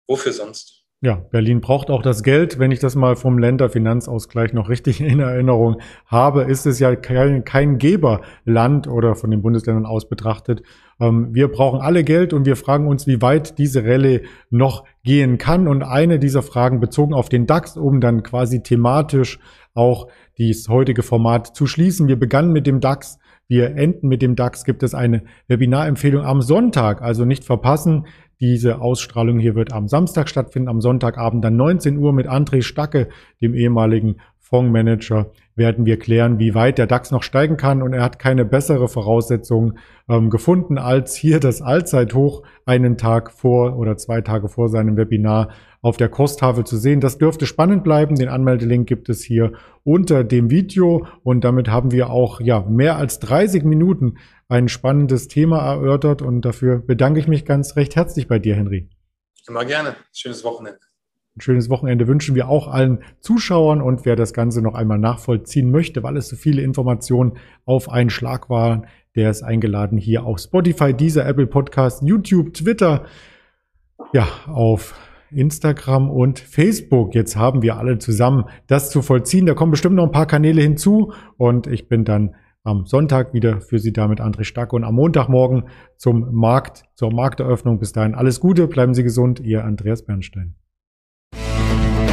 wofür 0.07 0.33
sonst? 0.33 0.82
Ja, 1.03 1.15
Berlin 1.15 1.59
braucht 1.59 1.89
auch 1.89 2.01
das 2.01 2.23
Geld. 2.23 2.59
Wenn 2.59 2.71
ich 2.71 2.79
das 2.79 2.95
mal 2.95 3.17
vom 3.17 3.37
Länderfinanzausgleich 3.37 4.53
noch 4.53 4.69
richtig 4.69 5.01
in 5.01 5.19
Erinnerung 5.19 5.81
habe, 6.05 6.43
ist 6.43 6.65
es 6.65 6.79
ja 6.79 6.95
kein, 6.95 7.43
kein 7.43 7.77
Geberland 7.77 8.87
oder 8.87 9.13
von 9.15 9.29
den 9.29 9.41
Bundesländern 9.41 9.85
aus 9.85 10.07
betrachtet. 10.07 10.63
Ähm, 11.01 11.35
wir 11.35 11.49
brauchen 11.49 11.81
alle 11.81 12.05
Geld 12.05 12.31
und 12.31 12.45
wir 12.45 12.55
fragen 12.55 12.87
uns, 12.87 13.05
wie 13.05 13.21
weit 13.21 13.57
diese 13.57 13.83
Rallye 13.83 14.21
noch 14.49 14.85
gehen 15.03 15.37
kann. 15.37 15.67
Und 15.67 15.83
eine 15.83 16.19
dieser 16.19 16.41
Fragen 16.41 16.79
bezogen 16.79 17.13
auf 17.13 17.27
den 17.27 17.47
DAX, 17.47 17.75
um 17.75 17.99
dann 17.99 18.23
quasi 18.23 18.63
thematisch 18.63 19.39
auch 19.73 20.07
dieses 20.37 20.69
heutige 20.69 21.03
Format 21.03 21.53
zu 21.53 21.67
schließen. 21.67 22.07
Wir 22.07 22.17
begannen 22.17 22.53
mit 22.53 22.65
dem 22.65 22.79
DAX. 22.79 23.19
Wir 23.49 23.75
enden 23.75 24.07
mit 24.07 24.21
dem 24.21 24.37
DAX. 24.37 24.63
Gibt 24.63 24.83
es 24.83 24.95
eine 24.95 25.23
Webinarempfehlung 25.49 26.23
am 26.23 26.41
Sonntag, 26.41 27.01
also 27.01 27.25
nicht 27.25 27.43
verpassen. 27.43 28.05
Diese 28.43 28.81
Ausstrahlung 28.81 29.39
hier 29.39 29.55
wird 29.55 29.71
am 29.71 29.87
Samstag 29.87 30.27
stattfinden, 30.27 30.67
am 30.67 30.81
Sonntagabend 30.81 31.45
dann 31.45 31.55
19 31.55 31.97
Uhr 31.97 32.11
mit 32.11 32.27
André 32.27 32.61
Stacke, 32.61 33.07
dem 33.39 33.53
ehemaligen 33.53 34.17
Fondsmanager, 34.43 35.31
werden 35.55 35.85
wir 35.85 35.97
klären, 35.97 36.37
wie 36.37 36.53
weit 36.53 36.77
der 36.77 36.85
DAX 36.85 37.11
noch 37.11 37.23
steigen 37.23 37.57
kann. 37.57 37.81
Und 37.81 37.93
er 37.93 38.03
hat 38.03 38.19
keine 38.19 38.43
bessere 38.43 38.87
Voraussetzung 38.87 39.77
ähm, 40.09 40.29
gefunden, 40.29 40.77
als 40.77 41.15
hier 41.15 41.39
das 41.39 41.61
Allzeithoch 41.61 42.43
einen 42.65 42.97
Tag 42.97 43.31
vor 43.31 43.77
oder 43.77 43.97
zwei 43.97 44.21
Tage 44.21 44.49
vor 44.49 44.69
seinem 44.69 44.97
Webinar 44.97 45.49
auf 45.81 45.97
der 45.97 46.09
Kurstafel 46.09 46.65
zu 46.65 46.77
sehen. 46.77 46.99
Das 46.99 47.17
dürfte 47.17 47.45
spannend 47.45 47.83
bleiben. 47.83 48.15
Den 48.15 48.29
Anmeldelink 48.29 48.87
gibt 48.87 49.09
es 49.09 49.23
hier 49.23 49.53
unter 49.83 50.23
dem 50.23 50.51
Video. 50.51 51.07
Und 51.23 51.43
damit 51.43 51.69
haben 51.69 51.91
wir 51.91 52.09
auch 52.09 52.41
ja 52.41 52.61
mehr 52.61 52.97
als 52.97 53.19
30 53.19 53.63
Minuten 53.63 54.17
ein 54.49 54.67
spannendes 54.67 55.29
Thema 55.29 55.59
erörtert 55.65 56.21
und 56.21 56.41
dafür 56.41 56.79
bedanke 56.79 57.19
ich 57.19 57.27
mich 57.27 57.45
ganz 57.45 57.75
recht 57.75 57.95
herzlich 57.95 58.27
bei 58.27 58.39
dir, 58.39 58.55
Henry. 58.55 58.89
Immer 59.47 59.65
gerne. 59.65 59.95
Schönes 60.13 60.43
Wochenende. 60.43 60.79
Ein 61.35 61.41
schönes 61.41 61.69
Wochenende 61.69 62.07
wünschen 62.07 62.35
wir 62.35 62.47
auch 62.47 62.67
allen 62.67 62.99
Zuschauern 63.19 63.81
und 63.81 64.05
wer 64.05 64.15
das 64.15 64.33
Ganze 64.33 64.61
noch 64.61 64.75
einmal 64.75 64.99
nachvollziehen 64.99 65.71
möchte, 65.71 66.03
weil 66.03 66.15
es 66.17 66.27
so 66.27 66.35
viele 66.35 66.61
Informationen 66.61 67.33
auf 67.65 67.89
einen 67.89 68.11
Schlag 68.11 68.51
waren, 68.51 68.85
der 69.15 69.31
ist 69.31 69.41
eingeladen 69.41 69.97
hier 69.97 70.25
auf 70.25 70.39
Spotify, 70.39 70.93
dieser 70.93 71.25
Apple 71.25 71.47
Podcast, 71.47 72.03
YouTube, 72.03 72.53
Twitter, 72.53 73.05
ja, 74.11 74.27
auf 74.45 74.95
Instagram 75.31 76.11
und 76.11 76.39
Facebook. 76.39 77.15
Jetzt 77.15 77.35
haben 77.35 77.63
wir 77.63 77.77
alle 77.77 77.97
zusammen 77.97 78.45
das 78.67 78.91
zu 78.91 79.01
vollziehen. 79.01 79.47
Da 79.47 79.55
kommen 79.55 79.71
bestimmt 79.71 79.95
noch 79.95 80.05
ein 80.05 80.11
paar 80.11 80.27
Kanäle 80.27 80.61
hinzu 80.61 81.13
und 81.37 81.67
ich 81.67 81.87
bin 81.87 82.05
dann 82.05 82.35
am 82.63 82.85
Sonntag 82.85 83.33
wieder 83.33 83.59
für 83.59 83.79
Sie 83.79 83.91
damit 83.91 84.21
André 84.21 84.43
Stacke 84.43 84.75
und 84.75 84.83
am 84.83 84.95
Montagmorgen 84.95 85.63
zum 85.97 86.33
Markt, 86.33 86.85
zur 86.95 87.11
Markteröffnung. 87.11 87.79
Bis 87.79 87.91
dahin 87.91 88.15
alles 88.15 88.39
Gute, 88.39 88.67
bleiben 88.67 88.93
Sie 88.93 89.03
gesund, 89.03 89.39
Ihr 89.39 89.65
Andreas 89.65 90.05
Bernstein. 90.05 90.55
Thank 91.55 92.07
you. 92.09 92.12